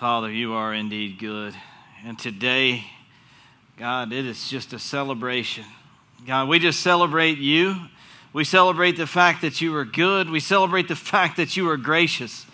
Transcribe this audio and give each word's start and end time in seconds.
Father, 0.00 0.30
you 0.30 0.52
are 0.52 0.74
indeed 0.74 1.18
good. 1.18 1.54
And 2.04 2.18
today, 2.18 2.84
God, 3.78 4.12
it 4.12 4.26
is 4.26 4.46
just 4.46 4.74
a 4.74 4.78
celebration. 4.78 5.64
God, 6.26 6.50
we 6.50 6.58
just 6.58 6.80
celebrate 6.80 7.38
you. 7.38 7.76
We 8.34 8.44
celebrate 8.44 8.98
the 8.98 9.06
fact 9.06 9.40
that 9.40 9.62
you 9.62 9.74
are 9.74 9.86
good. 9.86 10.28
We 10.28 10.38
celebrate 10.38 10.88
the 10.88 10.96
fact 10.96 11.38
that 11.38 11.56
you 11.56 11.70
are 11.70 11.78
gracious. 11.78 12.44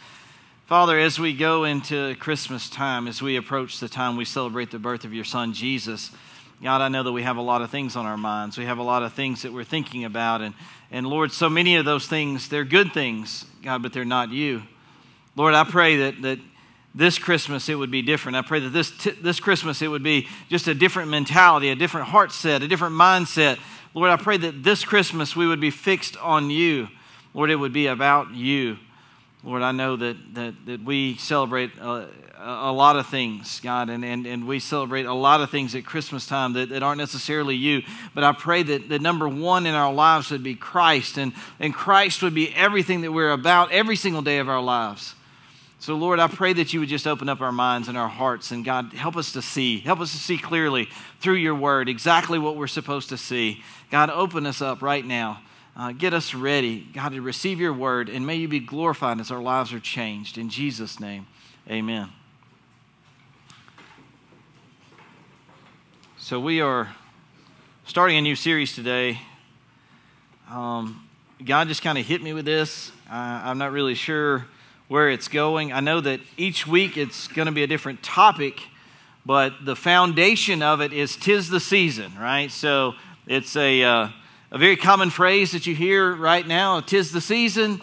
Father, 0.66 0.96
as 0.96 1.18
we 1.18 1.32
go 1.32 1.64
into 1.64 2.14
Christmas 2.20 2.70
time, 2.70 3.08
as 3.08 3.20
we 3.20 3.34
approach 3.34 3.80
the 3.80 3.88
time 3.88 4.16
we 4.16 4.24
celebrate 4.24 4.70
the 4.70 4.78
birth 4.78 5.04
of 5.04 5.12
your 5.12 5.24
son, 5.24 5.52
Jesus, 5.52 6.12
God, 6.62 6.80
I 6.80 6.86
know 6.86 7.02
that 7.02 7.10
we 7.10 7.24
have 7.24 7.38
a 7.38 7.42
lot 7.42 7.60
of 7.60 7.70
things 7.70 7.96
on 7.96 8.06
our 8.06 8.16
minds. 8.16 8.56
We 8.56 8.66
have 8.66 8.78
a 8.78 8.84
lot 8.84 9.02
of 9.02 9.14
things 9.14 9.42
that 9.42 9.52
we're 9.52 9.64
thinking 9.64 10.04
about. 10.04 10.42
And, 10.42 10.54
and 10.92 11.08
Lord, 11.08 11.32
so 11.32 11.50
many 11.50 11.74
of 11.74 11.84
those 11.84 12.06
things, 12.06 12.48
they're 12.48 12.64
good 12.64 12.92
things, 12.92 13.46
God, 13.64 13.82
but 13.82 13.92
they're 13.92 14.04
not 14.04 14.30
you. 14.30 14.62
Lord, 15.34 15.54
I 15.54 15.64
pray 15.64 15.96
that, 15.96 16.22
that 16.22 16.38
this 16.94 17.18
Christmas 17.18 17.68
it 17.68 17.74
would 17.74 17.90
be 17.90 18.02
different. 18.02 18.36
I 18.36 18.42
pray 18.42 18.60
that 18.60 18.70
this, 18.70 18.90
t- 18.90 19.10
this 19.10 19.40
Christmas 19.40 19.80
it 19.82 19.88
would 19.88 20.02
be 20.02 20.28
just 20.48 20.68
a 20.68 20.74
different 20.74 21.10
mentality, 21.10 21.70
a 21.70 21.74
different 21.74 22.08
heart 22.08 22.32
set, 22.32 22.62
a 22.62 22.68
different 22.68 22.94
mindset. 22.94 23.58
Lord, 23.94 24.10
I 24.10 24.16
pray 24.16 24.36
that 24.38 24.62
this 24.62 24.84
Christmas 24.84 25.34
we 25.34 25.46
would 25.46 25.60
be 25.60 25.70
fixed 25.70 26.16
on 26.18 26.50
you. 26.50 26.88
Lord, 27.34 27.50
it 27.50 27.56
would 27.56 27.72
be 27.72 27.86
about 27.86 28.34
you. 28.34 28.78
Lord, 29.42 29.62
I 29.62 29.72
know 29.72 29.96
that, 29.96 30.16
that, 30.34 30.54
that 30.66 30.84
we 30.84 31.16
celebrate 31.16 31.76
a, 31.78 32.08
a 32.38 32.72
lot 32.72 32.96
of 32.96 33.06
things, 33.06 33.58
God, 33.60 33.88
and, 33.88 34.04
and, 34.04 34.26
and 34.26 34.46
we 34.46 34.60
celebrate 34.60 35.06
a 35.06 35.14
lot 35.14 35.40
of 35.40 35.50
things 35.50 35.74
at 35.74 35.84
Christmas 35.84 36.26
time 36.26 36.52
that, 36.52 36.68
that 36.68 36.82
aren't 36.82 36.98
necessarily 36.98 37.56
you. 37.56 37.82
But 38.14 38.22
I 38.22 38.32
pray 38.32 38.62
that 38.62 38.88
the 38.88 38.98
number 38.98 39.28
one 39.28 39.66
in 39.66 39.74
our 39.74 39.92
lives 39.92 40.30
would 40.30 40.42
be 40.42 40.54
Christ, 40.54 41.18
and, 41.18 41.32
and 41.58 41.74
Christ 41.74 42.22
would 42.22 42.34
be 42.34 42.54
everything 42.54 43.00
that 43.00 43.12
we're 43.12 43.32
about 43.32 43.72
every 43.72 43.96
single 43.96 44.22
day 44.22 44.38
of 44.38 44.48
our 44.48 44.62
lives. 44.62 45.14
So, 45.82 45.96
Lord, 45.96 46.20
I 46.20 46.28
pray 46.28 46.52
that 46.52 46.72
you 46.72 46.78
would 46.78 46.88
just 46.88 47.08
open 47.08 47.28
up 47.28 47.40
our 47.40 47.50
minds 47.50 47.88
and 47.88 47.98
our 47.98 48.06
hearts, 48.06 48.52
and 48.52 48.64
God, 48.64 48.92
help 48.92 49.16
us 49.16 49.32
to 49.32 49.42
see. 49.42 49.80
Help 49.80 49.98
us 49.98 50.12
to 50.12 50.16
see 50.16 50.38
clearly 50.38 50.88
through 51.18 51.34
your 51.34 51.56
word 51.56 51.88
exactly 51.88 52.38
what 52.38 52.54
we're 52.54 52.68
supposed 52.68 53.08
to 53.08 53.18
see. 53.18 53.64
God, 53.90 54.08
open 54.08 54.46
us 54.46 54.62
up 54.62 54.80
right 54.80 55.04
now. 55.04 55.42
Uh, 55.74 55.90
get 55.90 56.14
us 56.14 56.34
ready, 56.34 56.86
God, 56.94 57.08
to 57.14 57.20
receive 57.20 57.58
your 57.58 57.72
word, 57.72 58.08
and 58.08 58.24
may 58.24 58.36
you 58.36 58.46
be 58.46 58.60
glorified 58.60 59.18
as 59.18 59.32
our 59.32 59.42
lives 59.42 59.72
are 59.72 59.80
changed. 59.80 60.38
In 60.38 60.50
Jesus' 60.50 61.00
name, 61.00 61.26
amen. 61.68 62.10
So, 66.16 66.38
we 66.38 66.60
are 66.60 66.94
starting 67.86 68.16
a 68.16 68.22
new 68.22 68.36
series 68.36 68.72
today. 68.72 69.20
Um, 70.48 71.08
God 71.44 71.66
just 71.66 71.82
kind 71.82 71.98
of 71.98 72.06
hit 72.06 72.22
me 72.22 72.32
with 72.32 72.44
this. 72.44 72.92
Uh, 73.10 73.14
I'm 73.42 73.58
not 73.58 73.72
really 73.72 73.96
sure 73.96 74.46
where 74.92 75.08
it's 75.08 75.26
going. 75.26 75.72
I 75.72 75.80
know 75.80 76.02
that 76.02 76.20
each 76.36 76.66
week 76.66 76.98
it's 76.98 77.26
going 77.26 77.46
to 77.46 77.52
be 77.52 77.62
a 77.62 77.66
different 77.66 78.02
topic, 78.02 78.60
but 79.24 79.64
the 79.64 79.74
foundation 79.74 80.62
of 80.62 80.82
it 80.82 80.92
is 80.92 81.16
tis 81.16 81.48
the 81.48 81.60
season, 81.60 82.12
right? 82.20 82.50
So 82.50 82.92
it's 83.26 83.56
a, 83.56 83.82
uh, 83.82 84.08
a 84.50 84.58
very 84.58 84.76
common 84.76 85.08
phrase 85.08 85.52
that 85.52 85.66
you 85.66 85.74
hear 85.74 86.14
right 86.14 86.46
now, 86.46 86.80
tis 86.80 87.10
the 87.10 87.22
season. 87.22 87.80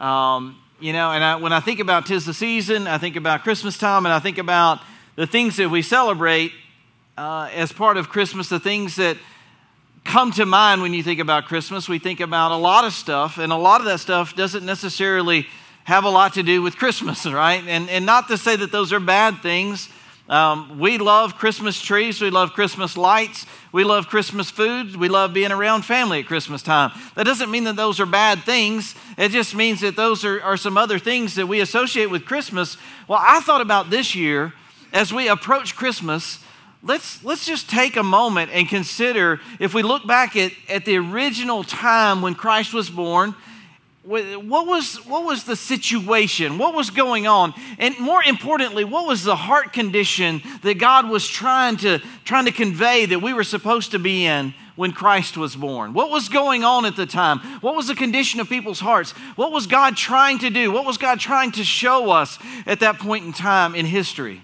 Um, 0.00 0.60
you 0.80 0.92
know, 0.92 1.12
and 1.12 1.22
I, 1.22 1.36
when 1.36 1.52
I 1.52 1.60
think 1.60 1.78
about 1.78 2.06
tis 2.06 2.26
the 2.26 2.34
season, 2.34 2.88
I 2.88 2.98
think 2.98 3.14
about 3.14 3.44
Christmas 3.44 3.78
time, 3.78 4.04
and 4.04 4.12
I 4.12 4.18
think 4.18 4.38
about 4.38 4.80
the 5.14 5.28
things 5.28 5.58
that 5.58 5.70
we 5.70 5.80
celebrate 5.80 6.50
uh, 7.16 7.50
as 7.54 7.70
part 7.70 7.96
of 7.96 8.08
Christmas, 8.08 8.48
the 8.48 8.58
things 8.58 8.96
that 8.96 9.16
come 10.04 10.32
to 10.32 10.44
mind 10.44 10.82
when 10.82 10.92
you 10.92 11.04
think 11.04 11.20
about 11.20 11.44
Christmas. 11.44 11.88
We 11.88 12.00
think 12.00 12.18
about 12.18 12.50
a 12.50 12.56
lot 12.56 12.84
of 12.84 12.92
stuff, 12.92 13.38
and 13.38 13.52
a 13.52 13.56
lot 13.56 13.80
of 13.80 13.86
that 13.86 14.00
stuff 14.00 14.34
doesn't 14.34 14.66
necessarily 14.66 15.46
have 15.88 16.04
a 16.04 16.10
lot 16.10 16.34
to 16.34 16.42
do 16.42 16.60
with 16.60 16.76
Christmas, 16.76 17.24
right? 17.44 17.64
And, 17.66 17.88
and 17.88 18.04
not 18.04 18.28
to 18.28 18.36
say 18.36 18.54
that 18.54 18.70
those 18.70 18.92
are 18.92 19.00
bad 19.00 19.40
things. 19.40 19.88
Um, 20.28 20.78
we 20.78 20.98
love 20.98 21.36
Christmas 21.36 21.80
trees. 21.80 22.20
We 22.20 22.28
love 22.28 22.52
Christmas 22.52 22.98
lights. 22.98 23.46
We 23.72 23.84
love 23.84 24.08
Christmas 24.08 24.50
food. 24.50 24.96
We 24.96 25.08
love 25.08 25.32
being 25.32 25.50
around 25.50 25.86
family 25.86 26.20
at 26.20 26.26
Christmas 26.26 26.60
time. 26.60 26.92
That 27.14 27.24
doesn't 27.24 27.50
mean 27.50 27.64
that 27.64 27.76
those 27.76 28.00
are 28.00 28.06
bad 28.06 28.42
things. 28.42 28.94
It 29.16 29.30
just 29.30 29.54
means 29.54 29.80
that 29.80 29.96
those 29.96 30.26
are, 30.26 30.42
are 30.42 30.58
some 30.58 30.76
other 30.76 30.98
things 30.98 31.36
that 31.36 31.46
we 31.46 31.60
associate 31.60 32.10
with 32.10 32.26
Christmas. 32.26 32.76
Well, 33.08 33.20
I 33.22 33.40
thought 33.40 33.62
about 33.62 33.88
this 33.88 34.14
year 34.14 34.52
as 34.92 35.10
we 35.10 35.26
approach 35.26 35.74
Christmas. 35.74 36.44
Let's, 36.82 37.24
let's 37.24 37.46
just 37.46 37.70
take 37.70 37.96
a 37.96 38.02
moment 38.02 38.50
and 38.52 38.68
consider 38.68 39.40
if 39.58 39.72
we 39.72 39.82
look 39.82 40.06
back 40.06 40.36
at, 40.36 40.52
at 40.68 40.84
the 40.84 40.98
original 40.98 41.64
time 41.64 42.20
when 42.20 42.34
Christ 42.34 42.74
was 42.74 42.90
born 42.90 43.34
what 44.08 44.66
was, 44.66 44.96
what 45.04 45.24
was 45.24 45.44
the 45.44 45.54
situation? 45.54 46.56
What 46.56 46.74
was 46.74 46.88
going 46.88 47.26
on? 47.26 47.52
And 47.78 47.98
more 47.98 48.22
importantly, 48.24 48.82
what 48.82 49.06
was 49.06 49.22
the 49.22 49.36
heart 49.36 49.74
condition 49.74 50.40
that 50.62 50.78
God 50.78 51.10
was 51.10 51.28
trying 51.28 51.76
to, 51.78 51.98
trying 52.24 52.46
to 52.46 52.52
convey 52.52 53.04
that 53.04 53.20
we 53.20 53.34
were 53.34 53.44
supposed 53.44 53.90
to 53.90 53.98
be 53.98 54.24
in 54.24 54.54
when 54.76 54.92
Christ 54.92 55.36
was 55.36 55.54
born? 55.54 55.92
What 55.92 56.10
was 56.10 56.30
going 56.30 56.64
on 56.64 56.86
at 56.86 56.96
the 56.96 57.04
time? 57.04 57.40
What 57.60 57.76
was 57.76 57.88
the 57.88 57.94
condition 57.94 58.40
of 58.40 58.48
people's 58.48 58.80
hearts? 58.80 59.10
What 59.36 59.52
was 59.52 59.66
God 59.66 59.94
trying 59.94 60.38
to 60.38 60.48
do? 60.48 60.72
What 60.72 60.86
was 60.86 60.96
God 60.96 61.20
trying 61.20 61.52
to 61.52 61.64
show 61.64 62.10
us 62.10 62.38
at 62.64 62.80
that 62.80 62.98
point 62.98 63.26
in 63.26 63.34
time 63.34 63.74
in 63.74 63.84
history? 63.84 64.40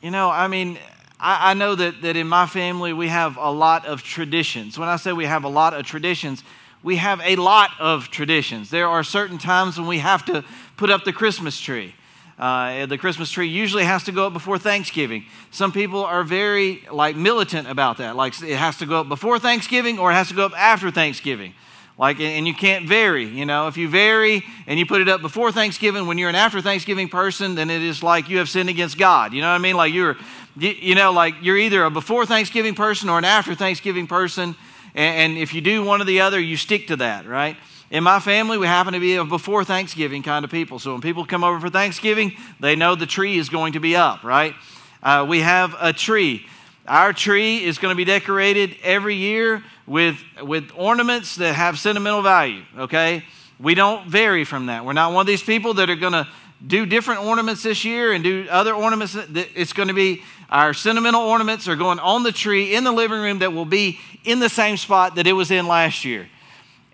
You 0.00 0.12
know, 0.12 0.30
I 0.30 0.46
mean, 0.46 0.78
I, 1.18 1.50
I 1.50 1.54
know 1.54 1.74
that, 1.74 2.02
that 2.02 2.16
in 2.16 2.28
my 2.28 2.46
family 2.46 2.92
we 2.92 3.08
have 3.08 3.36
a 3.36 3.50
lot 3.50 3.84
of 3.84 4.04
traditions. 4.04 4.78
When 4.78 4.88
I 4.88 4.94
say 4.94 5.12
we 5.12 5.24
have 5.24 5.42
a 5.42 5.48
lot 5.48 5.74
of 5.74 5.84
traditions, 5.84 6.44
we 6.82 6.96
have 6.96 7.20
a 7.22 7.36
lot 7.36 7.70
of 7.78 8.10
traditions. 8.10 8.70
There 8.70 8.88
are 8.88 9.04
certain 9.04 9.38
times 9.38 9.78
when 9.78 9.86
we 9.86 9.98
have 9.98 10.24
to 10.26 10.44
put 10.76 10.90
up 10.90 11.04
the 11.04 11.12
Christmas 11.12 11.60
tree. 11.60 11.94
Uh, 12.38 12.86
the 12.86 12.98
Christmas 12.98 13.30
tree 13.30 13.46
usually 13.46 13.84
has 13.84 14.02
to 14.04 14.12
go 14.12 14.26
up 14.26 14.32
before 14.32 14.58
Thanksgiving. 14.58 15.26
Some 15.50 15.70
people 15.70 16.04
are 16.04 16.24
very 16.24 16.82
like 16.90 17.14
militant 17.14 17.68
about 17.68 17.98
that. 17.98 18.16
Like 18.16 18.40
it 18.42 18.56
has 18.56 18.78
to 18.78 18.86
go 18.86 19.00
up 19.00 19.08
before 19.08 19.38
Thanksgiving 19.38 19.98
or 19.98 20.10
it 20.10 20.14
has 20.14 20.28
to 20.28 20.34
go 20.34 20.46
up 20.46 20.58
after 20.58 20.90
Thanksgiving. 20.90 21.54
Like 21.98 22.18
and 22.18 22.46
you 22.48 22.54
can't 22.54 22.88
vary. 22.88 23.26
You 23.26 23.46
know, 23.46 23.68
if 23.68 23.76
you 23.76 23.88
vary 23.88 24.42
and 24.66 24.76
you 24.76 24.86
put 24.86 25.00
it 25.02 25.08
up 25.08 25.20
before 25.20 25.52
Thanksgiving, 25.52 26.06
when 26.06 26.18
you're 26.18 26.30
an 26.30 26.34
after 26.34 26.60
Thanksgiving 26.60 27.08
person, 27.08 27.54
then 27.54 27.70
it 27.70 27.82
is 27.82 28.02
like 28.02 28.28
you 28.28 28.38
have 28.38 28.48
sinned 28.48 28.70
against 28.70 28.98
God. 28.98 29.34
You 29.34 29.40
know 29.40 29.48
what 29.48 29.54
I 29.54 29.58
mean? 29.58 29.76
Like 29.76 29.92
you're, 29.92 30.16
you 30.56 30.96
know, 30.96 31.12
like 31.12 31.34
you're 31.42 31.58
either 31.58 31.84
a 31.84 31.90
before 31.90 32.26
Thanksgiving 32.26 32.74
person 32.74 33.08
or 33.08 33.18
an 33.18 33.24
after 33.24 33.54
Thanksgiving 33.54 34.08
person 34.08 34.56
and, 34.94 35.32
and 35.32 35.38
if 35.38 35.54
you 35.54 35.60
do 35.60 35.84
one 35.84 36.00
or 36.00 36.04
the 36.04 36.20
other, 36.20 36.40
you 36.40 36.56
stick 36.56 36.86
to 36.88 36.96
that, 36.96 37.26
right? 37.26 37.56
In 37.90 38.04
my 38.04 38.20
family, 38.20 38.56
we 38.56 38.66
happen 38.66 38.94
to 38.94 39.00
be 39.00 39.16
a 39.16 39.24
before 39.24 39.64
Thanksgiving 39.64 40.22
kind 40.22 40.44
of 40.44 40.50
people. 40.50 40.78
So 40.78 40.92
when 40.92 41.02
people 41.02 41.26
come 41.26 41.44
over 41.44 41.60
for 41.60 41.68
Thanksgiving, 41.68 42.32
they 42.58 42.74
know 42.74 42.94
the 42.94 43.06
tree 43.06 43.36
is 43.36 43.50
going 43.50 43.74
to 43.74 43.80
be 43.80 43.94
up, 43.94 44.24
right? 44.24 44.54
Uh, 45.02 45.26
we 45.28 45.40
have 45.40 45.74
a 45.78 45.92
tree. 45.92 46.46
Our 46.86 47.12
tree 47.12 47.62
is 47.62 47.78
going 47.78 47.92
to 47.92 47.96
be 47.96 48.04
decorated 48.04 48.76
every 48.82 49.16
year 49.16 49.62
with, 49.86 50.16
with 50.40 50.70
ornaments 50.74 51.36
that 51.36 51.54
have 51.54 51.78
sentimental 51.78 52.22
value, 52.22 52.62
okay? 52.78 53.24
We 53.60 53.74
don't 53.74 54.08
vary 54.08 54.44
from 54.44 54.66
that. 54.66 54.84
We're 54.84 54.92
not 54.92 55.12
one 55.12 55.20
of 55.20 55.26
these 55.26 55.42
people 55.42 55.74
that 55.74 55.90
are 55.90 55.96
going 55.96 56.14
to 56.14 56.26
do 56.66 56.86
different 56.86 57.24
ornaments 57.24 57.62
this 57.62 57.84
year 57.84 58.12
and 58.12 58.24
do 58.24 58.46
other 58.50 58.74
ornaments. 58.74 59.16
It's 59.54 59.72
going 59.72 59.88
to 59.88 59.94
be 59.94 60.22
our 60.52 60.74
sentimental 60.74 61.22
ornaments 61.22 61.66
are 61.66 61.76
going 61.76 61.98
on 61.98 62.24
the 62.24 62.30
tree 62.30 62.74
in 62.74 62.84
the 62.84 62.92
living 62.92 63.18
room 63.18 63.38
that 63.38 63.54
will 63.54 63.64
be 63.64 63.98
in 64.22 64.38
the 64.38 64.50
same 64.50 64.76
spot 64.76 65.14
that 65.14 65.26
it 65.26 65.32
was 65.32 65.50
in 65.50 65.66
last 65.66 66.04
year. 66.04 66.28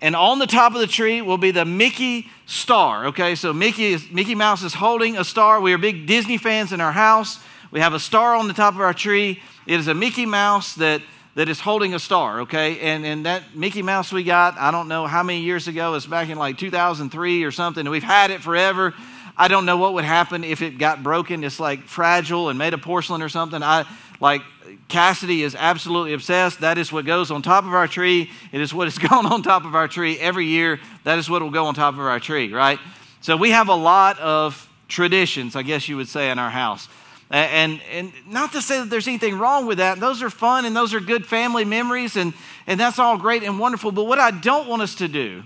And 0.00 0.14
on 0.14 0.38
the 0.38 0.46
top 0.46 0.74
of 0.74 0.80
the 0.80 0.86
tree 0.86 1.20
will 1.22 1.38
be 1.38 1.50
the 1.50 1.64
Mickey 1.64 2.28
star. 2.46 3.06
Okay, 3.06 3.34
so 3.34 3.52
Mickey, 3.52 3.86
is, 3.86 4.08
Mickey 4.12 4.36
Mouse 4.36 4.62
is 4.62 4.74
holding 4.74 5.18
a 5.18 5.24
star. 5.24 5.60
We 5.60 5.72
are 5.72 5.78
big 5.78 6.06
Disney 6.06 6.38
fans 6.38 6.72
in 6.72 6.80
our 6.80 6.92
house. 6.92 7.40
We 7.72 7.80
have 7.80 7.94
a 7.94 7.98
star 7.98 8.36
on 8.36 8.46
the 8.46 8.54
top 8.54 8.74
of 8.74 8.80
our 8.80 8.94
tree. 8.94 9.42
It 9.66 9.80
is 9.80 9.88
a 9.88 9.94
Mickey 9.94 10.24
Mouse 10.24 10.76
that, 10.76 11.02
that 11.34 11.48
is 11.48 11.58
holding 11.58 11.94
a 11.94 11.98
star, 11.98 12.42
okay? 12.42 12.78
And, 12.78 13.04
and 13.04 13.26
that 13.26 13.56
Mickey 13.56 13.82
Mouse 13.82 14.12
we 14.12 14.22
got, 14.22 14.56
I 14.56 14.70
don't 14.70 14.86
know 14.86 15.08
how 15.08 15.24
many 15.24 15.40
years 15.40 15.66
ago, 15.66 15.94
it's 15.94 16.06
back 16.06 16.28
in 16.28 16.38
like 16.38 16.58
2003 16.58 17.42
or 17.42 17.50
something, 17.50 17.80
and 17.80 17.90
we've 17.90 18.04
had 18.04 18.30
it 18.30 18.40
forever. 18.40 18.94
I 19.38 19.46
don't 19.48 19.64
know 19.64 19.76
what 19.76 19.94
would 19.94 20.04
happen 20.04 20.42
if 20.42 20.62
it 20.62 20.78
got 20.78 21.02
broken. 21.02 21.44
It's 21.44 21.60
like 21.60 21.84
fragile 21.84 22.48
and 22.48 22.58
made 22.58 22.74
of 22.74 22.82
porcelain 22.82 23.22
or 23.22 23.28
something. 23.28 23.62
I 23.62 23.84
like 24.20 24.42
Cassidy 24.88 25.42
is 25.42 25.54
absolutely 25.54 26.12
obsessed. 26.12 26.60
That 26.60 26.76
is 26.76 26.92
what 26.92 27.06
goes 27.06 27.30
on 27.30 27.42
top 27.42 27.64
of 27.64 27.72
our 27.72 27.86
tree. 27.86 28.30
It 28.50 28.60
is 28.60 28.74
what 28.74 28.86
has 28.86 28.98
gone 29.10 29.26
on 29.26 29.42
top 29.42 29.64
of 29.64 29.74
our 29.74 29.86
tree 29.86 30.18
every 30.18 30.46
year. 30.46 30.80
That 31.04 31.18
is 31.18 31.30
what 31.30 31.40
will 31.40 31.50
go 31.50 31.66
on 31.66 31.74
top 31.74 31.94
of 31.94 32.00
our 32.00 32.18
tree, 32.18 32.52
right? 32.52 32.80
So 33.20 33.36
we 33.36 33.50
have 33.50 33.68
a 33.68 33.74
lot 33.74 34.18
of 34.18 34.68
traditions, 34.88 35.54
I 35.54 35.62
guess 35.62 35.88
you 35.88 35.96
would 35.96 36.08
say, 36.08 36.30
in 36.30 36.38
our 36.38 36.50
house. 36.50 36.88
And, 37.30 37.80
and 37.92 38.12
not 38.26 38.52
to 38.52 38.62
say 38.62 38.80
that 38.80 38.88
there's 38.88 39.06
anything 39.06 39.38
wrong 39.38 39.66
with 39.66 39.78
that. 39.78 40.00
Those 40.00 40.22
are 40.22 40.30
fun 40.30 40.64
and 40.64 40.74
those 40.74 40.94
are 40.94 41.00
good 41.00 41.26
family 41.26 41.64
memories, 41.64 42.16
and, 42.16 42.32
and 42.66 42.80
that's 42.80 42.98
all 42.98 43.18
great 43.18 43.42
and 43.42 43.58
wonderful. 43.58 43.92
But 43.92 44.04
what 44.04 44.18
I 44.18 44.30
don't 44.30 44.66
want 44.66 44.80
us 44.82 44.94
to 44.96 45.08
do 45.08 45.42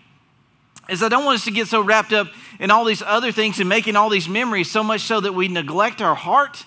is 0.88 1.02
I 1.02 1.08
don't 1.08 1.24
want 1.24 1.36
us 1.36 1.44
to 1.44 1.50
get 1.50 1.68
so 1.68 1.80
wrapped 1.80 2.12
up 2.12 2.28
in 2.58 2.70
all 2.70 2.84
these 2.84 3.02
other 3.02 3.32
things 3.32 3.60
and 3.60 3.68
making 3.68 3.96
all 3.96 4.08
these 4.08 4.28
memories 4.28 4.70
so 4.70 4.82
much 4.82 5.02
so 5.02 5.20
that 5.20 5.34
we 5.34 5.48
neglect 5.48 6.02
our 6.02 6.14
heart 6.14 6.64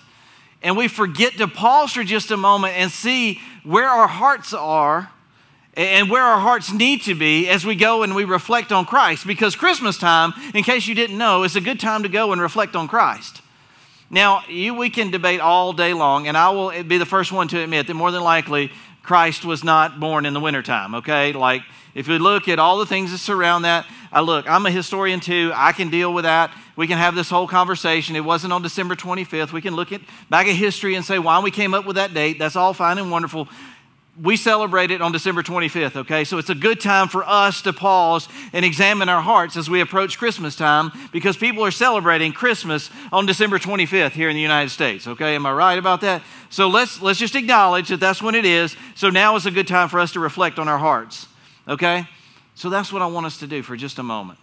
and 0.62 0.76
we 0.76 0.88
forget 0.88 1.34
to 1.34 1.46
pause 1.46 1.92
for 1.92 2.02
just 2.02 2.30
a 2.30 2.36
moment 2.36 2.74
and 2.76 2.90
see 2.90 3.40
where 3.62 3.88
our 3.88 4.08
hearts 4.08 4.52
are 4.52 5.10
and 5.74 6.10
where 6.10 6.22
our 6.22 6.40
hearts 6.40 6.72
need 6.72 7.02
to 7.02 7.14
be 7.14 7.48
as 7.48 7.66
we 7.66 7.76
go 7.76 8.02
and 8.02 8.14
we 8.14 8.24
reflect 8.24 8.72
on 8.72 8.86
Christ. 8.86 9.26
Because 9.26 9.54
Christmas 9.54 9.98
time, 9.98 10.32
in 10.54 10.64
case 10.64 10.86
you 10.86 10.94
didn't 10.94 11.18
know, 11.18 11.44
is 11.44 11.54
a 11.54 11.60
good 11.60 11.78
time 11.78 12.02
to 12.02 12.08
go 12.08 12.32
and 12.32 12.40
reflect 12.40 12.74
on 12.74 12.88
Christ. 12.88 13.42
Now, 14.08 14.42
you, 14.48 14.72
we 14.74 14.88
can 14.88 15.10
debate 15.10 15.40
all 15.40 15.72
day 15.72 15.92
long, 15.92 16.28
and 16.28 16.36
I 16.36 16.50
will 16.50 16.82
be 16.84 16.96
the 16.96 17.06
first 17.06 17.32
one 17.32 17.48
to 17.48 17.60
admit 17.60 17.88
that 17.88 17.94
more 17.94 18.10
than 18.10 18.22
likely 18.22 18.70
Christ 19.02 19.44
was 19.44 19.64
not 19.64 20.00
born 20.00 20.24
in 20.26 20.32
the 20.32 20.40
wintertime, 20.40 20.94
okay? 20.96 21.32
Like, 21.32 21.62
if 21.96 22.06
we 22.06 22.18
look 22.18 22.46
at 22.46 22.58
all 22.58 22.78
the 22.78 22.86
things 22.86 23.10
that 23.10 23.18
surround 23.18 23.64
that, 23.64 23.86
I 24.12 24.20
look, 24.20 24.48
I'm 24.48 24.64
a 24.66 24.70
historian 24.70 25.18
too. 25.18 25.50
I 25.54 25.72
can 25.72 25.90
deal 25.90 26.14
with 26.14 26.24
that. 26.24 26.52
We 26.76 26.86
can 26.86 26.98
have 26.98 27.14
this 27.14 27.28
whole 27.28 27.48
conversation. 27.48 28.14
It 28.14 28.24
wasn't 28.24 28.52
on 28.52 28.62
December 28.62 28.94
25th. 28.94 29.52
We 29.52 29.60
can 29.60 29.74
look 29.74 29.90
at 29.90 30.00
back 30.30 30.46
at 30.46 30.54
history 30.54 30.94
and 30.94 31.04
say 31.04 31.18
why 31.18 31.40
we 31.40 31.50
came 31.50 31.74
up 31.74 31.86
with 31.86 31.96
that 31.96 32.14
date. 32.14 32.38
That's 32.38 32.54
all 32.54 32.72
fine 32.72 32.98
and 32.98 33.10
wonderful 33.10 33.48
we 34.20 34.36
celebrate 34.36 34.90
it 34.90 35.02
on 35.02 35.12
December 35.12 35.42
25th, 35.42 35.96
okay? 35.96 36.24
So 36.24 36.38
it's 36.38 36.48
a 36.48 36.54
good 36.54 36.80
time 36.80 37.08
for 37.08 37.22
us 37.24 37.60
to 37.62 37.72
pause 37.72 38.28
and 38.52 38.64
examine 38.64 39.08
our 39.08 39.20
hearts 39.20 39.56
as 39.56 39.68
we 39.68 39.80
approach 39.80 40.18
Christmas 40.18 40.56
time 40.56 40.90
because 41.12 41.36
people 41.36 41.64
are 41.64 41.70
celebrating 41.70 42.32
Christmas 42.32 42.90
on 43.12 43.26
December 43.26 43.58
25th 43.58 44.12
here 44.12 44.30
in 44.30 44.36
the 44.36 44.42
United 44.42 44.70
States, 44.70 45.06
okay? 45.06 45.34
Am 45.34 45.44
I 45.44 45.52
right 45.52 45.78
about 45.78 46.00
that? 46.00 46.22
So 46.48 46.68
let's 46.68 47.02
let's 47.02 47.18
just 47.18 47.34
acknowledge 47.34 47.88
that 47.88 48.00
that's 48.00 48.22
when 48.22 48.34
it 48.34 48.46
is. 48.46 48.76
So 48.94 49.10
now 49.10 49.36
is 49.36 49.46
a 49.46 49.50
good 49.50 49.68
time 49.68 49.88
for 49.88 50.00
us 50.00 50.12
to 50.12 50.20
reflect 50.20 50.58
on 50.58 50.68
our 50.68 50.78
hearts, 50.78 51.28
okay? 51.68 52.08
So 52.54 52.70
that's 52.70 52.92
what 52.92 53.02
I 53.02 53.06
want 53.06 53.26
us 53.26 53.38
to 53.38 53.46
do 53.46 53.62
for 53.62 53.76
just 53.76 53.98
a 53.98 54.02
moment. 54.02 54.38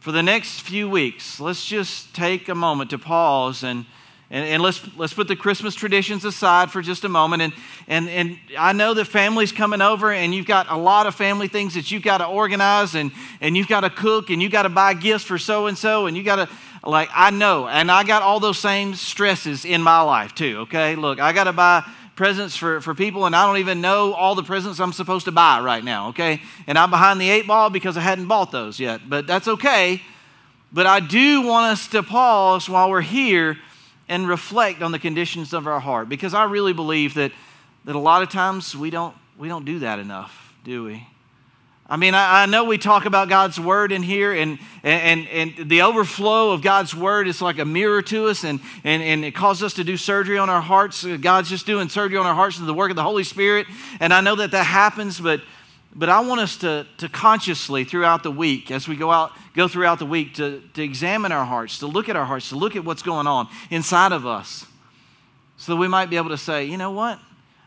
For 0.00 0.12
the 0.12 0.22
next 0.22 0.60
few 0.60 0.88
weeks, 0.88 1.40
let's 1.40 1.64
just 1.64 2.14
take 2.14 2.48
a 2.48 2.54
moment 2.54 2.90
to 2.90 2.98
pause 2.98 3.62
and 3.62 3.86
and, 4.32 4.46
and, 4.46 4.62
let's, 4.62 4.80
let's 4.96 5.12
put 5.12 5.28
the 5.28 5.36
Christmas 5.36 5.74
traditions 5.74 6.24
aside 6.24 6.70
for 6.70 6.80
just 6.80 7.04
a 7.04 7.08
moment. 7.10 7.42
And, 7.42 7.52
and, 7.86 8.08
and 8.08 8.38
I 8.58 8.72
know 8.72 8.94
that 8.94 9.04
family's 9.04 9.52
coming 9.52 9.82
over, 9.82 10.10
and 10.10 10.34
you've 10.34 10.46
got 10.46 10.70
a 10.70 10.76
lot 10.76 11.06
of 11.06 11.14
family 11.14 11.48
things 11.48 11.74
that 11.74 11.90
you've 11.90 12.02
got 12.02 12.18
to 12.18 12.26
organize, 12.26 12.94
and, 12.94 13.12
and 13.42 13.58
you've 13.58 13.68
got 13.68 13.80
to 13.80 13.90
cook, 13.90 14.30
and 14.30 14.42
you've 14.42 14.50
got 14.50 14.62
to 14.62 14.70
buy 14.70 14.94
gifts 14.94 15.24
for 15.24 15.36
so 15.36 15.66
and 15.66 15.76
so, 15.76 16.06
and 16.06 16.16
you 16.16 16.22
got 16.22 16.36
to, 16.36 16.48
like, 16.82 17.10
I 17.12 17.30
know. 17.30 17.68
And 17.68 17.90
I 17.90 18.04
got 18.04 18.22
all 18.22 18.40
those 18.40 18.58
same 18.58 18.94
stresses 18.94 19.66
in 19.66 19.82
my 19.82 20.00
life, 20.00 20.34
too, 20.34 20.60
okay? 20.60 20.96
Look, 20.96 21.20
I 21.20 21.34
got 21.34 21.44
to 21.44 21.52
buy 21.52 21.84
presents 22.14 22.56
for, 22.56 22.80
for 22.80 22.94
people, 22.94 23.26
and 23.26 23.34
I 23.34 23.46
don't 23.46 23.58
even 23.58 23.80
know 23.80 24.12
all 24.12 24.34
the 24.34 24.42
presents 24.42 24.80
I'm 24.80 24.92
supposed 24.92 25.24
to 25.24 25.32
buy 25.32 25.60
right 25.60 25.82
now, 25.82 26.08
okay? 26.08 26.40
And 26.66 26.78
I'm 26.78 26.90
behind 26.90 27.20
the 27.20 27.30
eight 27.30 27.46
ball 27.46 27.70
because 27.70 27.96
I 27.96 28.00
hadn't 28.00 28.26
bought 28.26 28.52
those 28.52 28.78
yet, 28.78 29.08
but 29.08 29.26
that's 29.26 29.48
okay. 29.48 30.02
But 30.72 30.86
I 30.86 31.00
do 31.00 31.42
want 31.42 31.72
us 31.72 31.88
to 31.88 32.02
pause 32.02 32.68
while 32.68 32.90
we're 32.90 33.00
here 33.00 33.58
and 34.08 34.28
reflect 34.28 34.82
on 34.82 34.92
the 34.92 34.98
conditions 34.98 35.52
of 35.52 35.66
our 35.66 35.80
heart 35.80 36.08
because 36.08 36.34
I 36.34 36.44
really 36.44 36.72
believe 36.72 37.14
that, 37.14 37.32
that 37.84 37.94
a 37.94 37.98
lot 37.98 38.22
of 38.22 38.30
times 38.30 38.76
we 38.76 38.90
don't, 38.90 39.14
we 39.38 39.48
don't 39.48 39.64
do 39.64 39.78
that 39.80 39.98
enough, 39.98 40.54
do 40.64 40.84
we? 40.84 41.06
I 41.92 41.96
mean, 41.96 42.14
I, 42.14 42.44
I, 42.44 42.46
know 42.46 42.64
we 42.64 42.78
talk 42.78 43.04
about 43.04 43.28
God's 43.28 43.60
word 43.60 43.92
in 43.92 44.02
here, 44.02 44.32
and, 44.32 44.58
and, 44.82 45.28
and 45.28 45.68
the 45.68 45.82
overflow 45.82 46.52
of 46.52 46.62
God's 46.62 46.94
word 46.94 47.28
is 47.28 47.42
like 47.42 47.58
a 47.58 47.66
mirror 47.66 48.00
to 48.00 48.28
us, 48.28 48.44
and, 48.44 48.60
and, 48.82 49.02
and 49.02 49.26
it 49.26 49.32
causes 49.32 49.62
us 49.62 49.74
to 49.74 49.84
do 49.84 49.98
surgery 49.98 50.38
on 50.38 50.48
our 50.48 50.62
hearts. 50.62 51.04
God's 51.04 51.50
just 51.50 51.66
doing 51.66 51.90
surgery 51.90 52.16
on 52.16 52.24
our 52.24 52.34
hearts 52.34 52.56
through 52.56 52.64
the 52.64 52.72
work 52.72 52.88
of 52.88 52.96
the 52.96 53.02
Holy 53.02 53.24
Spirit. 53.24 53.66
And 54.00 54.14
I 54.14 54.22
know 54.22 54.34
that 54.36 54.52
that 54.52 54.64
happens, 54.64 55.20
but, 55.20 55.42
but 55.94 56.08
I 56.08 56.20
want 56.20 56.40
us 56.40 56.56
to, 56.58 56.86
to 56.96 57.10
consciously 57.10 57.84
throughout 57.84 58.22
the 58.22 58.30
week, 58.30 58.70
as 58.70 58.88
we 58.88 58.96
go 58.96 59.10
out, 59.10 59.32
go 59.54 59.68
throughout 59.68 59.98
the 59.98 60.06
week, 60.06 60.32
to, 60.36 60.62
to 60.72 60.82
examine 60.82 61.30
our 61.30 61.44
hearts, 61.44 61.78
to 61.80 61.86
look 61.86 62.08
at 62.08 62.16
our 62.16 62.24
hearts, 62.24 62.48
to 62.48 62.56
look 62.56 62.74
at 62.74 62.86
what's 62.86 63.02
going 63.02 63.26
on 63.26 63.48
inside 63.68 64.12
of 64.12 64.24
us, 64.24 64.64
so 65.58 65.72
that 65.72 65.76
we 65.76 65.88
might 65.88 66.08
be 66.08 66.16
able 66.16 66.30
to 66.30 66.38
say, 66.38 66.64
you 66.64 66.78
know 66.78 66.92
what? 66.92 67.18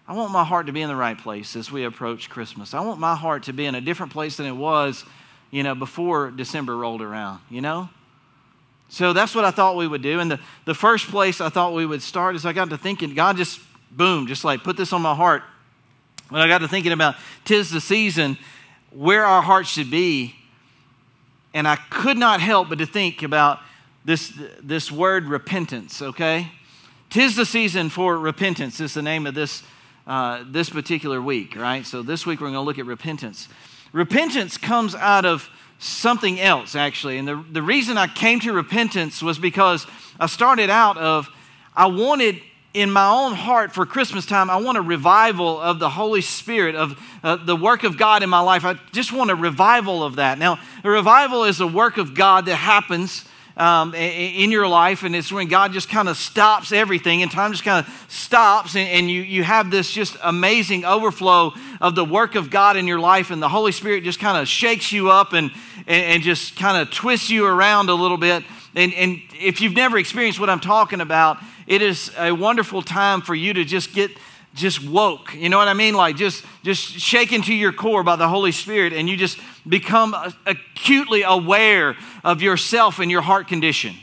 I 0.08 0.14
want 0.14 0.32
my 0.32 0.44
heart 0.44 0.68
to 0.68 0.72
be 0.72 0.82
in 0.82 0.90
the 0.90 0.96
right 0.96 1.18
place 1.18 1.56
as 1.56 1.72
we 1.72 1.84
approach 1.84 2.30
Christmas. 2.30 2.74
I 2.74 2.82
want 2.82 3.00
my 3.00 3.16
heart 3.16 3.44
to 3.44 3.54
be 3.54 3.66
in 3.66 3.74
a 3.74 3.82
different 3.82 4.12
place 4.12 4.38
than 4.38 4.46
it 4.46 4.56
was, 4.56 5.04
you 5.50 5.64
know, 5.64 5.74
before 5.74 6.30
December 6.30 6.78
rolled 6.78 7.02
around, 7.02 7.40
you 7.50 7.62
know? 7.62 7.90
So 8.88 9.14
that's 9.14 9.34
what 9.34 9.46
I 9.46 9.52
thought 9.52 9.76
we 9.76 9.88
would 9.88 10.04
do. 10.04 10.20
And 10.20 10.30
the, 10.30 10.40
the 10.66 10.76
first 10.76 11.08
place 11.08 11.42
I 11.42 11.50
thought 11.50 11.74
we 11.74 11.88
would 11.88 12.04
start 12.04 12.36
is 12.36 12.46
I 12.46 12.54
got 12.54 12.70
to 12.70 12.78
thinking, 12.78 13.16
God 13.16 13.38
just, 13.38 13.60
boom, 13.90 14.28
just 14.28 14.44
like 14.44 14.64
put 14.64 14.78
this 14.78 14.94
on 14.94 15.02
my 15.02 15.16
heart 15.16 15.42
when 16.30 16.42
I 16.42 16.48
got 16.48 16.60
to 16.60 16.68
thinking 16.68 16.92
about 16.92 17.16
tis 17.44 17.72
the 17.72 17.82
season 17.82 18.38
where 18.92 19.26
our 19.26 19.42
hearts 19.42 19.70
should 19.70 19.92
be, 19.92 20.36
and 21.54 21.68
I 21.68 21.76
could 21.76 22.18
not 22.18 22.42
help 22.42 22.70
but 22.70 22.78
to 22.78 22.86
think 22.86 23.24
about 23.24 23.60
this, 24.06 24.34
this 24.62 24.92
word 24.92 25.26
repentance, 25.26 26.02
okay? 26.02 26.52
Tis 27.10 27.36
the 27.36 27.46
season 27.46 27.90
for 27.90 28.18
repentance 28.18 28.80
is 28.80 28.94
the 28.94 29.02
name 29.02 29.26
of 29.26 29.34
this, 29.34 29.64
uh, 30.08 30.44
this 30.48 30.70
particular 30.70 31.22
week, 31.22 31.56
right? 31.56 31.86
So 31.86 32.02
this 32.02 32.26
week 32.26 32.40
we're 32.40 32.48
going 32.48 32.54
to 32.56 32.62
look 32.62 32.80
at 32.80 32.86
repentance. 32.86 33.48
Repentance 33.92 34.58
comes 34.58 34.96
out 34.96 35.26
of 35.26 35.50
something 35.80 36.40
else, 36.40 36.76
actually. 36.76 37.18
And 37.18 37.28
the, 37.28 37.44
the 37.52 37.62
reason 37.62 37.98
I 37.98 38.08
came 38.08 38.40
to 38.42 38.54
repentance 38.54 39.22
was 39.22 39.38
because 39.38 39.88
I 40.20 40.28
started 40.28 40.70
out 40.70 40.98
of, 40.98 41.30
I 41.76 41.88
wanted 41.88 42.42
in 42.74 42.92
my 42.92 43.08
own 43.08 43.34
heart 43.34 43.74
for 43.74 43.86
Christmas 43.86 44.26
time, 44.26 44.50
I 44.50 44.58
want 44.58 44.78
a 44.78 44.82
revival 44.82 45.62
of 45.62 45.80
the 45.80 45.90
Holy 45.90 46.20
Spirit, 46.20 46.76
of 46.76 47.00
uh, 47.24 47.38
the 47.38 47.56
work 47.56 47.86
of 47.86 47.98
God 47.98 48.22
in 48.22 48.30
my 48.30 48.42
life. 48.42 48.66
I 48.66 48.74
just 48.92 49.14
want 49.14 49.32
a 49.32 49.36
revival 49.36 50.04
of 50.04 50.18
that. 50.18 50.38
Now, 50.38 50.60
a 50.84 50.90
revival 50.90 51.46
is 51.46 51.62
a 51.62 51.68
work 51.68 51.98
of 51.98 52.14
God 52.14 52.46
that 52.48 52.58
happens 52.58 53.24
um, 53.58 53.94
in 53.94 54.52
your 54.52 54.68
life, 54.68 55.04
and 55.04 55.16
it's 55.16 55.32
when 55.32 55.48
God 55.48 55.72
just 55.72 55.90
kind 55.90 56.10
of 56.10 56.18
stops 56.18 56.72
everything, 56.72 57.22
and 57.22 57.32
time 57.32 57.52
just 57.52 57.64
kind 57.64 57.86
of 57.86 58.06
stops, 58.10 58.76
and, 58.76 58.88
and, 58.90 59.10
you, 59.10 59.22
you 59.22 59.44
have 59.44 59.72
this 59.72 59.92
just 59.92 60.18
amazing 60.24 60.84
overflow 60.84 61.54
of 61.80 61.96
the 61.96 62.04
work 62.04 62.36
of 62.36 62.50
God 62.50 62.76
in 62.76 62.86
your 62.86 63.00
life, 63.00 63.32
and 63.32 63.42
the 63.42 63.50
Holy 63.50 63.72
Spirit 63.72 64.04
just 64.04 64.20
kind 64.20 64.38
of 64.38 64.48
shakes 64.48 64.92
you 64.92 65.10
up 65.10 65.34
and, 65.34 65.52
and, 65.88 66.06
and 66.06 66.24
just 66.24 66.58
kind 66.58 66.78
of 66.78 66.94
twists 66.94 67.30
you 67.30 67.46
around 67.46 67.90
a 67.90 67.96
little 67.96 68.18
bit. 68.18 68.44
And, 68.76 68.94
and 68.94 69.22
if 69.34 69.62
you've 69.62 69.74
never 69.74 69.98
experienced 69.98 70.40
what 70.40 70.50
I'm 70.50 70.60
talking 70.60 71.00
about, 71.00 71.38
it 71.66 71.82
is 71.82 72.12
a 72.18 72.32
wonderful 72.34 72.82
time 72.82 73.22
for 73.22 73.34
you 73.34 73.54
to 73.54 73.64
just 73.64 73.94
get 73.94 74.12
just 74.56 74.84
woke. 74.84 75.36
You 75.36 75.50
know 75.50 75.58
what 75.58 75.68
I 75.68 75.74
mean? 75.74 75.94
Like 75.94 76.16
just 76.16 76.44
just 76.64 76.82
shaken 76.82 77.42
to 77.44 77.54
your 77.54 77.74
core 77.74 78.04
by 78.04 78.16
the 78.16 78.28
Holy 78.28 78.52
Spirit, 78.52 78.94
and 78.94 79.08
you 79.08 79.18
just 79.18 79.38
become 79.68 80.16
acutely 80.46 81.22
aware 81.22 81.96
of 82.24 82.42
yourself 82.42 83.00
and 83.00 83.12
your 83.12 83.22
heart 83.22 83.48
condition. 83.48 83.96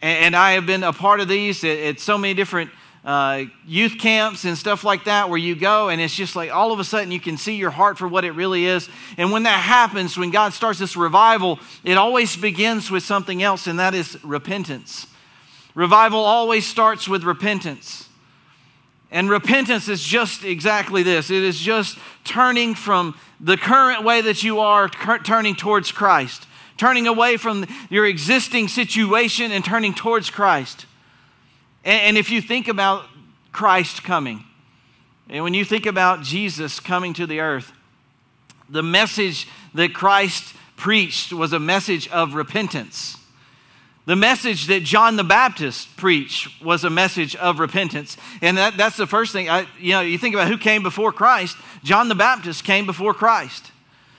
And, 0.00 0.34
I 0.34 0.52
have 0.52 0.66
been 0.66 0.82
a 0.82 0.92
part 0.92 1.20
of 1.20 1.28
these 1.28 1.62
at 1.62 2.00
so 2.00 2.18
many 2.18 2.34
different 2.34 2.72
uh, 3.04 3.44
youth 3.66 3.98
camps 3.98 4.44
and 4.44 4.58
stuff 4.58 4.82
like 4.82 5.04
that 5.04 5.28
where 5.28 5.38
you 5.38 5.54
go 5.54 5.88
and 5.88 6.00
it's 6.00 6.14
just 6.14 6.34
like 6.36 6.52
all 6.52 6.72
of 6.72 6.80
a 6.80 6.84
sudden 6.84 7.10
you 7.12 7.20
can 7.20 7.36
see 7.36 7.54
your 7.54 7.70
heart 7.70 7.98
for 7.98 8.08
what 8.08 8.24
it 8.24 8.32
really 8.32 8.66
is. 8.66 8.88
And 9.16 9.30
when 9.30 9.44
that 9.44 9.60
happens, 9.60 10.16
when 10.16 10.30
God 10.30 10.52
starts 10.52 10.80
this 10.80 10.96
revival, 10.96 11.60
it 11.84 11.96
always 11.96 12.36
begins 12.36 12.90
with 12.90 13.04
something 13.04 13.42
else, 13.42 13.68
and 13.68 13.78
that 13.78 13.94
is 13.94 14.22
repentance. 14.24 15.06
Revival 15.74 16.20
always 16.20 16.66
starts 16.66 17.08
with 17.08 17.22
repentance. 17.22 18.08
And 19.12 19.28
repentance 19.28 19.88
is 19.88 20.02
just 20.02 20.42
exactly 20.42 21.02
this 21.02 21.30
it 21.30 21.42
is 21.42 21.60
just 21.60 21.98
turning 22.24 22.74
from 22.74 23.14
the 23.38 23.58
current 23.58 24.04
way 24.04 24.22
that 24.22 24.42
you 24.42 24.58
are, 24.58 24.88
turning 24.88 25.54
towards 25.54 25.92
Christ, 25.92 26.46
turning 26.78 27.06
away 27.06 27.36
from 27.36 27.66
your 27.90 28.06
existing 28.06 28.68
situation 28.68 29.52
and 29.52 29.62
turning 29.62 29.92
towards 29.92 30.30
Christ. 30.30 30.86
And, 31.84 32.16
if 32.16 32.30
you 32.30 32.40
think 32.40 32.68
about 32.68 33.04
Christ 33.50 34.04
coming, 34.04 34.44
and 35.28 35.42
when 35.42 35.52
you 35.52 35.64
think 35.64 35.84
about 35.84 36.22
Jesus 36.22 36.78
coming 36.78 37.12
to 37.14 37.26
the 37.26 37.40
earth, 37.40 37.72
the 38.70 38.84
message 38.84 39.48
that 39.74 39.92
Christ 39.92 40.54
preached 40.76 41.32
was 41.32 41.52
a 41.52 41.58
message 41.58 42.08
of 42.08 42.34
repentance. 42.34 43.16
The 44.04 44.16
message 44.16 44.66
that 44.66 44.82
John 44.82 45.14
the 45.14 45.24
Baptist 45.24 45.96
preached 45.96 46.60
was 46.60 46.82
a 46.82 46.90
message 46.90 47.36
of 47.36 47.60
repentance. 47.60 48.16
And 48.40 48.58
that, 48.58 48.76
that's 48.76 48.96
the 48.96 49.06
first 49.06 49.32
thing. 49.32 49.48
I, 49.48 49.66
you 49.78 49.92
know, 49.92 50.00
you 50.00 50.18
think 50.18 50.34
about 50.34 50.48
who 50.48 50.58
came 50.58 50.82
before 50.82 51.12
Christ. 51.12 51.56
John 51.84 52.08
the 52.08 52.16
Baptist 52.16 52.64
came 52.64 52.84
before 52.84 53.14
Christ. 53.14 53.70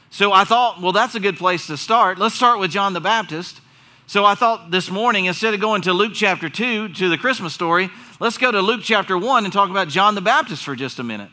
So 0.09 0.31
I 0.31 0.45
thought, 0.45 0.81
well, 0.81 0.93
that's 0.93 1.15
a 1.15 1.19
good 1.19 1.37
place 1.37 1.67
to 1.67 1.75
start. 1.75 2.17
Let's 2.17 2.35
start 2.35 2.59
with 2.59 2.71
John 2.71 2.93
the 2.93 3.01
Baptist. 3.01 3.59
So 4.07 4.23
I 4.23 4.35
thought 4.35 4.71
this 4.71 4.89
morning, 4.89 5.25
instead 5.25 5.53
of 5.53 5.59
going 5.59 5.81
to 5.81 5.91
Luke 5.91 6.13
chapter 6.13 6.49
2 6.49 6.89
to 6.89 7.09
the 7.09 7.17
Christmas 7.17 7.53
story, 7.53 7.89
let's 8.19 8.37
go 8.37 8.51
to 8.51 8.61
Luke 8.61 8.81
chapter 8.83 9.17
1 9.17 9.43
and 9.43 9.51
talk 9.51 9.69
about 9.69 9.89
John 9.89 10.15
the 10.15 10.21
Baptist 10.21 10.63
for 10.63 10.75
just 10.75 10.99
a 10.99 11.03
minute. 11.03 11.29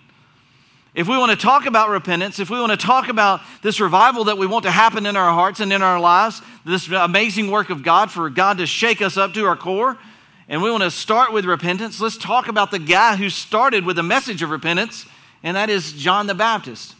If 0.92 1.06
we 1.06 1.16
want 1.16 1.30
to 1.30 1.36
talk 1.36 1.66
about 1.66 1.88
repentance, 1.88 2.40
if 2.40 2.50
we 2.50 2.58
want 2.58 2.72
to 2.72 2.86
talk 2.86 3.08
about 3.08 3.40
this 3.62 3.78
revival 3.78 4.24
that 4.24 4.38
we 4.38 4.46
want 4.46 4.64
to 4.64 4.72
happen 4.72 5.06
in 5.06 5.16
our 5.16 5.32
hearts 5.32 5.60
and 5.60 5.72
in 5.72 5.82
our 5.82 6.00
lives, 6.00 6.42
this 6.64 6.88
amazing 6.88 7.50
work 7.50 7.70
of 7.70 7.84
God 7.84 8.10
for 8.10 8.28
God 8.28 8.58
to 8.58 8.66
shake 8.66 9.00
us 9.00 9.16
up 9.16 9.32
to 9.34 9.46
our 9.46 9.56
core, 9.56 9.96
and 10.48 10.62
we 10.62 10.70
want 10.70 10.82
to 10.82 10.90
start 10.90 11.32
with 11.32 11.44
repentance, 11.44 12.00
let's 12.00 12.16
talk 12.16 12.48
about 12.48 12.72
the 12.72 12.80
guy 12.80 13.14
who 13.14 13.30
started 13.30 13.84
with 13.84 14.00
a 14.00 14.02
message 14.02 14.42
of 14.42 14.50
repentance, 14.50 15.06
and 15.44 15.56
that 15.56 15.70
is 15.70 15.92
John 15.92 16.26
the 16.26 16.34
Baptist. 16.34 16.96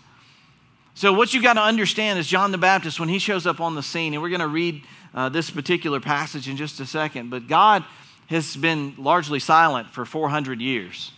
So, 0.95 1.13
what 1.13 1.35
you 1.35 1.43
got 1.43 1.55
to 1.55 1.63
understand 1.63 2.21
is 2.21 2.29
John 2.29 2.53
the 2.53 2.59
Baptist, 2.59 3.01
when 3.01 3.09
he 3.09 3.19
shows 3.19 3.45
up 3.45 3.61
on 3.61 3.75
the 3.75 3.83
scene, 3.83 4.13
and 4.13 4.23
we're 4.23 4.29
going 4.29 4.41
to 4.41 4.47
read 4.47 4.85
uh, 5.15 5.29
this 5.31 5.51
particular 5.51 5.99
passage 5.99 6.49
in 6.49 6.57
just 6.57 6.79
a 6.79 6.87
second, 6.87 7.31
but 7.31 7.49
God 7.49 7.85
has 8.29 8.57
been 8.57 8.95
largely 8.97 9.41
silent 9.41 9.91
for 9.91 10.05
400 10.05 10.61
years. 10.61 11.11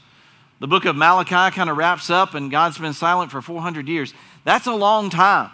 The 0.62 0.68
book 0.68 0.84
of 0.84 0.94
Malachi 0.94 1.52
kind 1.56 1.68
of 1.68 1.76
wraps 1.76 2.08
up, 2.08 2.34
and 2.34 2.48
God's 2.48 2.78
been 2.78 2.92
silent 2.92 3.32
for 3.32 3.42
400 3.42 3.88
years. 3.88 4.14
That's 4.44 4.68
a 4.68 4.72
long 4.72 5.10
time. 5.10 5.50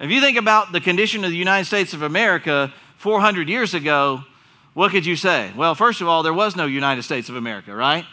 If 0.00 0.10
you 0.10 0.22
think 0.22 0.38
about 0.38 0.72
the 0.72 0.80
condition 0.80 1.22
of 1.22 1.30
the 1.30 1.36
United 1.36 1.66
States 1.66 1.92
of 1.92 2.00
America 2.00 2.72
400 2.96 3.46
years 3.46 3.74
ago, 3.74 4.24
what 4.72 4.90
could 4.90 5.04
you 5.04 5.16
say? 5.16 5.52
Well, 5.54 5.74
first 5.74 6.00
of 6.00 6.08
all, 6.08 6.22
there 6.22 6.32
was 6.32 6.56
no 6.56 6.64
United 6.64 7.02
States 7.02 7.28
of 7.28 7.36
America, 7.36 7.74
right? 7.74 8.06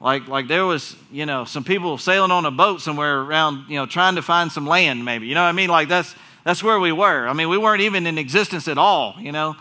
Like, 0.00 0.26
like 0.26 0.48
there 0.48 0.64
was, 0.64 0.96
you 1.12 1.26
know, 1.26 1.44
some 1.44 1.64
people 1.64 1.98
sailing 1.98 2.30
on 2.30 2.46
a 2.46 2.50
boat 2.50 2.80
somewhere 2.80 3.20
around, 3.20 3.68
you 3.68 3.76
know, 3.76 3.84
trying 3.84 4.14
to 4.14 4.22
find 4.22 4.50
some 4.50 4.66
land, 4.66 5.04
maybe. 5.04 5.26
You 5.26 5.34
know 5.34 5.42
what 5.42 5.50
I 5.50 5.52
mean? 5.52 5.68
Like 5.68 5.88
that's 5.88 6.14
that's 6.44 6.62
where 6.64 6.80
we 6.80 6.92
were. 6.92 7.28
I 7.28 7.34
mean, 7.34 7.50
we 7.50 7.58
weren't 7.58 7.82
even 7.82 8.06
in 8.06 8.16
existence 8.16 8.68
at 8.68 8.78
all. 8.78 9.16
You 9.20 9.32
know, 9.32 9.54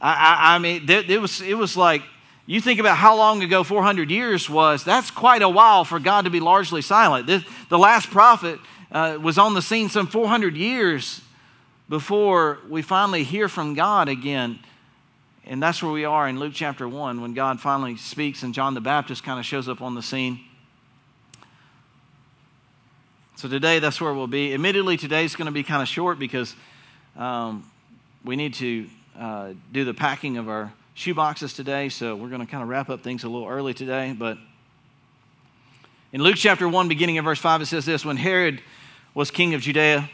I, 0.00 0.12
I, 0.12 0.54
I 0.54 0.58
mean, 0.60 0.88
it, 0.88 1.10
it 1.10 1.20
was 1.20 1.40
it 1.40 1.58
was 1.58 1.76
like 1.76 2.02
you 2.46 2.60
think 2.60 2.78
about 2.78 2.98
how 2.98 3.16
long 3.16 3.42
ago 3.42 3.64
400 3.64 4.10
years 4.10 4.50
was. 4.50 4.84
That's 4.84 5.10
quite 5.10 5.42
a 5.42 5.48
while 5.48 5.84
for 5.84 5.98
God 5.98 6.24
to 6.24 6.30
be 6.30 6.40
largely 6.40 6.82
silent. 6.82 7.26
The 7.26 7.78
last 7.78 8.10
prophet 8.10 8.60
uh, 8.92 9.18
was 9.20 9.38
on 9.38 9.54
the 9.54 9.62
scene 9.62 9.88
some 9.88 10.06
400 10.06 10.54
years 10.54 11.22
before 11.88 12.58
we 12.68 12.82
finally 12.82 13.24
hear 13.24 13.48
from 13.48 13.74
God 13.74 14.08
again. 14.08 14.58
And 15.46 15.62
that's 15.62 15.82
where 15.82 15.92
we 15.92 16.04
are 16.04 16.28
in 16.28 16.38
Luke 16.38 16.52
chapter 16.54 16.88
1 16.88 17.20
when 17.20 17.34
God 17.34 17.60
finally 17.60 17.96
speaks 17.96 18.42
and 18.42 18.54
John 18.54 18.74
the 18.74 18.80
Baptist 18.80 19.24
kind 19.24 19.38
of 19.38 19.46
shows 19.46 19.68
up 19.68 19.80
on 19.80 19.94
the 19.94 20.02
scene. 20.02 20.40
So 23.36 23.48
today, 23.48 23.78
that's 23.78 24.00
where 24.00 24.14
we'll 24.14 24.26
be. 24.26 24.54
Admittedly, 24.54 24.96
today's 24.96 25.34
going 25.34 25.46
to 25.46 25.52
be 25.52 25.62
kind 25.62 25.82
of 25.82 25.88
short 25.88 26.18
because 26.18 26.54
um, 27.16 27.70
we 28.24 28.36
need 28.36 28.54
to 28.54 28.86
uh, 29.18 29.52
do 29.72 29.84
the 29.84 29.92
packing 29.92 30.36
of 30.38 30.48
our 30.48 30.72
shoe 30.94 31.14
boxes 31.14 31.52
today. 31.52 31.88
So 31.88 32.16
we're 32.16 32.28
going 32.28 32.40
to 32.40 32.46
kind 32.46 32.62
of 32.62 32.68
wrap 32.68 32.88
up 32.88 33.02
things 33.02 33.24
a 33.24 33.28
little 33.28 33.48
early 33.48 33.74
today. 33.74 34.14
But 34.18 34.38
in 36.12 36.22
Luke 36.22 36.36
chapter 36.36 36.68
1, 36.68 36.88
beginning 36.88 37.18
of 37.18 37.24
verse 37.24 37.38
5, 37.38 37.62
it 37.62 37.66
says 37.66 37.84
this 37.84 38.04
When 38.04 38.16
Herod 38.16 38.62
was 39.14 39.30
king 39.30 39.54
of 39.54 39.60
Judea, 39.60 40.08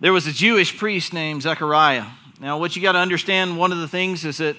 there 0.00 0.12
was 0.12 0.26
a 0.26 0.32
Jewish 0.32 0.76
priest 0.76 1.12
named 1.12 1.42
Zechariah 1.42 2.06
now, 2.40 2.58
what 2.58 2.76
you 2.76 2.82
got 2.82 2.92
to 2.92 2.98
understand, 2.98 3.58
one 3.58 3.72
of 3.72 3.78
the 3.78 3.88
things 3.88 4.24
is 4.24 4.36
that 4.36 4.56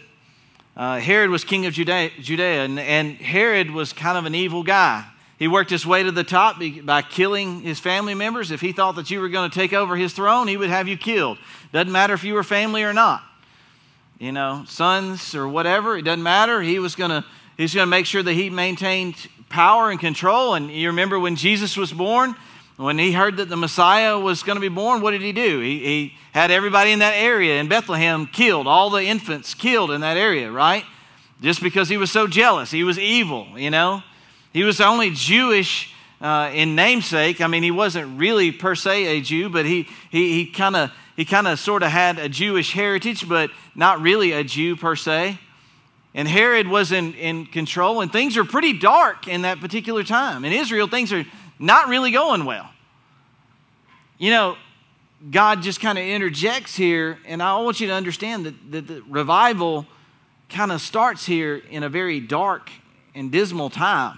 uh, 0.75 0.99
Herod 0.99 1.29
was 1.29 1.45
king 1.45 1.65
of 1.65 1.73
Judea, 1.73 2.11
Judea 2.19 2.65
and, 2.65 2.77
and, 2.77 3.15
Herod 3.15 3.71
was 3.71 3.93
kind 3.93 4.17
of 4.17 4.25
an 4.25 4.35
evil 4.35 4.63
guy. 4.63 5.05
He 5.37 5.47
worked 5.47 5.69
his 5.69 5.85
way 5.85 6.03
to 6.03 6.11
the 6.11 6.25
top 6.25 6.61
by 6.83 7.01
killing 7.01 7.61
his 7.61 7.79
family 7.79 8.13
members. 8.13 8.51
If 8.51 8.59
he 8.59 8.73
thought 8.73 8.97
that 8.97 9.09
you 9.09 9.21
were 9.21 9.29
going 9.29 9.49
to 9.49 9.55
take 9.55 9.71
over 9.71 9.95
his 9.95 10.11
throne, 10.11 10.49
he 10.49 10.57
would 10.57 10.69
have 10.69 10.89
you 10.89 10.97
killed. 10.97 11.37
Doesn't 11.71 11.91
matter 11.91 12.13
if 12.13 12.25
you 12.25 12.33
were 12.33 12.43
family 12.43 12.83
or 12.83 12.91
not. 12.91 13.23
You 14.19 14.33
know, 14.33 14.65
sons 14.67 15.33
or 15.33 15.47
whatever, 15.47 15.97
it 15.97 16.01
doesn't 16.01 16.21
matter. 16.21 16.61
He 16.61 16.77
was 16.77 16.93
going 16.93 17.09
to 17.09 17.25
he's 17.55 17.73
going 17.73 17.85
to 17.85 17.89
make 17.89 18.05
sure 18.05 18.21
that 18.21 18.33
he 18.33 18.49
maintained 18.49 19.15
power 19.47 19.89
and 19.89 19.99
control. 19.99 20.55
And 20.55 20.69
you 20.69 20.89
remember 20.89 21.17
when 21.17 21.37
Jesus 21.37 21.77
was 21.77 21.93
born, 21.93 22.35
when 22.75 22.99
he 22.99 23.13
heard 23.13 23.37
that 23.37 23.47
the 23.47 23.55
Messiah 23.55 24.19
was 24.19 24.43
going 24.43 24.57
to 24.57 24.61
be 24.61 24.67
born, 24.67 25.01
what 25.01 25.11
did 25.11 25.21
he 25.21 25.31
do? 25.31 25.61
He, 25.61 25.79
he 25.79 26.13
had 26.33 26.51
everybody 26.51 26.91
in 26.91 26.99
that 26.99 27.13
area 27.13 27.61
in 27.61 27.69
Bethlehem 27.69 28.27
killed, 28.27 28.67
all 28.67 28.89
the 28.89 29.03
infants 29.03 29.53
killed 29.53 29.89
in 29.89 30.01
that 30.01 30.17
area, 30.17 30.51
right? 30.51 30.83
Just 31.41 31.61
because 31.61 31.87
he 31.87 31.97
was 31.97 32.11
so 32.11 32.27
jealous. 32.27 32.71
He 32.71 32.83
was 32.83 32.99
evil, 32.99 33.47
you 33.55 33.69
know? 33.69 34.03
He 34.51 34.63
was 34.63 34.79
the 34.79 34.85
only 34.85 35.11
Jewish 35.11 35.93
uh, 36.21 36.51
in 36.53 36.75
namesake. 36.75 37.41
I 37.41 37.47
mean, 37.47 37.63
he 37.63 37.71
wasn't 37.71 38.19
really 38.19 38.51
per 38.51 38.75
se 38.75 39.05
a 39.05 39.21
Jew, 39.21 39.49
but 39.49 39.65
he, 39.65 39.87
he, 40.09 40.45
kind 40.45 40.75
of 40.75 40.91
he 41.15 41.25
kind 41.25 41.47
of 41.47 41.59
sort 41.59 41.83
of 41.83 41.91
had 41.91 42.19
a 42.19 42.29
Jewish 42.29 42.73
heritage, 42.73 43.27
but 43.27 43.51
not 43.75 44.01
really 44.01 44.31
a 44.31 44.43
Jew 44.43 44.75
per 44.75 44.95
se. 44.95 45.39
And 46.13 46.27
Herod 46.27 46.67
was 46.67 46.91
in, 46.91 47.13
in 47.13 47.45
control, 47.45 48.01
and 48.01 48.11
things 48.11 48.35
are 48.37 48.43
pretty 48.43 48.73
dark 48.73 49.27
in 49.27 49.43
that 49.43 49.59
particular 49.59 50.03
time. 50.03 50.43
In 50.43 50.53
Israel, 50.53 50.87
things 50.87 51.13
are 51.13 51.25
not 51.59 51.87
really 51.87 52.11
going 52.11 52.45
well. 52.45 52.69
You 54.17 54.31
know, 54.31 54.57
God 55.29 55.61
just 55.61 55.81
kind 55.81 55.97
of 55.97 56.05
interjects 56.05 56.75
here, 56.75 57.19
and 57.25 57.43
I 57.43 57.57
want 57.59 57.79
you 57.79 57.87
to 57.87 57.93
understand 57.93 58.45
that, 58.45 58.71
that 58.71 58.87
the 58.87 59.03
revival 59.07 59.85
kind 60.49 60.71
of 60.71 60.81
starts 60.81 61.25
here 61.25 61.61
in 61.69 61.83
a 61.83 61.89
very 61.89 62.19
dark 62.19 62.71
and 63.13 63.31
dismal 63.31 63.69
time. 63.69 64.17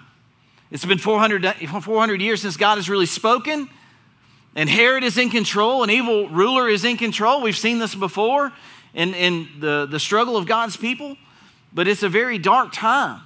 It's 0.72 0.86
been 0.86 0.98
400, 0.98 1.46
400 1.68 2.22
years 2.22 2.42
since 2.42 2.56
God 2.56 2.76
has 2.76 2.90
really 2.90 3.06
spoken, 3.06 3.70
and 4.56 4.70
Herod 4.70 5.04
is 5.04 5.18
in 5.18 5.30
control, 5.30 5.84
an 5.84 5.90
evil 5.90 6.30
ruler 6.30 6.70
is 6.70 6.86
in 6.86 6.96
control. 6.96 7.42
We've 7.42 7.58
seen 7.58 7.80
this 7.80 7.94
before 7.94 8.54
in, 8.94 9.14
in 9.14 9.50
the, 9.60 9.86
the 9.90 10.00
struggle 10.00 10.38
of 10.38 10.46
God's 10.46 10.78
people, 10.78 11.18
but 11.74 11.88
it's 11.88 12.04
a 12.04 12.10
very 12.10 12.38
dark 12.38 12.72
time. 12.72 13.22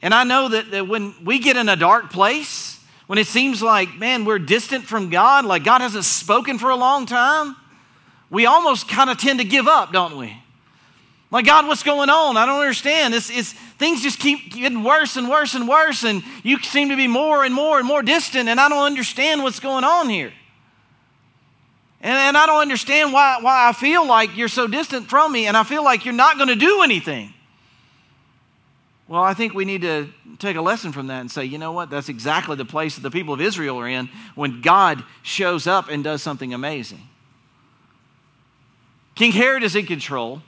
And 0.00 0.14
I 0.14 0.24
know 0.24 0.48
that, 0.48 0.70
that 0.70 0.88
when 0.88 1.14
we 1.24 1.38
get 1.38 1.56
in 1.56 1.68
a 1.68 1.76
dark 1.76 2.10
place, 2.10 2.80
when 3.06 3.18
it 3.18 3.26
seems 3.26 3.62
like, 3.62 3.96
man, 3.96 4.24
we're 4.24 4.38
distant 4.38 4.84
from 4.84 5.10
God, 5.10 5.44
like 5.44 5.62
God 5.62 5.82
hasn't 5.82 6.04
spoken 6.04 6.58
for 6.58 6.70
a 6.70 6.76
long 6.76 7.04
time, 7.04 7.54
we 8.30 8.46
almost 8.46 8.88
kind 8.88 9.10
of 9.10 9.18
tend 9.18 9.40
to 9.40 9.44
give 9.44 9.68
up, 9.68 9.92
don't 9.92 10.16
we? 10.16 10.36
Like, 11.34 11.46
God, 11.46 11.66
what's 11.66 11.82
going 11.82 12.10
on? 12.10 12.36
I 12.36 12.46
don't 12.46 12.60
understand. 12.60 13.12
It's, 13.12 13.28
it's, 13.28 13.54
things 13.54 14.04
just 14.04 14.20
keep 14.20 14.52
getting 14.52 14.84
worse 14.84 15.16
and 15.16 15.28
worse 15.28 15.56
and 15.56 15.66
worse, 15.66 16.04
and 16.04 16.22
you 16.44 16.60
seem 16.60 16.90
to 16.90 16.96
be 16.96 17.08
more 17.08 17.42
and 17.42 17.52
more 17.52 17.76
and 17.76 17.88
more 17.88 18.04
distant, 18.04 18.48
and 18.48 18.60
I 18.60 18.68
don't 18.68 18.84
understand 18.84 19.42
what's 19.42 19.58
going 19.58 19.82
on 19.82 20.08
here. 20.08 20.32
And, 22.00 22.16
and 22.16 22.36
I 22.36 22.46
don't 22.46 22.60
understand 22.60 23.12
why, 23.12 23.38
why 23.40 23.68
I 23.68 23.72
feel 23.72 24.06
like 24.06 24.36
you're 24.36 24.46
so 24.46 24.68
distant 24.68 25.10
from 25.10 25.32
me, 25.32 25.48
and 25.48 25.56
I 25.56 25.64
feel 25.64 25.82
like 25.82 26.04
you're 26.04 26.14
not 26.14 26.36
going 26.36 26.50
to 26.50 26.54
do 26.54 26.82
anything. 26.82 27.34
Well, 29.08 29.24
I 29.24 29.34
think 29.34 29.54
we 29.54 29.64
need 29.64 29.82
to 29.82 30.10
take 30.38 30.54
a 30.54 30.62
lesson 30.62 30.92
from 30.92 31.08
that 31.08 31.20
and 31.20 31.28
say, 31.28 31.44
you 31.44 31.58
know 31.58 31.72
what? 31.72 31.90
That's 31.90 32.08
exactly 32.08 32.54
the 32.54 32.64
place 32.64 32.94
that 32.94 33.02
the 33.02 33.10
people 33.10 33.34
of 33.34 33.40
Israel 33.40 33.80
are 33.80 33.88
in 33.88 34.08
when 34.36 34.60
God 34.60 35.02
shows 35.24 35.66
up 35.66 35.88
and 35.88 36.04
does 36.04 36.22
something 36.22 36.54
amazing. 36.54 37.08
King 39.16 39.32
Herod 39.32 39.64
is 39.64 39.74
in 39.74 39.86
control. 39.86 40.40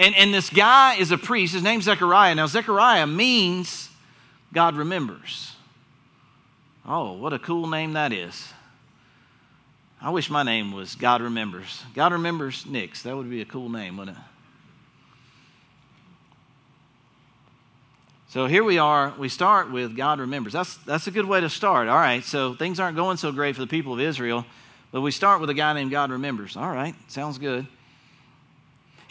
And, 0.00 0.16
and 0.16 0.32
this 0.32 0.48
guy 0.48 0.94
is 0.94 1.10
a 1.12 1.18
priest. 1.18 1.52
His 1.52 1.62
name's 1.62 1.84
Zechariah. 1.84 2.34
Now, 2.34 2.46
Zechariah 2.46 3.06
means 3.06 3.90
God 4.50 4.74
remembers. 4.74 5.54
Oh, 6.86 7.12
what 7.12 7.34
a 7.34 7.38
cool 7.38 7.68
name 7.68 7.92
that 7.92 8.10
is. 8.10 8.48
I 10.00 10.08
wish 10.08 10.30
my 10.30 10.42
name 10.42 10.72
was 10.72 10.94
God 10.94 11.20
Remembers. 11.20 11.84
God 11.94 12.12
Remembers 12.14 12.64
Nix. 12.64 13.02
That 13.02 13.14
would 13.14 13.28
be 13.28 13.42
a 13.42 13.44
cool 13.44 13.68
name, 13.68 13.98
wouldn't 13.98 14.16
it? 14.16 14.22
So 18.30 18.46
here 18.46 18.64
we 18.64 18.78
are. 18.78 19.12
We 19.18 19.28
start 19.28 19.70
with 19.70 19.94
God 19.94 20.18
remembers. 20.18 20.54
That's, 20.54 20.76
that's 20.78 21.08
a 21.08 21.10
good 21.10 21.26
way 21.26 21.42
to 21.42 21.50
start. 21.50 21.88
All 21.88 21.98
right, 21.98 22.24
so 22.24 22.54
things 22.54 22.80
aren't 22.80 22.96
going 22.96 23.18
so 23.18 23.32
great 23.32 23.54
for 23.54 23.60
the 23.60 23.66
people 23.66 23.92
of 23.92 24.00
Israel, 24.00 24.46
but 24.92 25.02
we 25.02 25.10
start 25.10 25.42
with 25.42 25.50
a 25.50 25.54
guy 25.54 25.74
named 25.74 25.90
God 25.90 26.10
remembers. 26.10 26.56
All 26.56 26.70
right, 26.70 26.94
sounds 27.08 27.36
good. 27.36 27.66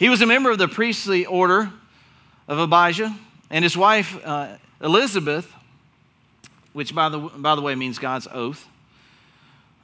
He 0.00 0.08
was 0.08 0.22
a 0.22 0.26
member 0.26 0.50
of 0.50 0.56
the 0.56 0.66
priestly 0.66 1.26
order 1.26 1.70
of 2.48 2.58
Abijah, 2.58 3.14
and 3.50 3.62
his 3.62 3.76
wife 3.76 4.18
uh, 4.24 4.56
Elizabeth, 4.80 5.52
which 6.72 6.94
by 6.94 7.10
the, 7.10 7.18
by 7.18 7.54
the 7.54 7.60
way 7.60 7.74
means 7.74 7.98
God's 7.98 8.26
oath, 8.32 8.66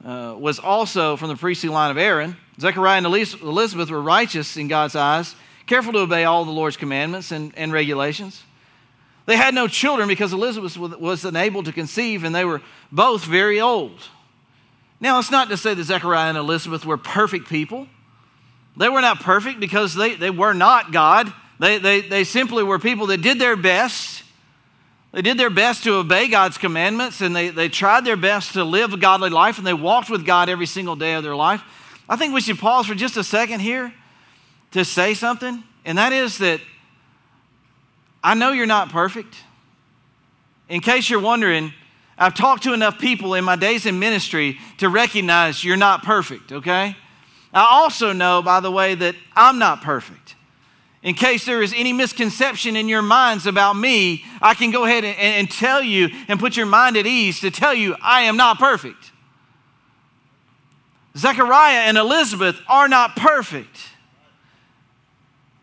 uh, 0.03 0.33
was 0.35 0.57
also 0.57 1.17
from 1.17 1.27
the 1.29 1.35
priestly 1.35 1.69
line 1.69 1.91
of 1.91 1.99
Aaron. 1.99 2.35
Zechariah 2.59 2.97
and 2.97 3.05
Elizabeth 3.05 3.91
were 3.91 4.01
righteous 4.01 4.57
in 4.57 4.67
God's 4.67 4.95
eyes, 4.95 5.35
careful 5.67 5.93
to 5.93 5.99
obey 5.99 6.23
all 6.23 6.45
the 6.45 6.51
Lord's 6.51 6.77
commandments 6.77 7.31
and, 7.31 7.53
and 7.55 7.71
regulations. 7.71 8.41
They 9.27 9.37
had 9.37 9.53
no 9.53 9.67
children 9.67 10.07
because 10.07 10.33
Elizabeth 10.33 10.77
was 10.77 11.25
unable 11.25 11.61
to 11.61 11.71
conceive, 11.71 12.23
and 12.23 12.33
they 12.33 12.43
were 12.43 12.63
both 12.91 13.23
very 13.23 13.61
old. 13.61 13.99
Now, 14.99 15.19
it's 15.19 15.29
not 15.29 15.49
to 15.49 15.57
say 15.57 15.75
that 15.75 15.83
Zechariah 15.83 16.29
and 16.29 16.39
Elizabeth 16.39 16.87
were 16.87 16.97
perfect 16.97 17.47
people. 17.47 17.87
They 18.77 18.89
were 18.89 19.01
not 19.01 19.21
perfect 19.21 19.59
because 19.59 19.95
they, 19.95 20.15
they 20.15 20.29
were 20.29 20.53
not 20.53 20.91
God. 20.91 21.33
They, 21.59 21.79
they, 21.79 22.01
they 22.01 22.23
simply 22.23 22.63
were 22.63 22.77
people 22.77 23.07
that 23.07 23.21
did 23.21 23.39
their 23.39 23.55
best. 23.55 24.23
They 25.11 25.23
did 25.23 25.37
their 25.39 25.49
best 25.49 25.83
to 25.85 25.95
obey 25.95 26.27
God's 26.27 26.59
commandments, 26.59 27.21
and 27.21 27.35
they, 27.35 27.49
they 27.49 27.69
tried 27.69 28.05
their 28.05 28.17
best 28.17 28.53
to 28.53 28.63
live 28.63 28.93
a 28.93 28.97
godly 28.97 29.31
life, 29.31 29.57
and 29.57 29.65
they 29.65 29.73
walked 29.73 30.11
with 30.11 30.25
God 30.25 30.47
every 30.47 30.67
single 30.67 30.95
day 30.95 31.15
of 31.15 31.23
their 31.23 31.35
life. 31.35 31.63
I 32.07 32.15
think 32.17 32.33
we 32.33 32.41
should 32.41 32.59
pause 32.59 32.85
for 32.85 32.93
just 32.93 33.17
a 33.17 33.23
second 33.23 33.61
here 33.61 33.91
to 34.71 34.85
say 34.85 35.15
something, 35.15 35.63
and 35.83 35.97
that 35.97 36.13
is 36.13 36.37
that 36.37 36.61
I 38.23 38.35
know 38.35 38.51
you're 38.51 38.67
not 38.67 38.89
perfect. 38.89 39.35
In 40.69 40.81
case 40.81 41.09
you're 41.09 41.19
wondering, 41.19 41.73
I've 42.17 42.35
talked 42.35 42.63
to 42.63 42.73
enough 42.73 42.99
people 42.99 43.33
in 43.33 43.43
my 43.43 43.55
days 43.55 43.85
in 43.85 43.97
ministry 43.97 44.59
to 44.77 44.89
recognize 44.89 45.63
you're 45.63 45.77
not 45.77 46.03
perfect, 46.03 46.51
okay? 46.51 46.95
I 47.57 47.67
also 47.71 48.13
know, 48.13 48.41
by 48.41 48.59
the 48.59 48.69
way, 48.69 48.93
that 48.95 49.15
I'm 49.35 49.57
not 49.57 49.81
perfect. 49.81 50.35
In 51.01 51.15
case 51.15 51.45
there 51.45 51.63
is 51.63 51.73
any 51.75 51.93
misconception 51.93 52.75
in 52.75 52.87
your 52.87 53.01
minds 53.01 53.47
about 53.47 53.75
me, 53.75 54.25
I 54.41 54.53
can 54.53 54.71
go 54.71 54.85
ahead 54.85 55.03
and, 55.03 55.17
and, 55.17 55.49
tell 55.49 55.81
you 55.81 56.09
and 56.27 56.39
put 56.39 56.57
your 56.57 56.65
mind 56.65 56.97
at 56.97 57.07
ease 57.07 57.39
to 57.39 57.49
tell 57.49 57.73
you 57.73 57.95
I 58.01 58.21
am 58.21 58.37
not 58.37 58.59
perfect. 58.59 59.11
Zechariah 61.15 61.87
and 61.87 61.97
Elizabeth 61.97 62.59
are 62.67 62.87
not 62.87 63.15
perfect. 63.15 63.77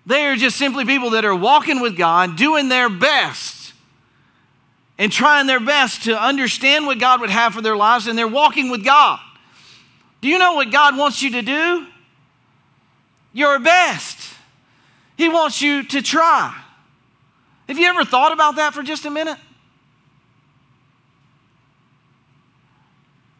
They 0.06 0.26
are 0.26 0.36
just 0.36 0.56
simply 0.56 0.84
people 0.84 1.10
that 1.10 1.24
are 1.24 1.34
walking 1.34 1.80
with 1.80 1.96
God, 1.96 2.36
doing 2.36 2.68
their 2.68 2.88
best, 2.88 3.72
and 4.98 5.12
trying 5.12 5.46
their 5.46 5.60
best 5.60 6.04
to 6.04 6.20
understand 6.20 6.86
what 6.86 6.98
God 6.98 7.20
would 7.20 7.30
have 7.30 7.54
for 7.54 7.62
their 7.62 7.76
lives, 7.76 8.06
and 8.06 8.18
they're 8.18 8.26
walking 8.26 8.68
with 8.68 8.84
God. 8.84 9.20
Do 10.24 10.30
you 10.30 10.38
know 10.38 10.54
what 10.54 10.70
God 10.70 10.96
wants 10.96 11.20
you 11.20 11.32
to 11.32 11.42
do? 11.42 11.86
your 13.34 13.58
best. 13.58 14.32
He 15.18 15.28
wants 15.28 15.60
you 15.60 15.82
to 15.88 16.00
try. 16.00 16.56
Have 17.68 17.78
you 17.78 17.86
ever 17.86 18.04
thought 18.04 18.32
about 18.32 18.56
that 18.56 18.72
for 18.72 18.82
just 18.82 19.04
a 19.04 19.10
minute? 19.10 19.36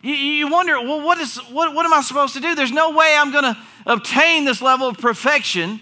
You, 0.02 0.50
wonder, 0.50 0.78
well, 0.82 1.00
what, 1.00 1.18
is, 1.18 1.38
what, 1.50 1.74
what 1.74 1.86
am 1.86 1.94
I 1.94 2.02
supposed 2.02 2.34
to 2.34 2.40
do? 2.40 2.54
There's 2.54 2.72
no 2.72 2.90
way 2.90 3.16
I'm 3.16 3.32
going 3.32 3.44
to 3.44 3.56
obtain 3.86 4.44
this 4.44 4.60
level 4.60 4.86
of 4.86 4.98
perfection. 4.98 5.80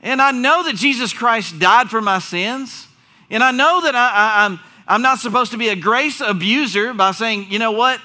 And 0.00 0.22
I 0.22 0.30
know 0.30 0.62
that 0.62 0.76
Jesus 0.76 1.12
Christ 1.12 1.58
died 1.58 1.90
for 1.90 2.00
my 2.00 2.20
sins. 2.20 2.86
And 3.30 3.42
I 3.42 3.50
know 3.50 3.80
that 3.80 3.96
I, 3.96 4.44
I'm, 4.44 4.60
I'm 4.86 5.02
not 5.02 5.18
supposed 5.18 5.50
to 5.50 5.58
be 5.58 5.70
a 5.70 5.76
grace 5.76 6.20
abuser 6.20 6.94
by 6.94 7.10
saying, 7.10 7.50
you 7.50 7.58
know 7.58 7.72
what? 7.72 8.00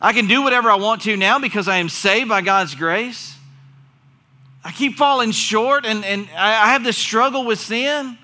I 0.00 0.12
can 0.12 0.26
do 0.26 0.42
whatever 0.42 0.70
I 0.70 0.76
want 0.76 1.02
to 1.02 1.16
now 1.16 1.38
because 1.38 1.68
I 1.68 1.78
am 1.78 1.88
saved 1.88 2.28
by 2.28 2.42
God's 2.42 2.74
grace. 2.74 3.34
I 4.62 4.72
keep 4.72 4.96
falling 4.96 5.30
short 5.30 5.86
and, 5.86 6.04
and 6.04 6.28
I 6.36 6.72
have 6.72 6.84
this 6.84 6.98
struggle 6.98 7.44
with 7.44 7.60
sin. 7.60 8.18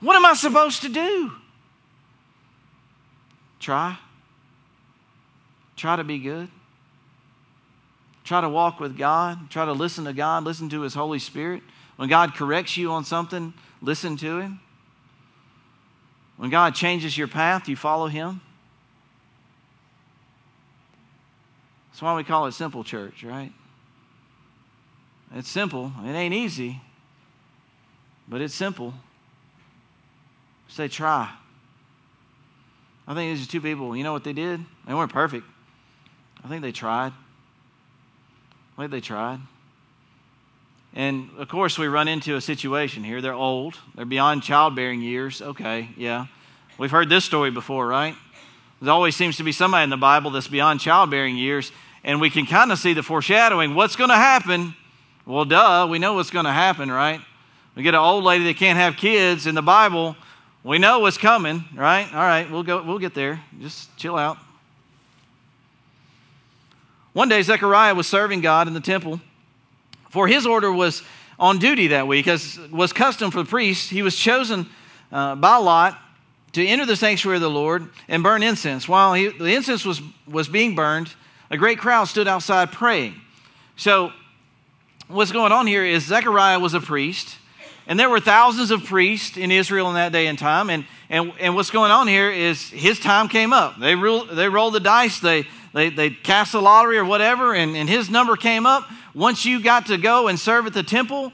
What 0.00 0.16
am 0.16 0.26
I 0.26 0.34
supposed 0.34 0.82
to 0.82 0.88
do? 0.88 1.32
Try. 3.60 3.96
Try 5.76 5.96
to 5.96 6.04
be 6.04 6.18
good. 6.18 6.48
Try 8.24 8.40
to 8.40 8.48
walk 8.48 8.80
with 8.80 8.98
God. 8.98 9.50
Try 9.50 9.64
to 9.64 9.72
listen 9.72 10.04
to 10.04 10.12
God. 10.12 10.44
Listen 10.44 10.68
to 10.70 10.82
His 10.82 10.94
Holy 10.94 11.18
Spirit. 11.18 11.62
When 11.96 12.08
God 12.08 12.34
corrects 12.34 12.76
you 12.76 12.90
on 12.92 13.04
something, 13.04 13.54
listen 13.80 14.16
to 14.18 14.38
Him. 14.38 14.60
When 16.36 16.50
God 16.50 16.74
changes 16.74 17.16
your 17.16 17.28
path, 17.28 17.68
you 17.68 17.76
follow 17.76 18.08
Him. 18.08 18.40
That's 22.00 22.06
why 22.06 22.16
we 22.16 22.24
call 22.24 22.46
it 22.46 22.52
simple 22.52 22.82
church, 22.82 23.22
right? 23.22 23.52
It's 25.34 25.50
simple. 25.50 25.92
It 26.02 26.12
ain't 26.12 26.32
easy, 26.32 26.80
but 28.26 28.40
it's 28.40 28.54
simple. 28.54 28.94
Say, 30.66 30.88
try. 30.88 31.30
I 33.06 33.12
think 33.12 33.36
these 33.36 33.46
are 33.46 33.50
two 33.50 33.60
people, 33.60 33.94
you 33.94 34.02
know 34.02 34.14
what 34.14 34.24
they 34.24 34.32
did? 34.32 34.60
They 34.86 34.94
weren't 34.94 35.12
perfect. 35.12 35.44
I 36.42 36.48
think 36.48 36.62
they 36.62 36.72
tried. 36.72 37.12
I 38.78 38.80
think 38.80 38.92
they 38.92 39.02
tried. 39.02 39.40
And 40.94 41.28
of 41.36 41.48
course, 41.48 41.76
we 41.76 41.86
run 41.86 42.08
into 42.08 42.34
a 42.34 42.40
situation 42.40 43.04
here. 43.04 43.20
They're 43.20 43.34
old, 43.34 43.76
they're 43.94 44.06
beyond 44.06 44.42
childbearing 44.42 45.02
years. 45.02 45.42
Okay, 45.42 45.90
yeah. 45.98 46.28
We've 46.78 46.90
heard 46.90 47.10
this 47.10 47.26
story 47.26 47.50
before, 47.50 47.86
right? 47.86 48.14
There 48.80 48.90
always 48.90 49.16
seems 49.16 49.36
to 49.36 49.42
be 49.42 49.52
somebody 49.52 49.84
in 49.84 49.90
the 49.90 49.98
Bible 49.98 50.30
that's 50.30 50.48
beyond 50.48 50.80
childbearing 50.80 51.36
years, 51.36 51.70
and 52.04 52.20
we 52.20 52.30
can 52.30 52.46
kind 52.46 52.72
of 52.72 52.78
see 52.78 52.94
the 52.94 53.02
foreshadowing. 53.02 53.74
What's 53.74 53.96
going 53.96 54.10
to 54.10 54.16
happen 54.16 54.74
well, 55.30 55.44
duh, 55.44 55.86
we 55.88 56.00
know 56.00 56.14
what's 56.14 56.30
going 56.30 56.46
to 56.46 56.52
happen, 56.52 56.90
right? 56.90 57.20
We 57.76 57.84
get 57.84 57.94
an 57.94 58.00
old 58.00 58.24
lady 58.24 58.44
that 58.44 58.56
can't 58.56 58.78
have 58.78 58.96
kids 58.96 59.46
in 59.46 59.54
the 59.54 59.62
Bible. 59.62 60.16
We 60.64 60.78
know 60.78 60.98
what's 60.98 61.18
coming, 61.18 61.64
right? 61.72 62.12
All 62.12 62.20
right, 62.20 62.50
we'll 62.50 62.64
go 62.64 62.82
we'll 62.82 62.98
get 62.98 63.14
there. 63.14 63.40
Just 63.60 63.96
chill 63.96 64.16
out. 64.16 64.38
One 67.12 67.28
day 67.28 67.42
Zechariah 67.42 67.94
was 67.94 68.08
serving 68.08 68.40
God 68.40 68.66
in 68.66 68.74
the 68.74 68.80
temple. 68.80 69.20
For 70.08 70.26
his 70.26 70.46
order 70.46 70.72
was 70.72 71.02
on 71.38 71.58
duty 71.58 71.86
that 71.88 72.08
week, 72.08 72.26
as 72.26 72.58
was 72.72 72.92
custom 72.92 73.30
for 73.30 73.42
the 73.42 73.48
priests. 73.48 73.88
He 73.88 74.02
was 74.02 74.16
chosen 74.16 74.68
uh, 75.12 75.36
by 75.36 75.58
Lot 75.58 75.96
to 76.54 76.66
enter 76.66 76.86
the 76.86 76.96
sanctuary 76.96 77.36
of 77.36 77.42
the 77.42 77.50
Lord 77.50 77.88
and 78.08 78.22
burn 78.22 78.42
incense. 78.42 78.88
While 78.88 79.14
he, 79.14 79.28
the 79.28 79.54
incense 79.54 79.84
was, 79.84 80.02
was 80.26 80.48
being 80.48 80.74
burned, 80.74 81.14
a 81.50 81.56
great 81.56 81.78
crowd 81.78 82.04
stood 82.04 82.28
outside 82.28 82.72
praying. 82.72 83.20
So 83.76 84.12
what's 85.08 85.32
going 85.32 85.52
on 85.52 85.66
here 85.66 85.84
is 85.84 86.04
Zechariah 86.04 86.60
was 86.60 86.74
a 86.74 86.80
priest, 86.80 87.36
and 87.86 87.98
there 87.98 88.08
were 88.08 88.20
thousands 88.20 88.70
of 88.70 88.84
priests 88.84 89.36
in 89.36 89.50
Israel 89.50 89.88
in 89.88 89.94
that 89.94 90.12
day 90.12 90.28
and 90.28 90.38
time. 90.38 90.70
And, 90.70 90.84
and, 91.08 91.32
and 91.40 91.54
what's 91.56 91.70
going 91.70 91.90
on 91.90 92.06
here 92.06 92.30
is 92.30 92.70
his 92.70 93.00
time 93.00 93.28
came 93.28 93.52
up. 93.52 93.80
They, 93.80 93.96
rule, 93.96 94.24
they 94.26 94.48
rolled 94.48 94.74
the 94.74 94.80
dice, 94.80 95.18
they, 95.18 95.46
they, 95.74 95.90
they 95.90 96.10
cast 96.10 96.52
the 96.52 96.62
lottery 96.62 96.98
or 96.98 97.04
whatever, 97.04 97.54
and, 97.54 97.76
and 97.76 97.88
his 97.88 98.08
number 98.08 98.36
came 98.36 98.64
up. 98.64 98.88
Once 99.12 99.44
you 99.44 99.60
got 99.60 99.86
to 99.86 99.96
go 99.96 100.28
and 100.28 100.38
serve 100.38 100.66
at 100.66 100.72
the 100.72 100.84
temple, 100.84 101.32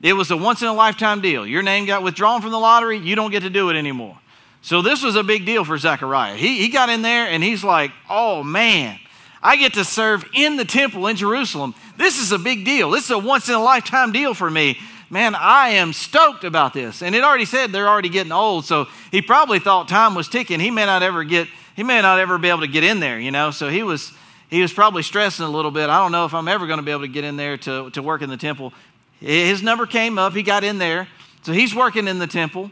it 0.00 0.14
was 0.14 0.30
a 0.30 0.36
once 0.36 0.62
in 0.62 0.68
a 0.68 0.72
lifetime 0.72 1.20
deal. 1.20 1.46
Your 1.46 1.62
name 1.62 1.84
got 1.84 2.02
withdrawn 2.02 2.40
from 2.40 2.52
the 2.52 2.58
lottery, 2.58 2.96
you 2.96 3.16
don't 3.16 3.30
get 3.30 3.42
to 3.42 3.50
do 3.50 3.68
it 3.68 3.76
anymore. 3.76 4.16
So 4.62 4.82
this 4.82 5.02
was 5.02 5.14
a 5.14 5.22
big 5.22 5.44
deal 5.44 5.64
for 5.64 5.76
Zechariah. 5.76 6.36
He, 6.36 6.58
he 6.58 6.68
got 6.68 6.88
in 6.88 7.02
there 7.02 7.26
and 7.26 7.42
he's 7.42 7.62
like, 7.62 7.92
oh 8.08 8.42
man, 8.42 8.98
I 9.42 9.56
get 9.56 9.74
to 9.74 9.84
serve 9.84 10.24
in 10.34 10.56
the 10.56 10.64
temple 10.64 11.06
in 11.06 11.16
Jerusalem. 11.16 11.74
This 11.96 12.18
is 12.18 12.32
a 12.32 12.38
big 12.38 12.64
deal. 12.64 12.90
This 12.90 13.04
is 13.04 13.10
a 13.10 13.18
once 13.18 13.48
in 13.48 13.54
a 13.54 13.62
lifetime 13.62 14.12
deal 14.12 14.34
for 14.34 14.50
me. 14.50 14.78
Man, 15.10 15.34
I 15.34 15.70
am 15.70 15.92
stoked 15.92 16.44
about 16.44 16.74
this. 16.74 17.02
And 17.02 17.14
it 17.14 17.24
already 17.24 17.44
said 17.44 17.72
they're 17.72 17.88
already 17.88 18.10
getting 18.10 18.32
old, 18.32 18.64
so 18.64 18.86
he 19.10 19.22
probably 19.22 19.58
thought 19.58 19.88
time 19.88 20.14
was 20.14 20.28
ticking. 20.28 20.60
He 20.60 20.70
may 20.70 20.86
not 20.86 21.02
ever 21.02 21.24
get 21.24 21.48
he 21.76 21.84
may 21.84 22.02
not 22.02 22.18
ever 22.18 22.38
be 22.38 22.48
able 22.48 22.62
to 22.62 22.66
get 22.66 22.82
in 22.82 22.98
there, 22.98 23.20
you 23.20 23.30
know. 23.30 23.52
So 23.52 23.68
he 23.68 23.82
was 23.82 24.12
he 24.50 24.60
was 24.60 24.72
probably 24.72 25.02
stressing 25.02 25.44
a 25.44 25.48
little 25.48 25.70
bit. 25.70 25.88
I 25.88 25.98
don't 26.02 26.12
know 26.12 26.24
if 26.24 26.34
I'm 26.34 26.48
ever 26.48 26.66
going 26.66 26.78
to 26.78 26.82
be 26.82 26.90
able 26.90 27.02
to 27.02 27.08
get 27.08 27.24
in 27.24 27.36
there 27.36 27.56
to, 27.58 27.90
to 27.90 28.02
work 28.02 28.22
in 28.22 28.30
the 28.30 28.36
temple. 28.36 28.72
His 29.20 29.62
number 29.62 29.86
came 29.86 30.18
up, 30.18 30.32
he 30.32 30.42
got 30.42 30.64
in 30.64 30.78
there. 30.78 31.08
So 31.42 31.52
he's 31.52 31.74
working 31.74 32.08
in 32.08 32.18
the 32.18 32.26
temple. 32.26 32.70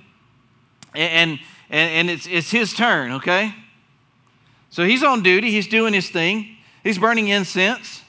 And 0.94 1.38
and, 1.70 1.90
and 1.90 2.11
it's 2.11 2.26
it's 2.26 2.50
his 2.50 2.74
turn, 2.74 3.12
okay? 3.12 3.55
So 4.70 4.85
he's 4.85 5.02
on 5.02 5.22
duty, 5.22 5.50
he's 5.50 5.68
doing 5.68 5.94
his 5.94 6.11
thing. 6.11 6.56
He's 6.87 6.99
burning 6.99 7.27
incense. 7.27 8.03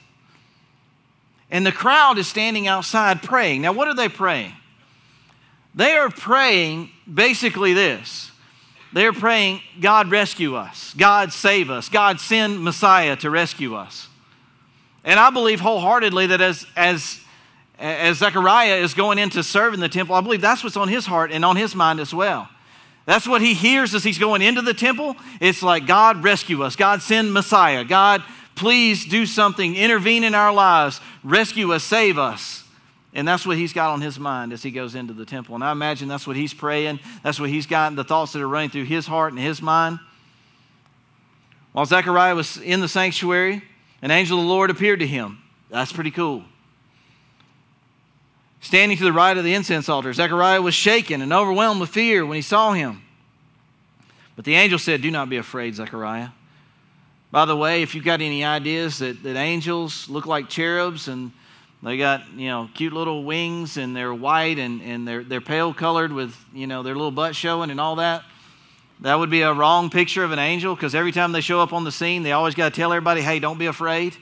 And 1.50 1.66
the 1.66 1.72
crowd 1.72 2.16
is 2.16 2.28
standing 2.28 2.68
outside 2.68 3.24
praying. 3.24 3.62
Now, 3.62 3.72
what 3.72 3.88
are 3.88 3.94
they 3.94 4.08
praying? 4.08 4.52
They 5.74 5.96
are 5.96 6.10
praying 6.10 6.90
basically 7.12 7.72
this 7.72 8.30
they're 8.92 9.12
praying, 9.12 9.62
God 9.80 10.12
rescue 10.12 10.54
us, 10.54 10.94
God 10.96 11.32
save 11.32 11.70
us, 11.70 11.88
God 11.88 12.20
send 12.20 12.62
Messiah 12.62 13.16
to 13.16 13.30
rescue 13.30 13.74
us. 13.74 14.06
And 15.04 15.18
I 15.18 15.30
believe 15.30 15.58
wholeheartedly 15.58 16.28
that 16.28 16.40
as, 16.40 16.64
as, 16.76 17.20
as 17.80 18.18
Zechariah 18.18 18.76
is 18.76 18.94
going 18.94 19.18
in 19.18 19.28
to 19.30 19.42
serve 19.42 19.74
in 19.74 19.80
the 19.80 19.88
temple, 19.88 20.14
I 20.14 20.20
believe 20.20 20.40
that's 20.40 20.62
what's 20.62 20.76
on 20.76 20.88
his 20.88 21.04
heart 21.04 21.32
and 21.32 21.44
on 21.44 21.56
his 21.56 21.74
mind 21.74 21.98
as 21.98 22.14
well. 22.14 22.48
That's 23.06 23.26
what 23.26 23.42
he 23.42 23.54
hears 23.54 23.94
as 23.94 24.04
he's 24.04 24.18
going 24.18 24.40
into 24.40 24.62
the 24.62 24.74
temple. 24.74 25.16
It's 25.40 25.62
like, 25.62 25.86
God 25.86 26.22
rescue 26.22 26.62
us, 26.62 26.76
God 26.76 27.02
send 27.02 27.32
Messiah, 27.34 27.84
God 27.84 28.22
Please 28.58 29.04
do 29.04 29.24
something, 29.24 29.76
intervene 29.76 30.24
in 30.24 30.34
our 30.34 30.52
lives, 30.52 31.00
rescue 31.22 31.72
us, 31.72 31.84
save 31.84 32.18
us. 32.18 32.64
And 33.14 33.26
that's 33.26 33.46
what 33.46 33.56
he's 33.56 33.72
got 33.72 33.92
on 33.92 34.00
his 34.00 34.18
mind 34.18 34.52
as 34.52 34.64
he 34.64 34.72
goes 34.72 34.96
into 34.96 35.12
the 35.12 35.24
temple. 35.24 35.54
And 35.54 35.62
I 35.62 35.70
imagine 35.70 36.08
that's 36.08 36.26
what 36.26 36.34
he's 36.34 36.52
praying. 36.52 36.98
That's 37.22 37.38
what 37.38 37.50
he's 37.50 37.66
got, 37.66 37.94
the 37.94 38.02
thoughts 38.02 38.32
that 38.32 38.42
are 38.42 38.48
running 38.48 38.70
through 38.70 38.84
his 38.84 39.06
heart 39.06 39.32
and 39.32 39.40
his 39.40 39.62
mind. 39.62 40.00
While 41.70 41.86
Zechariah 41.86 42.34
was 42.34 42.56
in 42.56 42.80
the 42.80 42.88
sanctuary, 42.88 43.62
an 44.02 44.10
angel 44.10 44.38
of 44.38 44.44
the 44.44 44.50
Lord 44.50 44.70
appeared 44.70 44.98
to 44.98 45.06
him. 45.06 45.38
That's 45.70 45.92
pretty 45.92 46.10
cool. 46.10 46.42
Standing 48.60 48.98
to 48.98 49.04
the 49.04 49.12
right 49.12 49.36
of 49.36 49.44
the 49.44 49.54
incense 49.54 49.88
altar, 49.88 50.12
Zechariah 50.12 50.60
was 50.60 50.74
shaken 50.74 51.22
and 51.22 51.32
overwhelmed 51.32 51.80
with 51.80 51.90
fear 51.90 52.26
when 52.26 52.34
he 52.34 52.42
saw 52.42 52.72
him. 52.72 53.02
But 54.34 54.44
the 54.44 54.56
angel 54.56 54.80
said, 54.80 55.00
Do 55.00 55.12
not 55.12 55.30
be 55.30 55.36
afraid, 55.36 55.76
Zechariah. 55.76 56.30
By 57.30 57.44
the 57.44 57.56
way, 57.56 57.82
if 57.82 57.94
you've 57.94 58.04
got 58.04 58.22
any 58.22 58.42
ideas 58.42 59.00
that, 59.00 59.22
that 59.22 59.36
angels 59.36 60.08
look 60.08 60.24
like 60.24 60.48
cherubs 60.48 61.08
and 61.08 61.30
they 61.82 61.98
got, 61.98 62.32
you 62.32 62.48
know, 62.48 62.70
cute 62.72 62.94
little 62.94 63.22
wings 63.22 63.76
and 63.76 63.94
they're 63.94 64.14
white 64.14 64.58
and, 64.58 64.80
and 64.80 65.06
they're, 65.06 65.22
they're 65.22 65.42
pale 65.42 65.74
colored 65.74 66.10
with, 66.10 66.34
you 66.54 66.66
know, 66.66 66.82
their 66.82 66.94
little 66.94 67.10
butt 67.10 67.36
showing 67.36 67.70
and 67.70 67.78
all 67.78 67.96
that, 67.96 68.22
that 69.00 69.18
would 69.18 69.30
be 69.30 69.42
a 69.42 69.52
wrong 69.52 69.90
picture 69.90 70.24
of 70.24 70.32
an 70.32 70.38
angel 70.38 70.74
because 70.74 70.94
every 70.94 71.12
time 71.12 71.32
they 71.32 71.42
show 71.42 71.60
up 71.60 71.74
on 71.74 71.84
the 71.84 71.92
scene, 71.92 72.22
they 72.22 72.32
always 72.32 72.54
got 72.54 72.72
to 72.72 72.80
tell 72.80 72.92
everybody, 72.92 73.20
hey, 73.20 73.38
don't 73.38 73.58
be 73.58 73.66
afraid. 73.66 74.16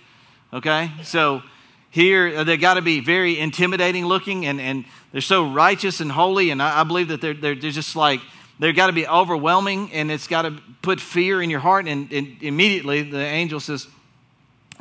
Okay? 0.52 0.90
So 1.04 1.42
here, 1.90 2.38
uh, 2.38 2.44
they 2.44 2.56
got 2.56 2.74
to 2.74 2.82
be 2.82 2.98
very 2.98 3.38
intimidating 3.38 4.04
looking 4.04 4.46
and, 4.46 4.60
and 4.60 4.84
they're 5.12 5.20
so 5.20 5.48
righteous 5.50 6.00
and 6.00 6.10
holy. 6.10 6.50
And 6.50 6.60
I, 6.60 6.80
I 6.80 6.84
believe 6.84 7.08
that 7.08 7.20
they're, 7.20 7.34
they're, 7.34 7.54
they're 7.54 7.70
just 7.70 7.94
like, 7.94 8.20
they've 8.58 8.74
got 8.74 8.88
to 8.88 8.92
be 8.92 9.06
overwhelming 9.06 9.92
and 9.92 10.10
it's 10.10 10.26
got 10.26 10.42
to 10.42 10.58
put 10.82 11.00
fear 11.00 11.42
in 11.42 11.50
your 11.50 11.60
heart. 11.60 11.86
And, 11.86 12.10
and 12.12 12.42
immediately 12.42 13.02
the 13.02 13.18
angel 13.24 13.60
says, 13.60 13.86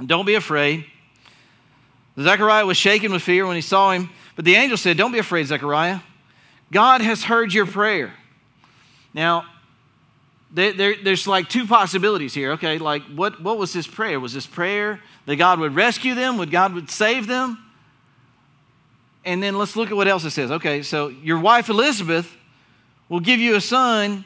Don't 0.06 0.26
be 0.26 0.36
afraid. 0.36 0.86
Zechariah 2.20 2.66
was 2.66 2.78
shaken 2.78 3.12
with 3.12 3.22
fear 3.22 3.46
when 3.46 3.56
he 3.56 3.62
saw 3.62 3.92
him. 3.92 4.10
But 4.36 4.46
the 4.46 4.56
angel 4.56 4.78
said, 4.78 4.98
Don't 4.98 5.12
be 5.12 5.20
afraid, 5.20 5.48
Zechariah. 5.48 6.00
God 6.72 7.02
has 7.02 7.24
heard 7.24 7.54
your 7.54 7.66
prayer. 7.66 8.14
Now, 9.14 9.46
there, 10.52 10.74
there, 10.74 10.96
there's 11.04 11.28
like 11.28 11.50
two 11.50 11.68
possibilities 11.68 12.34
here. 12.34 12.54
Okay, 12.54 12.78
like 12.78 13.04
what, 13.04 13.42
what 13.42 13.58
was 13.58 13.74
his 13.74 13.88
prayer? 13.88 14.20
Was 14.20 14.34
his 14.34 14.48
prayer 14.48 15.02
that 15.26 15.36
God 15.36 15.60
would 15.60 15.76
rescue 15.76 16.16
them? 16.16 16.38
Would 16.38 16.52
God 16.52 16.74
would 16.74 16.90
save 16.90 17.28
them? 17.28 17.58
And 19.26 19.42
then 19.42 19.58
let's 19.58 19.76
look 19.76 19.90
at 19.90 19.98
what 19.98 20.08
else 20.08 20.24
it 20.24 20.32
says. 20.32 20.52
Okay, 20.52 20.82
so 20.84 21.10
your 21.10 21.40
wife 21.40 21.68
Elizabeth 21.70 22.34
will 23.10 23.20
give 23.20 23.40
you 23.40 23.56
a 23.56 23.62
son, 23.62 24.26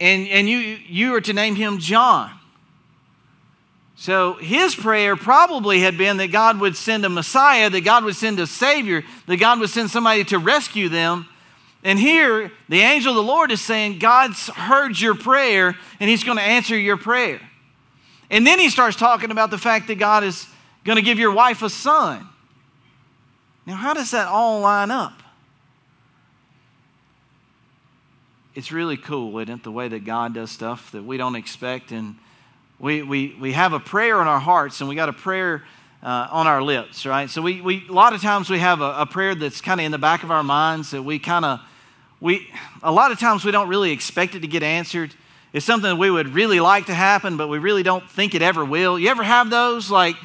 and, 0.00 0.28
and 0.28 0.48
you, 0.48 0.58
you 0.58 1.14
are 1.14 1.20
to 1.20 1.32
name 1.32 1.56
him 1.56 1.78
John. 1.78 2.32
So 3.96 4.34
his 4.34 4.76
prayer 4.76 5.16
probably 5.16 5.80
had 5.80 5.98
been 5.98 6.18
that 6.18 6.28
God 6.28 6.60
would 6.60 6.76
send 6.76 7.04
a 7.04 7.08
Messiah, 7.08 7.68
that 7.68 7.80
God 7.80 8.04
would 8.04 8.14
send 8.14 8.38
a 8.38 8.46
Savior, 8.46 9.02
that 9.26 9.38
God 9.38 9.58
would 9.58 9.70
send 9.70 9.90
somebody 9.90 10.22
to 10.24 10.38
rescue 10.38 10.88
them. 10.88 11.26
And 11.82 11.98
here, 11.98 12.52
the 12.68 12.80
angel 12.80 13.10
of 13.10 13.16
the 13.16 13.22
Lord 13.24 13.50
is 13.50 13.60
saying, 13.60 13.98
God's 13.98 14.48
heard 14.48 15.00
your 15.00 15.16
prayer 15.16 15.76
and 15.98 16.08
he's 16.08 16.22
going 16.22 16.38
to 16.38 16.44
answer 16.44 16.78
your 16.78 16.96
prayer. 16.96 17.40
And 18.30 18.46
then 18.46 18.60
he 18.60 18.68
starts 18.68 18.96
talking 18.96 19.32
about 19.32 19.50
the 19.50 19.58
fact 19.58 19.88
that 19.88 19.96
God 19.96 20.22
is 20.22 20.46
going 20.84 20.96
to 20.96 21.02
give 21.02 21.18
your 21.18 21.32
wife 21.32 21.62
a 21.62 21.70
son. 21.70 22.28
Now, 23.66 23.74
how 23.74 23.94
does 23.94 24.12
that 24.12 24.28
all 24.28 24.60
line 24.60 24.92
up? 24.92 25.22
It's 28.58 28.72
really 28.72 28.96
cool, 28.96 29.38
isn't 29.38 29.54
it? 29.54 29.62
The 29.62 29.70
way 29.70 29.86
that 29.86 30.04
God 30.04 30.34
does 30.34 30.50
stuff 30.50 30.90
that 30.90 31.04
we 31.04 31.16
don't 31.16 31.36
expect. 31.36 31.92
And 31.92 32.16
we, 32.80 33.04
we, 33.04 33.36
we 33.40 33.52
have 33.52 33.72
a 33.72 33.78
prayer 33.78 34.20
in 34.20 34.26
our 34.26 34.40
hearts 34.40 34.80
and 34.80 34.88
we 34.88 34.96
got 34.96 35.08
a 35.08 35.12
prayer 35.12 35.62
uh, 36.02 36.26
on 36.32 36.48
our 36.48 36.60
lips, 36.60 37.06
right? 37.06 37.30
So 37.30 37.40
we, 37.40 37.60
we, 37.60 37.86
a 37.88 37.92
lot 37.92 38.14
of 38.14 38.20
times 38.20 38.50
we 38.50 38.58
have 38.58 38.80
a, 38.80 38.94
a 38.98 39.06
prayer 39.06 39.36
that's 39.36 39.60
kind 39.60 39.78
of 39.78 39.86
in 39.86 39.92
the 39.92 39.98
back 39.98 40.24
of 40.24 40.32
our 40.32 40.42
minds 40.42 40.90
that 40.90 41.04
we 41.04 41.20
kind 41.20 41.44
of, 41.44 41.60
we, 42.20 42.50
a 42.82 42.90
lot 42.90 43.12
of 43.12 43.20
times 43.20 43.44
we 43.44 43.52
don't 43.52 43.68
really 43.68 43.92
expect 43.92 44.34
it 44.34 44.40
to 44.40 44.48
get 44.48 44.64
answered. 44.64 45.14
It's 45.52 45.64
something 45.64 45.96
we 45.96 46.10
would 46.10 46.30
really 46.30 46.58
like 46.58 46.86
to 46.86 46.94
happen, 46.94 47.36
but 47.36 47.46
we 47.46 47.58
really 47.58 47.84
don't 47.84 48.10
think 48.10 48.34
it 48.34 48.42
ever 48.42 48.64
will. 48.64 48.98
You 48.98 49.08
ever 49.10 49.22
have 49.22 49.50
those? 49.50 49.88
Like, 49.88 50.16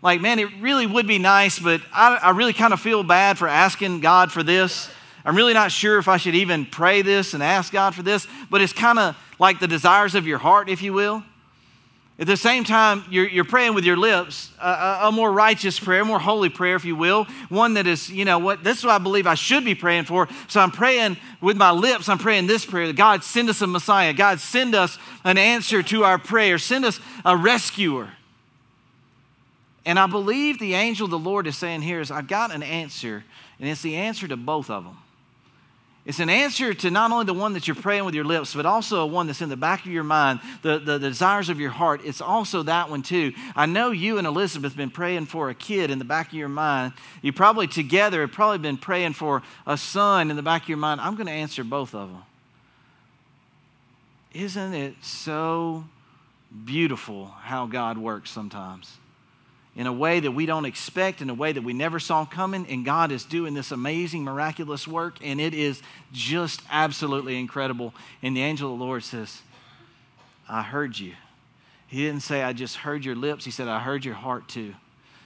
like 0.00 0.22
man, 0.22 0.38
it 0.38 0.48
really 0.60 0.86
would 0.86 1.06
be 1.06 1.18
nice, 1.18 1.58
but 1.58 1.82
I, 1.92 2.16
I 2.16 2.30
really 2.30 2.54
kind 2.54 2.72
of 2.72 2.80
feel 2.80 3.02
bad 3.02 3.36
for 3.36 3.48
asking 3.48 4.00
God 4.00 4.32
for 4.32 4.42
this. 4.42 4.88
I'm 5.24 5.36
really 5.36 5.54
not 5.54 5.70
sure 5.70 5.98
if 5.98 6.08
I 6.08 6.16
should 6.16 6.34
even 6.34 6.66
pray 6.66 7.02
this 7.02 7.34
and 7.34 7.42
ask 7.42 7.72
God 7.72 7.94
for 7.94 8.02
this, 8.02 8.26
but 8.50 8.60
it's 8.60 8.72
kind 8.72 8.98
of 8.98 9.16
like 9.38 9.60
the 9.60 9.68
desires 9.68 10.14
of 10.14 10.26
your 10.26 10.38
heart, 10.38 10.68
if 10.68 10.82
you 10.82 10.92
will. 10.92 11.22
At 12.18 12.26
the 12.26 12.36
same 12.36 12.62
time, 12.62 13.04
you're, 13.10 13.26
you're 13.26 13.44
praying 13.44 13.74
with 13.74 13.84
your 13.84 13.96
lips 13.96 14.52
a, 14.60 15.00
a, 15.04 15.12
more 15.12 15.32
righteous 15.32 15.80
prayer, 15.80 16.02
a 16.02 16.04
more 16.04 16.20
holy 16.20 16.50
prayer, 16.50 16.76
if 16.76 16.84
you 16.84 16.94
will. 16.94 17.24
One 17.48 17.74
that 17.74 17.86
is, 17.86 18.10
you 18.10 18.24
know, 18.24 18.38
what 18.38 18.62
this 18.62 18.78
is 18.78 18.84
what 18.84 18.92
I 18.92 18.98
believe 18.98 19.26
I 19.26 19.34
should 19.34 19.64
be 19.64 19.74
praying 19.74 20.04
for. 20.04 20.28
So 20.46 20.60
I'm 20.60 20.70
praying 20.70 21.16
with 21.40 21.56
my 21.56 21.70
lips, 21.70 22.08
I'm 22.08 22.18
praying 22.18 22.46
this 22.46 22.66
prayer 22.66 22.92
God, 22.92 23.24
send 23.24 23.48
us 23.48 23.62
a 23.62 23.66
Messiah. 23.66 24.12
God, 24.12 24.40
send 24.40 24.74
us 24.74 24.98
an 25.24 25.38
answer 25.38 25.82
to 25.82 26.04
our 26.04 26.18
prayer. 26.18 26.58
Send 26.58 26.84
us 26.84 27.00
a 27.24 27.36
rescuer. 27.36 28.10
And 29.84 29.98
I 29.98 30.06
believe 30.06 30.58
the 30.58 30.74
angel 30.74 31.06
of 31.06 31.10
the 31.10 31.18
Lord 31.18 31.46
is 31.46 31.56
saying 31.56 31.82
here 31.82 32.00
is, 32.00 32.10
I've 32.10 32.28
got 32.28 32.54
an 32.54 32.62
answer, 32.62 33.24
and 33.58 33.68
it's 33.68 33.82
the 33.82 33.96
answer 33.96 34.28
to 34.28 34.36
both 34.36 34.70
of 34.70 34.84
them. 34.84 34.98
It's 36.04 36.18
an 36.18 36.28
answer 36.28 36.74
to 36.74 36.90
not 36.90 37.12
only 37.12 37.26
the 37.26 37.34
one 37.34 37.52
that 37.52 37.68
you're 37.68 37.76
praying 37.76 38.04
with 38.04 38.14
your 38.14 38.24
lips, 38.24 38.54
but 38.54 38.66
also 38.66 39.02
a 39.02 39.06
one 39.06 39.28
that's 39.28 39.40
in 39.40 39.48
the 39.48 39.56
back 39.56 39.86
of 39.86 39.92
your 39.92 40.02
mind, 40.02 40.40
the, 40.62 40.80
the, 40.80 40.98
the, 40.98 41.08
desires 41.08 41.48
of 41.48 41.60
your 41.60 41.70
heart. 41.70 42.00
It's 42.04 42.20
also 42.20 42.64
that 42.64 42.90
one 42.90 43.02
too. 43.02 43.32
I 43.54 43.66
know 43.66 43.92
you 43.92 44.18
and 44.18 44.26
Elizabeth 44.26 44.72
have 44.72 44.76
been 44.76 44.90
praying 44.90 45.26
for 45.26 45.48
a 45.48 45.54
kid 45.54 45.92
in 45.92 46.00
the 46.00 46.04
back 46.04 46.28
of 46.28 46.34
your 46.34 46.48
mind. 46.48 46.94
You 47.22 47.32
probably 47.32 47.68
together 47.68 48.22
have 48.22 48.32
probably 48.32 48.58
been 48.58 48.78
praying 48.78 49.12
for 49.12 49.42
a 49.64 49.76
son 49.76 50.28
in 50.28 50.36
the 50.36 50.42
back 50.42 50.62
of 50.62 50.68
your 50.68 50.78
mind. 50.78 51.00
I'm 51.00 51.14
going 51.14 51.28
to 51.28 51.32
answer 51.32 51.62
both 51.62 51.94
of 51.94 52.08
them. 52.10 52.22
Isn't 54.34 54.74
it 54.74 54.96
so 55.02 55.84
beautiful 56.64 57.26
how 57.26 57.66
God 57.66 57.96
works 57.96 58.30
sometimes? 58.30 58.96
In 59.74 59.86
a 59.86 59.92
way 59.92 60.20
that 60.20 60.32
we 60.32 60.44
don't 60.44 60.66
expect, 60.66 61.22
in 61.22 61.30
a 61.30 61.34
way 61.34 61.52
that 61.52 61.62
we 61.62 61.72
never 61.72 61.98
saw 61.98 62.24
coming. 62.24 62.66
And 62.68 62.84
God 62.84 63.10
is 63.10 63.24
doing 63.24 63.54
this 63.54 63.70
amazing, 63.70 64.22
miraculous 64.22 64.86
work, 64.86 65.16
and 65.22 65.40
it 65.40 65.54
is 65.54 65.80
just 66.12 66.60
absolutely 66.70 67.38
incredible. 67.38 67.94
And 68.22 68.36
the 68.36 68.42
angel 68.42 68.72
of 68.72 68.78
the 68.78 68.84
Lord 68.84 69.02
says, 69.02 69.40
I 70.48 70.62
heard 70.62 70.98
you. 70.98 71.14
He 71.86 72.04
didn't 72.04 72.22
say, 72.22 72.42
I 72.42 72.52
just 72.52 72.76
heard 72.76 73.04
your 73.04 73.16
lips. 73.16 73.44
He 73.44 73.50
said, 73.50 73.68
I 73.68 73.80
heard 73.80 74.04
your 74.04 74.14
heart 74.14 74.48
too. 74.48 74.74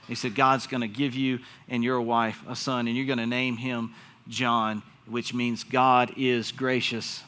He 0.07 0.15
said, 0.15 0.35
God's 0.35 0.67
going 0.67 0.81
to 0.81 0.87
give 0.87 1.15
you 1.15 1.39
and 1.67 1.83
your 1.83 1.99
wife 1.99 2.41
a 2.47 2.55
son, 2.55 2.87
and 2.87 2.95
you're 2.95 3.05
going 3.05 3.17
to 3.19 3.25
name 3.25 3.57
him 3.57 3.93
John, 4.29 4.81
which 5.05 5.33
means 5.33 5.65
God 5.65 6.13
is 6.15 6.53
gracious. 6.53 7.23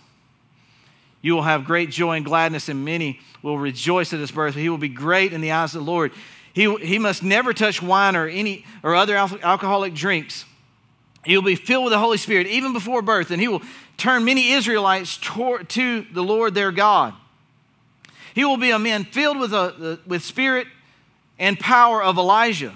You 1.21 1.36
will 1.36 1.41
have 1.41 1.65
great 1.65 1.89
joy 1.89 2.15
and 2.15 2.25
gladness, 2.25 2.69
and 2.69 2.86
many 2.86 3.19
will 3.41 3.58
rejoice 3.58 4.13
at 4.13 4.19
his 4.19 4.32
birth. 4.32 4.55
He 4.55 4.69
will 4.69 4.77
be 4.77 4.88
great 4.88 5.34
in 5.34 5.41
the 5.41 5.51
eyes 5.51 5.75
of 5.75 5.86
the 5.86 5.91
Lord. 5.91 6.13
He, 6.54 6.76
he 6.78 7.00
must 7.00 7.24
never 7.24 7.54
touch 7.54 7.82
wine 7.82 8.16
or 8.16 8.28
any 8.28 8.66
or 8.84 8.96
other 8.96 9.16
alcoholic 9.16 9.94
drinks. 9.94 10.46
He 11.26 11.36
will 11.36 11.44
be 11.44 11.56
filled 11.56 11.86
with 11.86 11.92
the 11.92 12.00
Holy 12.00 12.18
Spirit 12.18 12.48
even 12.48 12.74
before 12.74 13.02
birth, 13.02 13.32
and 13.32 13.42
he 13.42 13.48
will 13.48 13.62
turn 13.98 14.26
many 14.26 14.52
Israelites 14.52 15.18
to 15.18 16.06
the 16.12 16.24
Lord 16.24 16.56
their 16.56 16.72
God. 16.72 17.14
He 18.34 18.46
will 18.46 18.58
be 18.58 18.72
a 18.72 18.80
man 18.80 19.04
filled 19.04 19.40
with, 19.40 19.54
a, 19.54 20.00
with 20.06 20.24
spirit 20.24 20.68
and 21.38 21.60
power 21.60 22.02
of 22.02 22.18
Elijah. 22.18 22.74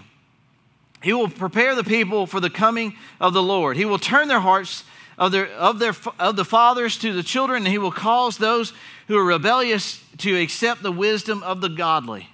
He 1.02 1.14
will 1.14 1.30
prepare 1.30 1.76
the 1.76 1.84
people 1.84 2.28
for 2.28 2.40
the 2.40 2.50
coming 2.50 2.96
of 3.20 3.34
the 3.34 3.44
Lord. 3.44 3.78
He 3.78 3.86
will 3.86 4.00
turn 4.00 4.28
their 4.28 4.40
hearts 4.40 4.84
of, 5.18 5.32
their, 5.32 5.48
of, 5.48 5.80
their, 5.80 5.94
of 6.20 6.36
the 6.36 6.46
fathers 6.46 6.98
to 7.00 7.14
the 7.14 7.24
children, 7.24 7.64
and 7.64 7.72
he 7.72 7.78
will 7.78 7.92
cause 7.92 8.38
those 8.38 8.74
who 9.08 9.18
are 9.18 9.24
rebellious 9.24 10.04
to 10.20 10.40
accept 10.40 10.82
the 10.82 10.92
wisdom 10.92 11.44
of 11.44 11.62
the 11.62 11.70
godly. 11.70 12.30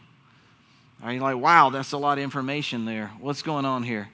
Are 1.01 1.13
you 1.13 1.21
like, 1.21 1.37
wow, 1.37 1.69
that's 1.69 1.93
a 1.93 1.97
lot 1.97 2.17
of 2.17 2.23
information 2.23 2.85
there. 2.85 3.11
What's 3.19 3.41
going 3.41 3.65
on 3.65 3.83
here? 3.83 4.09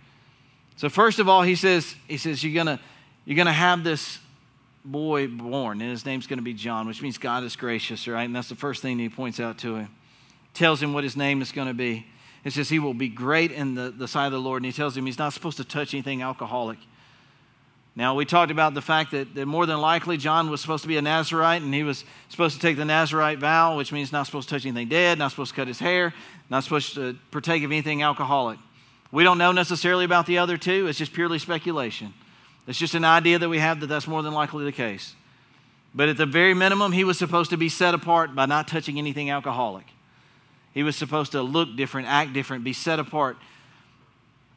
So 0.78 0.90
first 0.90 1.20
of 1.20 1.28
all, 1.28 1.42
he 1.42 1.56
says, 1.56 1.96
he 2.08 2.18
says, 2.18 2.44
you're 2.44 2.54
gonna, 2.54 2.80
you're 3.26 3.38
gonna 3.38 3.54
have 3.54 3.84
this 3.84 4.20
boy 4.84 5.28
born, 5.28 5.82
and 5.82 5.90
his 5.90 6.06
name's 6.06 6.28
gonna 6.28 6.42
be 6.44 6.54
John, 6.54 6.88
which 6.88 7.02
means 7.02 7.18
God 7.18 7.44
is 7.44 7.56
gracious, 7.56 8.08
right? 8.08 8.24
And 8.24 8.36
that's 8.36 8.50
the 8.50 8.56
first 8.56 8.82
thing 8.82 9.00
he 9.00 9.10
points 9.10 9.40
out 9.40 9.58
to 9.60 9.78
him. 9.78 9.90
Tells 10.54 10.82
him 10.82 10.94
what 10.94 11.04
his 11.04 11.18
name 11.18 11.42
is 11.42 11.52
gonna 11.52 11.74
be. 11.74 12.06
It 12.44 12.54
says 12.54 12.70
he 12.70 12.78
will 12.78 12.94
be 12.94 13.10
great 13.10 13.52
in 13.52 13.74
the, 13.74 13.90
the 13.90 14.08
sight 14.08 14.28
of 14.28 14.32
the 14.34 14.40
Lord, 14.40 14.62
and 14.62 14.68
he 14.68 14.72
tells 14.72 14.96
him 14.96 15.08
he's 15.08 15.18
not 15.18 15.34
supposed 15.34 15.58
to 15.58 15.64
touch 15.64 15.94
anything 15.94 16.22
alcoholic. 16.22 16.78
Now, 17.98 18.14
we 18.14 18.26
talked 18.26 18.52
about 18.52 18.74
the 18.74 18.82
fact 18.82 19.12
that, 19.12 19.36
that, 19.36 19.46
more 19.46 19.66
than 19.66 19.80
likely 19.80 20.18
John 20.18 20.50
was 20.50 20.60
supposed 20.60 20.84
to 20.84 20.88
be 20.88 20.98
a 20.98 21.02
Nazarite 21.02 21.62
and 21.62 21.74
he 21.74 21.84
was 21.84 22.04
supposed 22.28 22.56
to 22.56 22.62
take 22.62 22.76
the 22.76 22.84
Nazarite 22.84 23.40
vow, 23.40 23.78
which 23.78 23.94
means 23.94 24.12
not 24.12 24.26
supposed 24.26 24.50
to 24.50 24.56
touch 24.56 24.66
anything 24.66 24.90
dead, 24.90 25.18
not 25.18 25.32
supposed 25.32 25.52
to 25.52 25.56
cut 25.56 25.68
his 25.70 25.80
hair, 25.80 26.14
not 26.50 26.66
supposed 26.66 26.94
to 26.96 27.18
partake 27.32 27.64
of 27.64 27.72
anything 27.72 28.04
alcoholic. 28.04 28.60
We 29.14 29.24
don't 29.24 29.38
know 29.38 29.54
necessarily 29.54 30.04
about 30.04 30.26
the 30.26 30.40
other 30.40 30.58
two, 30.58 30.88
it's 30.88 31.00
just 31.00 31.14
purely 31.14 31.40
speculation. 31.40 32.14
It's 32.68 32.80
just 32.80 32.96
an 32.96 33.06
idea 33.06 33.40
that 33.40 33.48
we 33.48 33.60
have 33.60 33.80
that 33.80 33.88
that's 33.88 34.08
more 34.08 34.24
than 34.24 34.34
likely 34.34 34.66
the 34.66 34.72
case. 34.74 35.16
But 35.94 36.10
at 36.10 36.18
the 36.18 36.26
very 36.26 36.54
minimum, 36.54 36.92
he 36.92 37.06
was 37.06 37.18
supposed 37.18 37.52
to 37.52 37.58
be 37.58 37.70
set 37.70 37.94
apart 37.94 38.36
by 38.36 38.46
not 38.46 38.68
touching 38.68 38.98
anything 38.98 39.30
alcoholic. 39.30 39.86
He 40.74 40.84
was 40.84 40.98
supposed 40.98 41.32
to 41.32 41.42
look 41.42 41.78
different, 41.78 42.10
act 42.10 42.34
different, 42.34 42.66
be 42.66 42.74
set 42.74 43.00
apart 43.00 43.38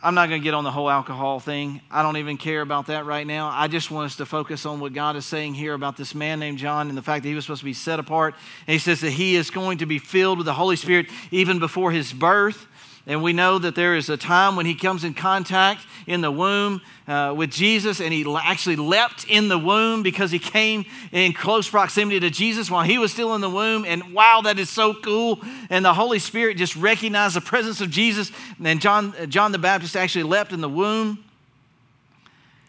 I'm 0.01 0.15
not 0.15 0.29
going 0.29 0.41
to 0.41 0.45
get 0.45 0.55
on 0.55 0.63
the 0.63 0.71
whole 0.71 0.89
alcohol 0.89 1.41
thing. 1.41 1.81
I 1.91 2.05
don't 2.05 2.19
even 2.19 2.37
care 2.37 2.61
about 2.61 2.87
that 2.87 3.05
right 3.05 3.27
now. 3.27 3.49
I 3.53 3.67
just 3.67 3.91
want 3.91 4.07
us 4.07 4.17
to 4.17 4.27
focus 4.27 4.65
on 4.65 4.79
what 4.79 4.93
God 4.93 5.17
is 5.17 5.27
saying 5.27 5.55
here 5.55 5.75
about 5.75 5.97
this 5.97 6.15
man 6.15 6.39
named 6.39 6.59
John 6.59 6.89
and 6.89 6.97
the 6.97 7.03
fact 7.03 7.25
that 7.25 7.29
he 7.29 7.35
was 7.35 7.47
supposed 7.47 7.63
to 7.63 7.65
be 7.65 7.73
set 7.73 7.99
apart. 7.99 8.35
And 8.69 8.73
he 8.73 8.79
says 8.79 9.01
that 9.01 9.11
he 9.11 9.35
is 9.35 9.51
going 9.51 9.79
to 9.79 9.87
be 9.87 9.99
filled 9.99 10.39
with 10.39 10.45
the 10.45 10.55
Holy 10.55 10.77
Spirit 10.77 11.07
even 11.33 11.59
before 11.59 11.91
his 11.91 12.13
birth. 12.13 12.69
And 13.09 13.23
we 13.23 13.33
know 13.33 13.59
that 13.59 13.75
there 13.75 13.97
is 13.97 14.11
a 14.11 14.19
time 14.19 14.55
when 14.55 14.67
he 14.67 14.75
comes 14.75 15.03
in 15.03 15.15
contact 15.15 15.81
in 16.07 16.21
the 16.21 16.31
womb 16.31 16.83
uh, 17.09 17.33
with 17.35 17.51
Jesus, 17.51 18.03
and 18.03 18.13
he 18.13 18.23
actually 18.45 18.77
leapt 18.77 19.25
in 19.25 19.49
the 19.49 19.57
womb 19.57 20.03
because 20.03 20.31
he 20.31 20.39
came 20.39 20.85
in 21.11 21.33
close 21.33 21.67
proximity 21.71 22.21
to 22.21 22.29
Jesus 22.29 22.71
while 22.71 22.85
he 22.85 22.99
was 22.99 23.11
still 23.11 23.35
in 23.35 23.41
the 23.41 23.49
womb. 23.49 23.87
And 23.87 24.13
wow, 24.13 24.43
that 24.45 24.59
is 24.59 24.69
so 24.69 24.93
cool. 24.93 25.41
And 25.71 25.87
the 25.87 25.95
Holy 25.95 26.19
Spirit 26.19 26.59
just 26.59 26.77
recognized 26.77 27.35
the 27.35 27.41
presence 27.41 27.81
of 27.81 27.89
Jesus. 27.89 28.31
And 28.63 28.79
John, 28.79 29.15
John 29.31 29.53
the 29.53 29.59
Baptist 29.59 29.97
actually 29.97 30.25
leapt 30.25 30.53
in 30.53 30.61
the 30.61 30.69
womb. 30.69 31.25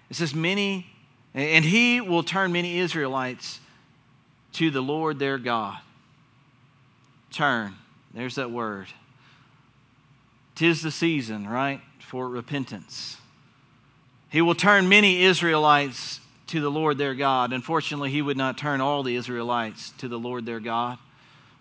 It 0.09 0.15
says, 0.15 0.33
many, 0.33 0.87
and 1.33 1.65
he 1.65 1.99
will 1.99 2.23
turn 2.23 2.53
many 2.53 2.79
Israelites 2.79 3.59
to 4.53 4.71
the 4.71 4.81
Lord 4.81 5.19
their 5.19 5.37
God. 5.37 5.79
Turn. 7.29 7.75
There's 8.13 8.35
that 8.35 8.51
word. 8.51 8.87
Tis 10.59 10.81
the 10.81 10.91
season, 10.91 11.47
right, 11.47 11.79
for 11.99 12.27
repentance. 12.27 13.15
He 14.29 14.41
will 14.41 14.55
turn 14.55 14.89
many 14.89 15.23
Israelites 15.23 16.19
to 16.47 16.59
the 16.59 16.69
Lord 16.69 16.97
their 16.97 17.15
God. 17.15 17.53
Unfortunately, 17.53 18.09
he 18.09 18.21
would 18.21 18.35
not 18.35 18.57
turn 18.57 18.81
all 18.81 19.01
the 19.01 19.15
Israelites 19.15 19.93
to 19.99 20.09
the 20.09 20.19
Lord 20.19 20.45
their 20.45 20.59
God 20.59 20.97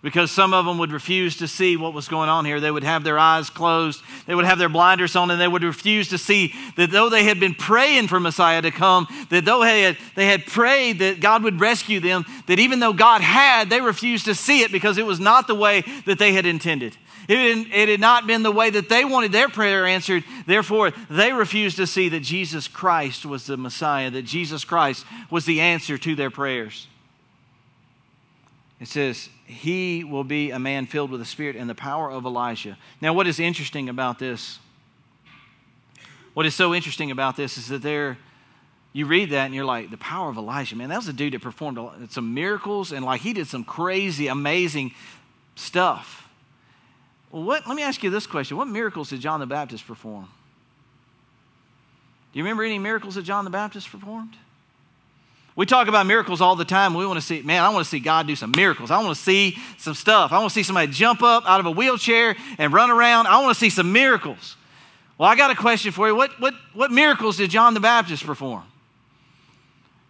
because 0.03 0.33
some 0.33 0.53
of 0.53 0.65
them 0.65 0.79
would 0.79 0.91
refuse 0.91 1.37
to 1.37 1.47
see 1.47 1.77
what 1.77 1.95
was 1.95 2.09
going 2.09 2.29
on 2.29 2.45
here. 2.45 2.59
They 2.59 2.73
would 2.73 2.83
have 2.83 3.05
their 3.05 3.21
eyes 3.21 3.51
closed, 3.51 4.03
they 4.27 4.35
would 4.35 4.45
have 4.45 4.59
their 4.59 4.69
blinders 4.69 5.15
on, 5.15 5.31
and 5.31 5.41
they 5.41 5.47
would 5.47 5.63
refuse 5.63 6.09
to 6.09 6.19
see 6.19 6.53
that 6.77 6.91
though 6.91 7.09
they 7.09 7.23
had 7.23 7.39
been 7.39 7.55
praying 7.55 8.09
for 8.09 8.19
Messiah 8.19 8.63
to 8.63 8.73
come, 8.73 9.07
that 9.31 9.45
though 9.45 9.63
they 9.63 9.83
had, 9.83 9.97
they 10.17 10.27
had 10.27 10.45
prayed 10.45 10.99
that 10.99 11.21
God 11.21 11.45
would 11.45 11.61
rescue 11.61 12.01
them, 12.01 12.25
that 12.49 12.59
even 12.59 12.81
though 12.81 12.93
God 12.93 13.21
had, 13.21 13.71
they 13.71 13.81
refused 13.81 14.25
to 14.25 14.35
see 14.35 14.63
it 14.63 14.73
because 14.73 14.99
it 14.99 15.07
was 15.07 15.21
not 15.21 15.47
the 15.47 15.55
way 15.55 15.85
that 16.05 16.19
they 16.19 16.33
had 16.33 16.47
intended. 16.47 16.97
It, 17.29 17.69
it 17.73 17.89
had 17.91 18.01
not 18.01 18.27
been 18.27 18.43
the 18.43 18.51
way 18.51 18.71
that 18.71 18.89
they 18.89 19.05
wanted 19.05 19.33
their 19.33 19.51
prayer 19.51 19.87
answered. 19.87 20.25
Therefore, 20.47 20.93
they 21.11 21.33
refused 21.33 21.77
to 21.77 21.87
see 21.87 22.09
that 22.09 22.21
Jesus 22.21 22.67
Christ 22.67 23.27
was 23.27 23.47
the 23.47 23.59
Messiah, 23.59 24.11
that 24.11 24.23
Jesus 24.23 24.65
Christ 24.65 25.05
was 25.31 25.45
the 25.45 25.61
answer 25.61 25.99
to 25.99 26.15
their 26.15 26.31
prayers. 26.31 26.87
It 28.81 28.89
says, 28.89 29.29
He 29.45 30.05
will 30.05 30.25
be 30.25 30.51
a 30.51 30.59
man 30.59 30.87
filled 30.87 31.11
with 31.11 31.21
the 31.21 31.27
Spirit 31.27 31.55
and 31.55 31.69
the 31.69 31.75
power 31.75 32.11
of 32.11 32.25
Elijah. 32.25 32.79
Now, 33.03 33.13
what 33.13 33.27
is 33.27 33.39
interesting 33.39 33.91
about 33.91 34.19
this? 34.19 34.59
What 36.33 36.47
is 36.47 36.55
so 36.55 36.75
interesting 36.75 37.11
about 37.11 37.37
this 37.37 37.59
is 37.59 37.69
that 37.69 37.83
there, 37.83 38.17
you 38.95 39.05
read 39.05 39.31
that 39.31 39.47
and 39.47 39.55
you're 39.55 39.65
like, 39.65 39.91
the 39.91 39.97
power 39.99 40.31
of 40.31 40.39
Elijah, 40.39 40.77
man, 40.77 40.89
that 40.89 40.97
was 40.97 41.09
a 41.09 41.13
dude 41.13 41.35
that 41.35 41.43
performed 41.43 41.79
some 42.11 42.33
miracles 42.33 42.93
and 42.93 43.05
like 43.05 43.21
he 43.21 43.35
did 43.35 43.49
some 43.49 43.65
crazy, 43.65 44.29
amazing 44.29 44.95
stuff. 45.57 46.28
Well, 47.31 47.43
what, 47.43 47.67
let 47.67 47.77
me 47.77 47.83
ask 47.83 48.03
you 48.03 48.11
this 48.11 48.27
question 48.27 48.57
What 48.57 48.69
miracles 48.69 49.11
did 49.11 49.21
John 49.21 49.41
the 49.41 49.47
Baptist 49.47 49.87
perform? 49.87 50.29
Do 52.33 52.39
you 52.39 52.45
remember 52.45 52.63
any 52.63 52.79
miracles 52.79 53.15
that 53.15 53.23
John 53.23 53.45
the 53.45 53.51
Baptist 53.51 53.91
performed? 53.91 54.37
We 55.57 55.67
talk 55.67 55.89
about 55.89 56.07
miracles 56.07 56.41
all 56.41 56.55
the 56.55 56.65
time. 56.65 56.95
We 56.95 57.05
want 57.05 57.19
to 57.19 57.27
see, 57.27 57.43
man, 57.43 57.65
I 57.65 57.71
want 57.71 57.85
to 57.85 57.89
see 57.89 57.99
God 57.99 58.29
do 58.29 58.37
some 58.37 58.53
miracles. 58.53 58.93
I 58.93 59.03
want 59.03 59.17
to 59.17 59.21
see 59.21 59.59
some 59.77 59.95
stuff. 59.95 60.31
I 60.31 60.39
want 60.39 60.51
to 60.51 60.55
see 60.55 60.63
somebody 60.63 60.93
jump 60.93 61.21
up 61.21 61.49
out 61.49 61.59
of 61.59 61.67
a 61.67 61.71
wheelchair 61.73 62.37
and 62.59 62.73
run 62.73 62.91
around. 62.91 63.27
I 63.27 63.43
want 63.43 63.57
to 63.57 63.59
see 63.59 63.71
some 63.71 63.91
miracles. 63.91 64.57
Well, 65.17 65.29
I 65.29 65.35
got 65.35 65.51
a 65.51 65.57
question 65.57 65.91
for 65.91 66.07
you. 66.07 66.15
What, 66.15 66.31
what, 66.41 66.55
what 66.75 66.93
miracles 66.93 67.39
did 67.39 67.51
John 67.51 67.75
the 67.75 67.81
Baptist 67.81 68.25
perform? 68.25 68.63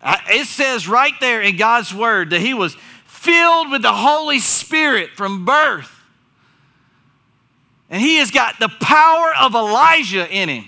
It 0.05 0.47
says 0.47 0.87
right 0.87 1.15
there 1.19 1.41
in 1.41 1.57
God's 1.57 1.95
word 1.95 2.29
that 2.31 2.41
he 2.41 2.53
was 2.53 2.77
filled 3.07 3.71
with 3.71 3.81
the 3.81 3.93
Holy 3.93 4.41
Spirit 4.41 5.13
from 5.17 5.47
birth. 5.47 5.98
And 7.91 8.03
he 8.03 8.17
has 8.17 8.31
got 8.31 8.59
the 8.59 8.69
power 8.69 9.33
of 9.41 9.55
Elijah 9.55 10.29
in 10.31 10.49
him. 10.49 10.65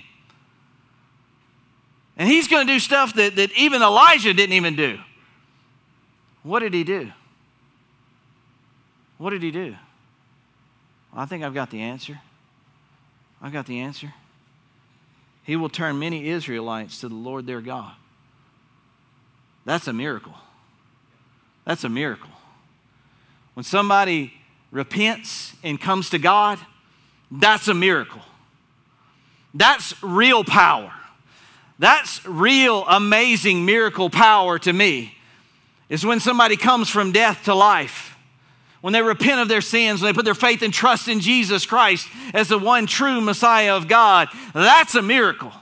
And 2.16 2.28
he's 2.28 2.48
going 2.48 2.66
to 2.66 2.72
do 2.72 2.78
stuff 2.78 3.14
that, 3.14 3.36
that 3.36 3.50
even 3.56 3.82
Elijah 3.82 4.34
didn't 4.34 4.54
even 4.54 4.76
do. 4.76 4.98
What 6.42 6.60
did 6.60 6.74
he 6.74 6.84
do? 6.84 7.12
What 9.18 9.30
did 9.30 9.42
he 9.42 9.50
do? 9.50 9.76
Well, 11.12 11.22
I 11.22 11.26
think 11.26 11.44
I've 11.44 11.54
got 11.54 11.70
the 11.70 11.80
answer. 11.80 12.20
I've 13.42 13.52
got 13.52 13.66
the 13.66 13.80
answer. 13.80 14.12
He 15.44 15.56
will 15.56 15.68
turn 15.68 15.98
many 15.98 16.28
Israelites 16.28 17.00
to 17.00 17.08
the 17.08 17.14
Lord 17.14 17.46
their 17.46 17.60
God. 17.60 17.92
That's 19.64 19.88
a 19.88 19.92
miracle. 19.92 20.34
That's 21.64 21.84
a 21.84 21.88
miracle. 21.88 22.30
When 23.54 23.64
somebody 23.64 24.32
repents 24.70 25.54
and 25.62 25.80
comes 25.80 26.10
to 26.10 26.18
God, 26.18 26.58
that's 27.30 27.68
a 27.68 27.74
miracle. 27.74 28.22
That's 29.54 30.00
real 30.02 30.44
power. 30.44 30.92
That's 31.78 32.24
real, 32.26 32.84
amazing 32.86 33.64
miracle 33.64 34.10
power 34.10 34.58
to 34.58 34.72
me, 34.72 35.16
is 35.88 36.04
when 36.04 36.20
somebody 36.20 36.56
comes 36.56 36.88
from 36.88 37.10
death 37.10 37.44
to 37.44 37.54
life. 37.54 38.16
When 38.80 38.92
they 38.92 39.02
repent 39.02 39.40
of 39.40 39.48
their 39.48 39.60
sins, 39.60 40.00
when 40.00 40.10
they 40.10 40.16
put 40.16 40.24
their 40.24 40.34
faith 40.34 40.62
and 40.62 40.72
trust 40.72 41.08
in 41.08 41.20
Jesus 41.20 41.66
Christ 41.66 42.08
as 42.32 42.48
the 42.48 42.58
one 42.58 42.86
true 42.86 43.20
Messiah 43.20 43.76
of 43.76 43.88
God, 43.88 44.28
that's 44.54 44.94
a 44.94 45.02
miracle. 45.02 45.52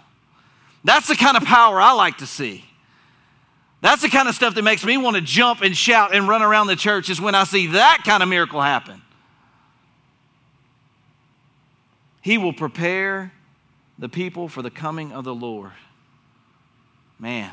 That's 0.85 1.09
the 1.09 1.17
kind 1.17 1.37
of 1.37 1.43
power 1.43 1.81
I 1.81 1.93
like 1.93 2.19
to 2.19 2.27
see. 2.27 2.65
That's 3.81 4.03
the 4.03 4.09
kind 4.09 4.29
of 4.29 4.35
stuff 4.35 4.55
that 4.55 4.63
makes 4.63 4.85
me 4.85 4.97
want 4.97 5.17
to 5.17 5.23
jump 5.23 5.63
and 5.63 5.77
shout 5.77 6.15
and 6.15 6.29
run 6.29 6.43
around 6.43 6.69
the 6.69 6.77
church, 6.77 7.11
is 7.11 7.21
when 7.21 7.35
I 7.35 7.45
see 7.45 7.69
that 7.69 8.03
kind 8.05 8.23
of 8.23 8.29
miracle 8.29 8.61
happen. 8.61 9.03
He 12.21 12.39
will 12.39 12.53
prepare 12.53 13.33
the 13.99 14.09
people 14.09 14.49
for 14.49 14.63
the 14.63 14.71
coming 14.71 15.13
of 15.13 15.25
the 15.25 15.35
Lord. 15.35 15.73
Man, 17.19 17.51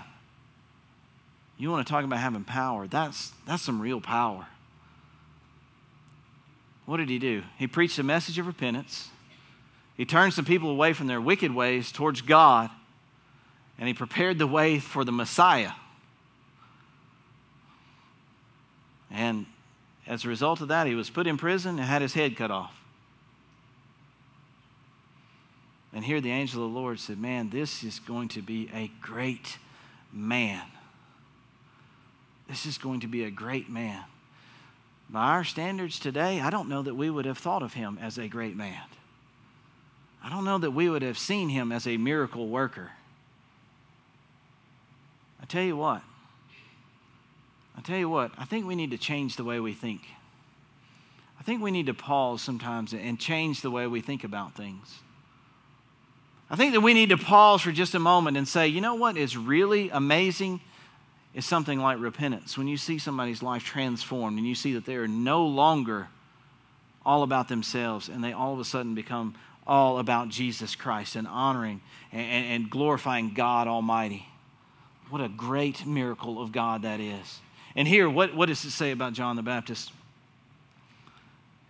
you 1.58 1.71
want 1.71 1.86
to 1.86 1.91
talk 1.91 2.04
about 2.04 2.19
having 2.19 2.43
power? 2.43 2.88
That's, 2.88 3.32
that's 3.47 3.63
some 3.63 3.82
real 3.82 4.01
power. 4.01 4.47
What 6.86 6.97
did 6.97 7.10
he 7.10 7.17
do? 7.17 7.43
He 7.58 7.67
preached 7.67 7.97
a 7.97 8.04
message 8.04 8.38
of 8.38 8.45
repentance. 8.45 9.10
He 9.97 10.06
turned 10.06 10.34
some 10.34 10.45
people 10.45 10.69
away 10.69 10.93
from 10.93 11.08
their 11.08 11.21
wicked 11.21 11.54
ways 11.56 11.91
towards 11.91 12.21
God, 12.21 12.69
and 13.80 13.88
he 13.88 13.93
prepared 13.93 14.38
the 14.38 14.47
way 14.47 14.80
for 14.80 15.04
the 15.04 15.12
Messiah. 15.12 15.71
And 19.10 19.45
as 20.06 20.25
a 20.25 20.28
result 20.28 20.62
of 20.62 20.67
that, 20.67 20.86
he 20.86 20.93
was 20.93 21.10
put 21.10 21.25
in 21.25 21.38
prison 21.38 21.80
and 21.80 21.88
had 21.88 22.01
his 22.01 22.13
head 22.13 22.36
cut 22.36 22.51
off. 22.51 22.85
And 25.96 26.04
here 26.04 26.20
the 26.20 26.32
angel 26.32 26.66
of 26.66 26.74
the 26.74 26.78
Lord 26.78 27.00
said, 27.00 27.18
Man, 27.18 27.50
this 27.50 27.82
is 27.82 28.00
going 28.00 28.28
to 28.30 28.42
be 28.42 28.70
a 28.74 28.92
great 29.02 29.58
man. 30.12 30.62
This 32.50 32.66
is 32.66 32.78
going 32.78 33.00
to 33.00 33.08
be 33.08 33.24
a 33.24 33.32
great 33.32 33.70
man. 33.70 34.04
By 35.10 35.28
our 35.28 35.46
standards 35.46 35.98
today, 35.98 36.42
I 36.42 36.50
don't 36.50 36.68
know 36.68 36.82
that 36.82 36.96
we 36.96 37.10
would 37.10 37.26
have 37.26 37.38
thought 37.38 37.64
of 37.64 37.74
him 37.74 37.98
as 38.02 38.18
a 38.18 38.28
great 38.28 38.58
man. 38.58 38.82
I 40.22 40.30
don't 40.30 40.44
know 40.44 40.58
that 40.58 40.72
we 40.72 40.90
would 40.90 41.02
have 41.02 41.18
seen 41.18 41.50
him 41.50 41.72
as 41.72 41.88
a 41.88 41.96
miracle 41.96 42.50
worker. 42.50 42.92
I 45.42 45.46
tell 45.46 45.64
you 45.64 45.78
what, 45.78 46.02
I 47.78 47.82
tell 47.82 47.98
you 47.98 48.10
what, 48.10 48.32
I 48.38 48.44
think 48.44 48.66
we 48.66 48.76
need 48.76 48.92
to 48.92 48.98
change 48.98 49.38
the 49.38 49.44
way 49.44 49.60
we 49.60 49.74
think. 49.74 50.02
I 51.40 51.44
think 51.44 51.62
we 51.62 51.72
need 51.72 51.86
to 51.86 51.94
pause 51.94 52.42
sometimes 52.42 52.94
and 52.94 53.20
change 53.20 53.62
the 53.62 53.72
way 53.72 53.88
we 53.88 54.02
think 54.02 54.24
about 54.24 54.56
things. 54.56 55.00
I 56.50 56.56
think 56.56 56.74
that 56.74 56.82
we 56.82 56.94
need 56.94 57.10
to 57.10 57.18
pause 57.18 57.62
for 57.62 57.72
just 57.72 57.96
a 57.96 58.00
moment 58.00 58.38
and 58.38 58.48
say, 58.48 58.68
you 58.68 58.82
know 58.82 58.96
what 58.96 59.18
is 59.18 59.36
really 59.36 59.90
amazing 59.90 60.62
is 61.34 61.46
something 61.46 61.80
like 61.80 62.00
repentance. 62.00 62.58
When 62.58 62.68
you 62.68 62.78
see 62.78 62.98
somebody's 62.98 63.42
life 63.42 63.64
transformed 63.64 64.38
and 64.38 64.48
you 64.48 64.56
see 64.56 64.74
that 64.74 64.86
they 64.86 64.96
are 64.96 65.08
no 65.08 65.46
longer 65.46 66.08
all 67.06 67.24
about 67.24 67.50
themselves 67.50 68.10
and 68.10 68.24
they 68.24 68.32
all 68.32 68.54
of 68.54 68.60
a 68.60 68.66
sudden 68.66 68.96
become 68.96 69.36
all 69.68 69.98
about 69.98 70.30
Jesus 70.30 70.76
Christ 70.76 71.16
and 71.16 71.28
honoring 71.28 71.82
and, 72.12 72.46
and 72.46 72.70
glorifying 72.70 73.34
God 73.34 73.68
Almighty. 73.68 74.28
What 75.10 75.22
a 75.22 75.28
great 75.28 75.86
miracle 75.86 76.42
of 76.42 76.52
God 76.52 76.84
that 76.84 77.00
is. 77.00 77.40
And 77.76 77.88
here, 77.88 78.10
what, 78.10 78.36
what 78.36 78.48
does 78.48 78.64
it 78.64 78.72
say 78.72 78.92
about 78.92 79.14
John 79.14 79.36
the 79.36 79.44
Baptist? 79.44 79.92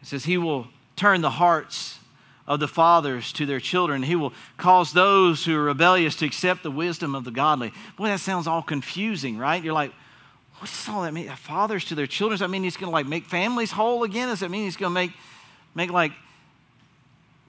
It 0.01 0.07
says, 0.07 0.25
He 0.25 0.37
will 0.37 0.67
turn 0.95 1.21
the 1.21 1.31
hearts 1.31 1.99
of 2.47 2.59
the 2.59 2.67
fathers 2.67 3.33
to 3.33 3.45
their 3.45 3.59
children. 3.59 4.03
He 4.03 4.15
will 4.15 4.33
cause 4.57 4.93
those 4.93 5.45
who 5.45 5.55
are 5.55 5.63
rebellious 5.63 6.15
to 6.17 6.25
accept 6.25 6.63
the 6.63 6.71
wisdom 6.71 7.15
of 7.15 7.23
the 7.23 7.31
godly. 7.31 7.73
Boy, 7.97 8.07
that 8.07 8.19
sounds 8.19 8.47
all 8.47 8.61
confusing, 8.61 9.37
right? 9.37 9.63
You're 9.63 9.73
like, 9.73 9.91
what 10.59 10.69
does 10.69 10.89
all 10.89 11.01
that 11.01 11.13
mean? 11.13 11.27
Fathers 11.29 11.85
to 11.85 11.95
their 11.95 12.07
children? 12.07 12.33
Does 12.35 12.39
that 12.41 12.49
mean 12.49 12.63
he's 12.63 12.77
going 12.77 12.89
to 12.89 12.93
like 12.93 13.07
make 13.07 13.25
families 13.25 13.71
whole 13.71 14.03
again? 14.03 14.29
Does 14.29 14.39
that 14.39 14.51
mean 14.51 14.63
he's 14.63 14.77
going 14.77 14.91
to 14.91 14.93
make, 14.93 15.11
make 15.73 15.91
like 15.91 16.11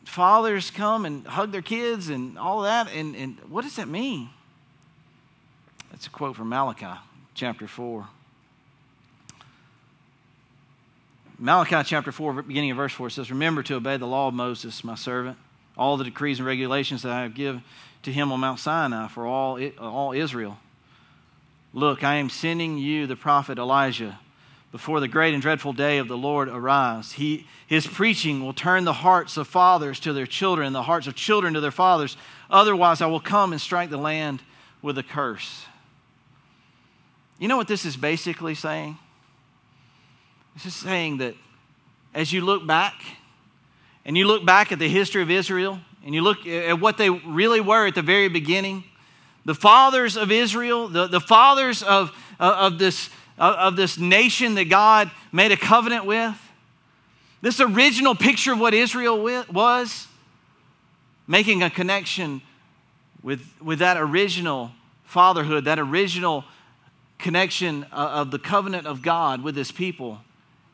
fathers 0.04 0.70
come 0.70 1.04
and 1.04 1.26
hug 1.26 1.52
their 1.52 1.62
kids 1.62 2.08
and 2.08 2.38
all 2.38 2.62
that? 2.62 2.90
And, 2.92 3.14
and 3.14 3.38
what 3.48 3.62
does 3.62 3.76
that 3.76 3.88
mean? 3.88 4.30
That's 5.90 6.06
a 6.06 6.10
quote 6.10 6.36
from 6.36 6.48
Malachi 6.48 6.98
chapter 7.34 7.68
4. 7.68 8.08
Malachi 11.38 11.82
chapter 11.84 12.12
4, 12.12 12.42
beginning 12.42 12.70
of 12.70 12.78
verse 12.78 12.94
4 12.94 13.10
says, 13.10 13.30
Remember 13.30 13.62
to 13.62 13.74
obey 13.74 13.98
the 13.98 14.06
law 14.06 14.28
of 14.28 14.34
Moses, 14.34 14.82
my 14.82 14.94
servant, 14.94 15.36
all 15.76 15.98
the 15.98 16.04
decrees 16.04 16.38
and 16.38 16.46
regulations 16.46 17.02
that 17.02 17.12
I 17.12 17.22
have 17.22 17.34
given 17.34 17.62
to 18.04 18.12
him 18.12 18.32
on 18.32 18.40
Mount 18.40 18.58
Sinai 18.58 19.08
for 19.08 19.26
all, 19.26 19.60
all 19.78 20.12
Israel. 20.12 20.58
Look, 21.74 22.02
I 22.02 22.14
am 22.14 22.30
sending 22.30 22.78
you 22.78 23.06
the 23.06 23.16
prophet 23.16 23.58
Elijah 23.58 24.18
before 24.72 24.98
the 24.98 25.08
great 25.08 25.34
and 25.34 25.42
dreadful 25.42 25.74
day 25.74 25.98
of 25.98 26.08
the 26.08 26.16
Lord 26.16 26.48
arise. 26.48 27.12
He, 27.12 27.46
his 27.66 27.86
preaching 27.86 28.42
will 28.42 28.54
turn 28.54 28.84
the 28.84 28.94
hearts 28.94 29.36
of 29.36 29.46
fathers 29.46 30.00
to 30.00 30.14
their 30.14 30.26
children, 30.26 30.72
the 30.72 30.84
hearts 30.84 31.06
of 31.06 31.14
children 31.14 31.52
to 31.52 31.60
their 31.60 31.70
fathers. 31.70 32.16
Otherwise, 32.48 33.02
I 33.02 33.06
will 33.06 33.20
come 33.20 33.52
and 33.52 33.60
strike 33.60 33.90
the 33.90 33.98
land 33.98 34.42
with 34.80 34.96
a 34.96 35.02
curse. 35.02 35.66
You 37.38 37.48
know 37.48 37.58
what 37.58 37.68
this 37.68 37.84
is 37.84 37.96
basically 37.96 38.54
saying? 38.54 38.96
It's 40.56 40.64
just 40.64 40.80
saying 40.80 41.18
that 41.18 41.34
as 42.14 42.32
you 42.32 42.40
look 42.40 42.66
back 42.66 42.94
and 44.06 44.16
you 44.16 44.26
look 44.26 44.46
back 44.46 44.72
at 44.72 44.78
the 44.78 44.88
history 44.88 45.20
of 45.20 45.30
Israel 45.30 45.78
and 46.02 46.14
you 46.14 46.22
look 46.22 46.46
at 46.46 46.80
what 46.80 46.96
they 46.96 47.10
really 47.10 47.60
were 47.60 47.86
at 47.86 47.94
the 47.94 48.00
very 48.00 48.28
beginning, 48.28 48.82
the 49.44 49.54
fathers 49.54 50.16
of 50.16 50.32
Israel, 50.32 50.88
the, 50.88 51.08
the 51.08 51.20
fathers 51.20 51.82
of, 51.82 52.10
uh, 52.40 52.56
of, 52.58 52.78
this, 52.78 53.10
uh, 53.38 53.54
of 53.58 53.76
this 53.76 53.98
nation 53.98 54.54
that 54.54 54.70
God 54.70 55.10
made 55.30 55.52
a 55.52 55.58
covenant 55.58 56.06
with, 56.06 56.34
this 57.42 57.60
original 57.60 58.14
picture 58.14 58.54
of 58.54 58.58
what 58.58 58.72
Israel 58.72 59.22
was, 59.52 60.06
making 61.26 61.62
a 61.62 61.68
connection 61.68 62.40
with, 63.22 63.46
with 63.60 63.80
that 63.80 63.98
original 63.98 64.70
fatherhood, 65.04 65.66
that 65.66 65.78
original 65.78 66.46
connection 67.18 67.84
uh, 67.92 67.96
of 67.96 68.30
the 68.30 68.38
covenant 68.38 68.86
of 68.86 69.02
God 69.02 69.42
with 69.42 69.54
his 69.54 69.70
people 69.70 70.20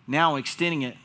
now 0.07 0.37
extending 0.37 0.83
it 0.83 0.97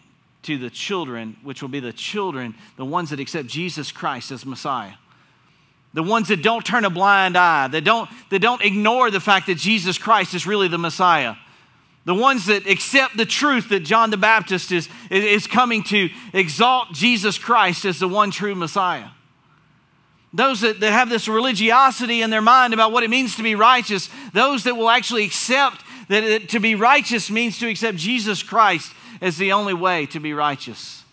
to 0.44 0.58
the 0.58 0.70
children, 0.70 1.36
which 1.44 1.62
will 1.62 1.70
be 1.70 1.80
the 1.80 1.94
children, 1.94 2.56
the 2.78 2.86
ones 2.86 3.10
that 3.10 3.20
accept 3.20 3.48
Jesus 3.48 3.92
Christ 3.92 4.32
as 4.32 4.46
Messiah. 4.46 4.94
The 5.94 6.04
ones 6.04 6.28
that 6.28 6.44
don't 6.44 6.66
turn 6.66 6.86
a 6.86 6.90
blind 6.90 7.38
eye, 7.38 7.68
that 7.68 7.84
don't, 7.84 8.10
that 8.30 8.40
don't 8.40 8.62
ignore 8.62 9.10
the 9.10 9.20
fact 9.20 9.48
that 9.48 9.58
Jesus 9.58 9.98
Christ 9.98 10.34
is 10.34 10.46
really 10.46 10.68
the 10.68 10.78
Messiah. 10.78 11.36
the 12.08 12.16
ones 12.16 12.46
that 12.46 12.66
accept 12.68 13.18
the 13.18 13.26
truth 13.26 13.68
that 13.68 13.82
John 13.82 14.12
the 14.12 14.18
Baptist 14.18 14.72
is, 14.72 14.88
is 15.12 15.46
coming 15.46 15.84
to 15.84 16.10
exalt 16.32 16.94
Jesus 16.94 17.38
Christ 17.38 17.84
as 17.84 18.00
the 18.00 18.08
one 18.08 18.32
true 18.32 18.56
Messiah. 18.56 19.10
Those 20.34 20.62
that, 20.62 20.80
that 20.80 20.94
have 20.94 21.10
this 21.10 21.28
religiosity 21.28 22.22
in 22.22 22.30
their 22.30 22.42
mind 22.42 22.74
about 22.74 22.94
what 22.94 23.04
it 23.04 23.10
means 23.10 23.36
to 23.36 23.44
be 23.44 23.56
righteous, 23.56 24.10
those 24.32 24.64
that 24.64 24.76
will 24.76 24.90
actually 24.90 25.26
accept 25.26 25.84
that 26.08 26.50
to 26.50 26.60
be 26.60 26.76
righteous 26.76 27.30
means 27.30 27.60
to 27.60 27.68
accept 27.68 27.98
Jesus 27.98 28.44
Christ 28.44 28.94
as 29.22 29.38
the 29.38 29.52
only 29.52 29.74
way 29.74 30.06
to 30.08 30.20
be 30.20 30.34
righteous, 30.34 31.04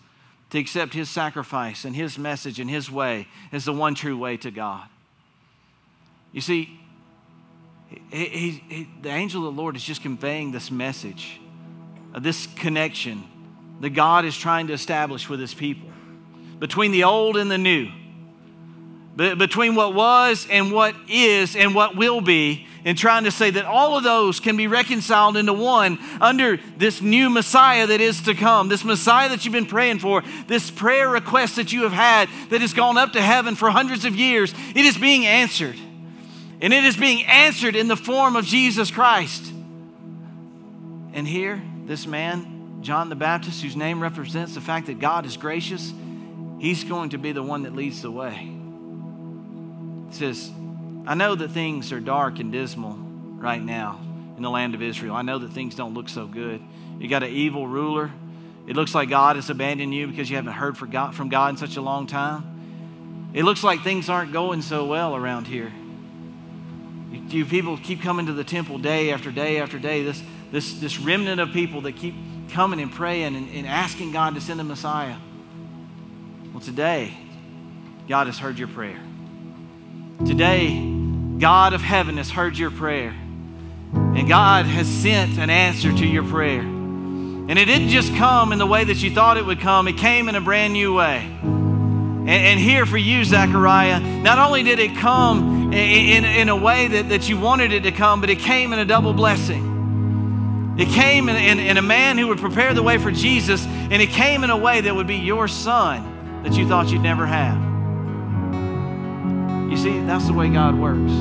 to 0.51 0.59
accept 0.59 0.93
his 0.93 1.09
sacrifice 1.09 1.85
and 1.85 1.95
his 1.95 2.17
message 2.17 2.59
and 2.59 2.69
his 2.69 2.89
way 2.89 3.27
as 3.51 3.65
the 3.65 3.73
one 3.73 3.95
true 3.95 4.17
way 4.17 4.37
to 4.37 4.51
God. 4.51 4.87
You 6.31 6.41
see, 6.41 6.79
he, 8.09 8.25
he, 8.25 8.49
he, 8.67 8.89
the 9.01 9.09
angel 9.09 9.47
of 9.47 9.55
the 9.55 9.61
Lord 9.61 9.75
is 9.75 9.83
just 9.83 10.01
conveying 10.01 10.51
this 10.51 10.69
message 10.71 11.39
uh, 12.15 12.19
this 12.19 12.47
connection 12.55 13.23
that 13.81 13.89
God 13.89 14.23
is 14.23 14.37
trying 14.37 14.67
to 14.67 14.73
establish 14.73 15.27
with 15.27 15.39
his 15.39 15.53
people 15.53 15.89
between 16.59 16.91
the 16.91 17.03
old 17.03 17.35
and 17.35 17.51
the 17.51 17.57
new, 17.57 17.91
between 19.17 19.75
what 19.75 19.93
was 19.93 20.47
and 20.49 20.71
what 20.71 20.95
is 21.09 21.55
and 21.55 21.75
what 21.75 21.97
will 21.97 22.21
be, 22.21 22.67
and 22.85 22.95
trying 22.95 23.23
to 23.23 23.31
say 23.31 23.49
that 23.49 23.65
all 23.65 23.97
of 23.97 24.03
those 24.03 24.39
can 24.39 24.55
be 24.55 24.67
reconciled 24.67 25.35
into 25.35 25.53
one 25.53 25.97
under 26.21 26.57
this 26.77 27.01
new 27.01 27.31
Messiah 27.31 27.87
that 27.87 27.99
is 27.99 28.21
to 28.21 28.35
come, 28.35 28.69
this 28.69 28.85
Messiah 28.85 29.27
that 29.29 29.43
you've 29.43 29.51
been 29.53 29.65
praying 29.65 29.99
for, 29.99 30.23
this 30.47 30.69
prayer 30.69 31.09
request 31.09 31.55
that 31.55 31.73
you 31.73 31.81
have 31.83 31.91
had 31.91 32.29
that 32.51 32.61
has 32.61 32.73
gone 32.73 32.97
up 32.97 33.13
to 33.13 33.21
heaven 33.21 33.55
for 33.55 33.71
hundreds 33.71 34.05
of 34.05 34.15
years. 34.15 34.53
It 34.75 34.85
is 34.85 34.97
being 34.97 35.25
answered. 35.25 35.75
And 36.61 36.71
it 36.71 36.85
is 36.85 36.95
being 36.95 37.25
answered 37.25 37.75
in 37.75 37.87
the 37.87 37.97
form 37.97 38.35
of 38.35 38.45
Jesus 38.45 38.91
Christ. 38.91 39.51
And 41.13 41.27
here, 41.27 41.61
this 41.85 42.05
man, 42.05 42.81
John 42.81 43.09
the 43.09 43.15
Baptist, 43.15 43.63
whose 43.63 43.75
name 43.75 43.99
represents 44.01 44.53
the 44.53 44.61
fact 44.61 44.87
that 44.87 44.99
God 44.99 45.25
is 45.25 45.37
gracious, 45.37 45.91
he's 46.59 46.83
going 46.83 47.09
to 47.09 47.17
be 47.17 47.31
the 47.31 47.43
one 47.43 47.63
that 47.63 47.75
leads 47.75 48.03
the 48.03 48.11
way. 48.11 48.51
It 50.09 50.13
says, 50.13 50.51
I 51.07 51.13
know 51.13 51.35
that 51.35 51.51
things 51.51 51.91
are 51.91 51.99
dark 51.99 52.39
and 52.39 52.51
dismal 52.51 52.93
right 52.93 53.61
now 53.61 53.99
in 54.37 54.43
the 54.43 54.49
land 54.49 54.75
of 54.75 54.81
Israel. 54.81 55.15
I 55.15 55.21
know 55.21 55.39
that 55.39 55.51
things 55.51 55.75
don't 55.75 55.93
look 55.93 56.09
so 56.09 56.25
good. 56.25 56.61
You 56.99 57.07
got 57.07 57.23
an 57.23 57.29
evil 57.29 57.67
ruler. 57.67 58.11
It 58.67 58.75
looks 58.75 58.95
like 58.95 59.09
God 59.09 59.35
has 59.35 59.49
abandoned 59.49 59.93
you 59.93 60.07
because 60.07 60.29
you 60.29 60.35
haven't 60.35 60.53
heard 60.53 60.77
from 60.77 60.89
God 60.89 61.49
in 61.51 61.57
such 61.57 61.77
a 61.77 61.81
long 61.81 62.07
time. 62.07 63.31
It 63.33 63.43
looks 63.43 63.63
like 63.63 63.83
things 63.83 64.09
aren't 64.09 64.33
going 64.33 64.61
so 64.61 64.85
well 64.85 65.15
around 65.15 65.45
here. 65.45 65.71
You 67.11 67.45
people 67.45 67.77
keep 67.77 68.01
coming 68.01 68.25
to 68.25 68.33
the 68.33 68.43
temple 68.43 68.77
day 68.77 69.11
after 69.11 69.31
day 69.31 69.59
after 69.59 69.77
day. 69.77 70.03
This, 70.03 70.23
this, 70.51 70.79
this 70.79 70.99
remnant 70.99 71.39
of 71.39 71.51
people 71.51 71.81
that 71.81 71.95
keep 71.95 72.15
coming 72.49 72.79
and 72.79 72.91
praying 72.91 73.35
and, 73.35 73.49
and 73.49 73.67
asking 73.67 74.11
God 74.11 74.35
to 74.35 74.41
send 74.41 74.59
a 74.59 74.63
Messiah. 74.63 75.17
Well, 76.51 76.61
today, 76.61 77.15
God 78.07 78.27
has 78.27 78.39
heard 78.39 78.57
your 78.57 78.67
prayer. 78.69 78.99
Today, 80.25 80.94
God 81.37 81.73
of 81.73 81.81
heaven 81.81 82.17
has 82.17 82.29
heard 82.29 82.57
your 82.57 82.71
prayer. 82.71 83.13
And 83.93 84.27
God 84.27 84.65
has 84.65 84.87
sent 84.87 85.37
an 85.37 85.49
answer 85.49 85.91
to 85.91 86.05
your 86.05 86.23
prayer. 86.23 86.61
And 86.61 87.59
it 87.59 87.65
didn't 87.65 87.89
just 87.89 88.15
come 88.15 88.53
in 88.53 88.59
the 88.59 88.65
way 88.65 88.85
that 88.85 89.03
you 89.03 89.11
thought 89.11 89.37
it 89.37 89.45
would 89.45 89.59
come, 89.59 89.87
it 89.87 89.97
came 89.97 90.29
in 90.29 90.35
a 90.35 90.41
brand 90.41 90.73
new 90.73 90.95
way. 90.95 91.17
And, 91.17 92.29
and 92.29 92.59
here 92.59 92.85
for 92.85 92.97
you, 92.97 93.23
Zechariah, 93.23 93.99
not 93.99 94.39
only 94.39 94.63
did 94.63 94.79
it 94.79 94.95
come 94.95 95.71
in, 95.71 96.23
in, 96.23 96.25
in, 96.25 96.49
a 96.49 96.55
way 96.55 96.87
that, 96.87 97.09
that 97.09 97.29
you 97.29 97.37
wanted 97.37 97.71
it 97.71 97.83
to 97.83 97.91
come, 97.91 98.19
but 98.19 98.29
it 98.29 98.39
came 98.39 98.73
in 98.73 98.79
a 98.79 98.85
double 98.85 99.13
blessing. 99.13 100.75
It 100.79 100.87
came 100.89 101.29
in, 101.29 101.35
in, 101.35 101.59
in 101.59 101.77
a 101.77 101.81
man 101.83 102.17
who 102.17 102.27
would 102.29 102.39
prepare 102.39 102.73
the 102.73 102.81
way 102.83 102.97
for 102.97 103.11
Jesus, 103.11 103.65
and 103.65 104.01
it 104.01 104.09
came 104.09 104.43
in 104.43 104.49
a 104.49 104.57
way 104.57 104.81
that 104.81 104.95
would 104.95 105.07
be 105.07 105.17
your 105.17 105.47
son 105.47 106.41
that 106.43 106.53
you 106.53 106.67
thought 106.67 106.89
you'd 106.89 107.01
never 107.01 107.25
have. 107.25 107.64
You 109.69 109.77
see, 109.77 109.99
that's 110.01 110.27
the 110.27 110.33
way 110.33 110.49
God 110.49 110.75
works. 110.75 111.11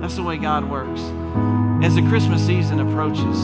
That's 0.00 0.16
the 0.16 0.22
way 0.22 0.36
God 0.36 0.68
works. 0.68 1.00
As 1.84 1.94
the 1.94 2.02
Christmas 2.08 2.44
season 2.44 2.80
approaches, 2.80 3.38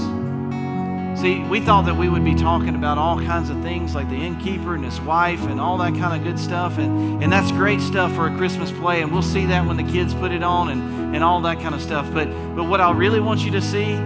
See, 1.21 1.41
we 1.41 1.61
thought 1.61 1.85
that 1.85 1.97
we 1.97 2.09
would 2.09 2.25
be 2.25 2.35
talking 2.35 2.75
about 2.75 2.97
all 2.97 3.21
kinds 3.21 3.51
of 3.51 3.61
things 3.61 3.95
like 3.95 4.09
the 4.09 4.17
innkeeper 4.17 4.75
and 4.75 4.83
his 4.83 4.99
wife 5.03 5.43
and 5.49 5.61
all 5.61 5.77
that 5.77 5.95
kind 5.95 6.19
of 6.19 6.27
good 6.27 6.39
stuff. 6.39 6.79
And, 6.79 7.23
and 7.23 7.31
that's 7.31 7.53
great 7.53 7.83
stuff 7.83 8.15
for 8.15 8.27
a 8.27 8.35
Christmas 8.39 8.71
play. 8.71 9.03
And 9.03 9.13
we'll 9.13 9.21
see 9.21 9.45
that 9.45 9.67
when 9.67 9.77
the 9.77 9.83
kids 9.83 10.15
put 10.15 10.33
it 10.33 10.43
on 10.43 10.71
and, 10.71 11.15
and 11.15 11.23
all 11.23 11.43
that 11.43 11.61
kind 11.61 11.75
of 11.75 11.83
stuff. 11.83 12.11
But, 12.15 12.29
but 12.57 12.65
what 12.65 12.81
I 12.81 12.91
really 12.93 13.21
want 13.21 13.41
you 13.41 13.51
to 13.51 13.61
see 13.61 13.97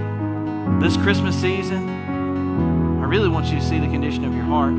this 0.81 0.97
Christmas 0.97 1.41
season, 1.41 1.89
I 3.01 3.05
really 3.05 3.29
want 3.29 3.47
you 3.47 3.61
to 3.61 3.65
see 3.65 3.79
the 3.79 3.87
condition 3.87 4.25
of 4.25 4.35
your 4.35 4.43
heart. 4.43 4.75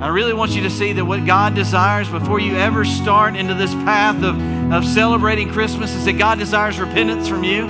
I 0.00 0.08
really 0.08 0.34
want 0.34 0.52
you 0.52 0.62
to 0.62 0.70
see 0.70 0.92
that 0.94 1.04
what 1.04 1.24
God 1.24 1.54
desires 1.54 2.08
before 2.08 2.40
you 2.40 2.56
ever 2.56 2.84
start 2.84 3.36
into 3.36 3.54
this 3.54 3.72
path 3.74 4.22
of, 4.22 4.40
of 4.72 4.84
celebrating 4.84 5.50
Christmas 5.50 5.94
is 5.94 6.04
that 6.04 6.14
God 6.14 6.38
desires 6.38 6.78
repentance 6.78 7.28
from 7.28 7.44
you. 7.44 7.66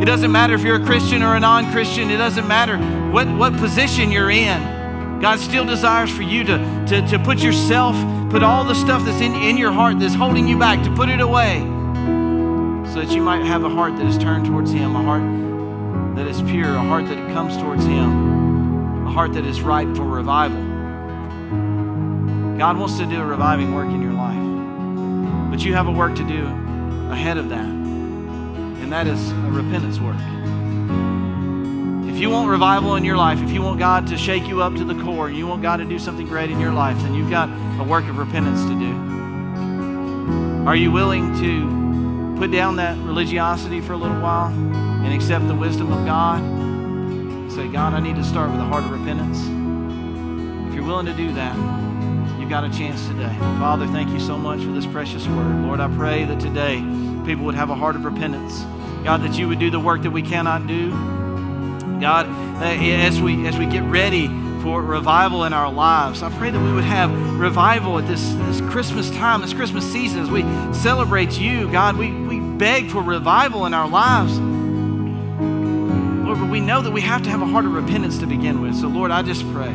It 0.00 0.06
doesn't 0.06 0.32
matter 0.32 0.54
if 0.54 0.62
you're 0.62 0.82
a 0.82 0.84
Christian 0.84 1.22
or 1.22 1.36
a 1.36 1.40
non 1.40 1.70
Christian, 1.72 2.10
it 2.10 2.16
doesn't 2.16 2.48
matter 2.48 2.78
what, 3.10 3.28
what 3.28 3.52
position 3.54 4.10
you're 4.10 4.30
in. 4.30 5.20
God 5.20 5.38
still 5.38 5.64
desires 5.64 6.10
for 6.10 6.22
you 6.22 6.42
to, 6.44 6.84
to, 6.88 7.06
to 7.08 7.18
put 7.18 7.38
yourself, 7.38 7.94
put 8.30 8.42
all 8.42 8.64
the 8.64 8.74
stuff 8.74 9.04
that's 9.04 9.20
in, 9.20 9.34
in 9.34 9.56
your 9.56 9.72
heart 9.72 9.98
that's 10.00 10.14
holding 10.14 10.48
you 10.48 10.58
back, 10.58 10.82
to 10.84 10.94
put 10.94 11.08
it 11.08 11.20
away 11.20 11.60
so 12.92 13.00
that 13.00 13.10
you 13.10 13.20
might 13.20 13.44
have 13.44 13.64
a 13.64 13.68
heart 13.68 13.96
that 13.96 14.06
is 14.06 14.16
turned 14.18 14.46
towards 14.46 14.70
Him, 14.70 14.96
a 14.96 15.02
heart 15.02 16.16
that 16.16 16.26
is 16.26 16.40
pure, 16.42 16.74
a 16.74 16.82
heart 16.82 17.06
that 17.06 17.32
comes 17.32 17.56
towards 17.56 17.84
Him, 17.84 19.06
a 19.06 19.10
heart 19.10 19.32
that 19.34 19.44
is 19.44 19.60
ripe 19.60 19.96
for 19.96 20.04
revival. 20.04 20.63
God 22.58 22.76
wants 22.76 22.98
to 22.98 23.06
do 23.06 23.20
a 23.20 23.24
reviving 23.24 23.74
work 23.74 23.88
in 23.88 24.00
your 24.02 24.12
life, 24.12 25.50
but 25.50 25.64
you 25.64 25.74
have 25.74 25.88
a 25.88 25.92
work 25.92 26.14
to 26.16 26.24
do 26.24 26.46
ahead 27.10 27.36
of 27.36 27.48
that 27.50 27.84
and 28.84 28.92
that 28.92 29.06
is 29.06 29.30
a 29.30 29.50
repentance 29.50 29.98
work. 29.98 30.14
If 32.06 32.20
you 32.20 32.28
want 32.28 32.50
revival 32.50 32.96
in 32.96 33.04
your 33.04 33.16
life, 33.16 33.40
if 33.40 33.50
you 33.50 33.62
want 33.62 33.78
God 33.78 34.06
to 34.08 34.18
shake 34.18 34.46
you 34.46 34.60
up 34.60 34.74
to 34.74 34.84
the 34.84 34.94
core, 35.02 35.30
you 35.30 35.46
want 35.46 35.62
God 35.62 35.78
to 35.78 35.86
do 35.86 35.98
something 35.98 36.26
great 36.28 36.50
in 36.50 36.60
your 36.60 36.70
life, 36.70 36.98
then 36.98 37.14
you've 37.14 37.30
got 37.30 37.48
a 37.80 37.82
work 37.82 38.04
of 38.04 38.18
repentance 38.18 38.60
to 38.64 38.78
do. 38.78 40.68
Are 40.68 40.76
you 40.76 40.92
willing 40.92 41.34
to 41.40 42.36
put 42.38 42.50
down 42.50 42.76
that 42.76 42.98
religiosity 42.98 43.80
for 43.80 43.94
a 43.94 43.96
little 43.96 44.20
while 44.20 44.52
and 44.52 45.14
accept 45.14 45.48
the 45.48 45.54
wisdom 45.54 45.90
of 45.90 46.04
God? 46.04 46.42
Say, 47.50 47.68
God, 47.68 47.94
I 47.94 48.00
need 48.00 48.16
to 48.16 48.24
start 48.24 48.50
with 48.50 48.60
a 48.60 48.64
heart 48.64 48.84
of 48.84 48.90
repentance. 48.90 49.38
If 50.68 50.74
you're 50.74 50.84
willing 50.84 51.06
to 51.06 51.14
do 51.14 51.32
that, 51.32 51.56
you've 52.44 52.50
got 52.50 52.62
a 52.62 52.68
chance 52.68 53.06
today. 53.06 53.34
Father, 53.58 53.86
thank 53.86 54.10
you 54.10 54.20
so 54.20 54.36
much 54.36 54.60
for 54.60 54.70
this 54.72 54.84
precious 54.84 55.26
word. 55.26 55.62
Lord, 55.62 55.80
I 55.80 55.88
pray 55.96 56.26
that 56.26 56.38
today 56.38 56.76
people 57.24 57.46
would 57.46 57.54
have 57.54 57.70
a 57.70 57.74
heart 57.74 57.96
of 57.96 58.04
repentance. 58.04 58.60
God, 59.02 59.22
that 59.22 59.38
you 59.38 59.48
would 59.48 59.58
do 59.58 59.70
the 59.70 59.80
work 59.80 60.02
that 60.02 60.10
we 60.10 60.20
cannot 60.20 60.66
do. 60.66 60.90
God, 62.02 62.26
eh, 62.62 62.96
as 62.96 63.18
we 63.18 63.46
as 63.46 63.56
we 63.56 63.64
get 63.64 63.82
ready 63.84 64.26
for 64.60 64.82
revival 64.82 65.44
in 65.44 65.54
our 65.54 65.72
lives, 65.72 66.22
I 66.22 66.28
pray 66.36 66.50
that 66.50 66.60
we 66.60 66.74
would 66.74 66.84
have 66.84 67.10
revival 67.40 67.98
at 67.98 68.06
this, 68.06 68.34
this 68.34 68.60
Christmas 68.70 69.10
time, 69.12 69.40
this 69.40 69.54
Christmas 69.54 69.90
season, 69.90 70.20
as 70.20 70.30
we 70.30 70.42
celebrate 70.74 71.40
you. 71.40 71.72
God, 71.72 71.96
we, 71.96 72.12
we 72.12 72.40
beg 72.40 72.90
for 72.90 73.00
revival 73.00 73.64
in 73.64 73.72
our 73.72 73.88
lives. 73.88 74.38
Lord, 76.26 76.40
but 76.40 76.50
we 76.50 76.60
know 76.60 76.82
that 76.82 76.90
we 76.90 77.00
have 77.00 77.22
to 77.22 77.30
have 77.30 77.40
a 77.40 77.46
heart 77.46 77.64
of 77.64 77.72
repentance 77.72 78.18
to 78.18 78.26
begin 78.26 78.60
with. 78.60 78.74
So, 78.74 78.88
Lord, 78.88 79.10
I 79.10 79.22
just 79.22 79.50
pray. 79.50 79.72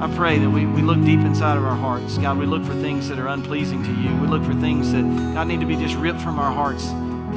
I 0.00 0.10
pray 0.16 0.38
that 0.38 0.48
we, 0.48 0.64
we 0.64 0.80
look 0.80 0.98
deep 1.04 1.20
inside 1.20 1.58
of 1.58 1.64
our 1.64 1.76
hearts. 1.76 2.16
God, 2.16 2.38
we 2.38 2.46
look 2.46 2.64
for 2.64 2.72
things 2.72 3.10
that 3.10 3.18
are 3.18 3.28
unpleasing 3.28 3.82
to 3.82 3.92
you. 4.00 4.16
We 4.16 4.28
look 4.28 4.42
for 4.42 4.54
things 4.54 4.92
that, 4.92 5.02
God, 5.34 5.46
need 5.46 5.60
to 5.60 5.66
be 5.66 5.76
just 5.76 5.94
ripped 5.96 6.22
from 6.22 6.38
our 6.38 6.50
hearts. 6.50 6.88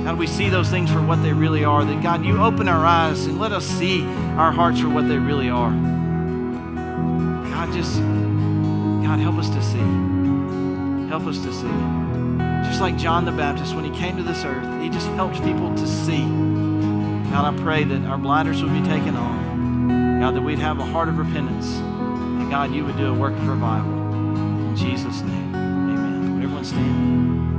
God, 0.06 0.18
we 0.18 0.28
see 0.28 0.48
those 0.48 0.70
things 0.70 0.90
for 0.90 1.02
what 1.02 1.22
they 1.24 1.34
really 1.34 1.66
are. 1.66 1.84
That, 1.84 2.02
God, 2.02 2.24
you 2.24 2.42
open 2.42 2.70
our 2.70 2.86
eyes 2.86 3.26
and 3.26 3.38
let 3.38 3.52
us 3.52 3.66
see 3.66 4.06
our 4.38 4.54
hearts 4.54 4.80
for 4.80 4.88
what 4.88 5.10
they 5.10 5.18
really 5.18 5.50
are. 5.50 5.72
God, 7.52 7.74
just, 7.74 8.00
God, 8.00 9.20
help 9.20 9.36
us 9.36 9.50
to 9.50 9.62
see. 9.62 11.10
Help 11.10 11.26
us 11.26 11.40
to 11.40 11.52
see. 11.52 11.68
Just 12.70 12.80
like 12.80 12.96
John 12.96 13.26
the 13.26 13.34
Baptist, 13.34 13.76
when 13.76 13.84
he 13.84 13.92
came 13.92 14.16
to 14.16 14.24
this 14.24 14.46
earth, 14.46 14.82
he 14.82 14.88
just 14.88 15.08
helped 15.10 15.44
people 15.44 15.76
to 15.76 15.86
see. 15.86 16.24
God, 17.30 17.54
I 17.54 17.62
pray 17.62 17.84
that 17.84 18.06
our 18.06 18.18
blinders 18.18 18.64
would 18.64 18.72
be 18.72 18.82
taken 18.84 19.18
off. 19.18 20.22
God, 20.22 20.34
that 20.36 20.42
we'd 20.42 20.60
have 20.60 20.80
a 20.80 20.86
heart 20.86 21.10
of 21.10 21.18
repentance. 21.18 21.93
God, 22.54 22.72
you 22.72 22.86
would 22.86 22.98
do 22.98 23.08
a 23.08 23.14
work 23.16 23.34
of 23.34 23.48
revival. 23.48 23.92
In 24.14 24.76
Jesus' 24.76 25.22
name, 25.22 25.56
amen. 25.56 26.44
Everyone 26.44 26.64
stand. 26.64 27.53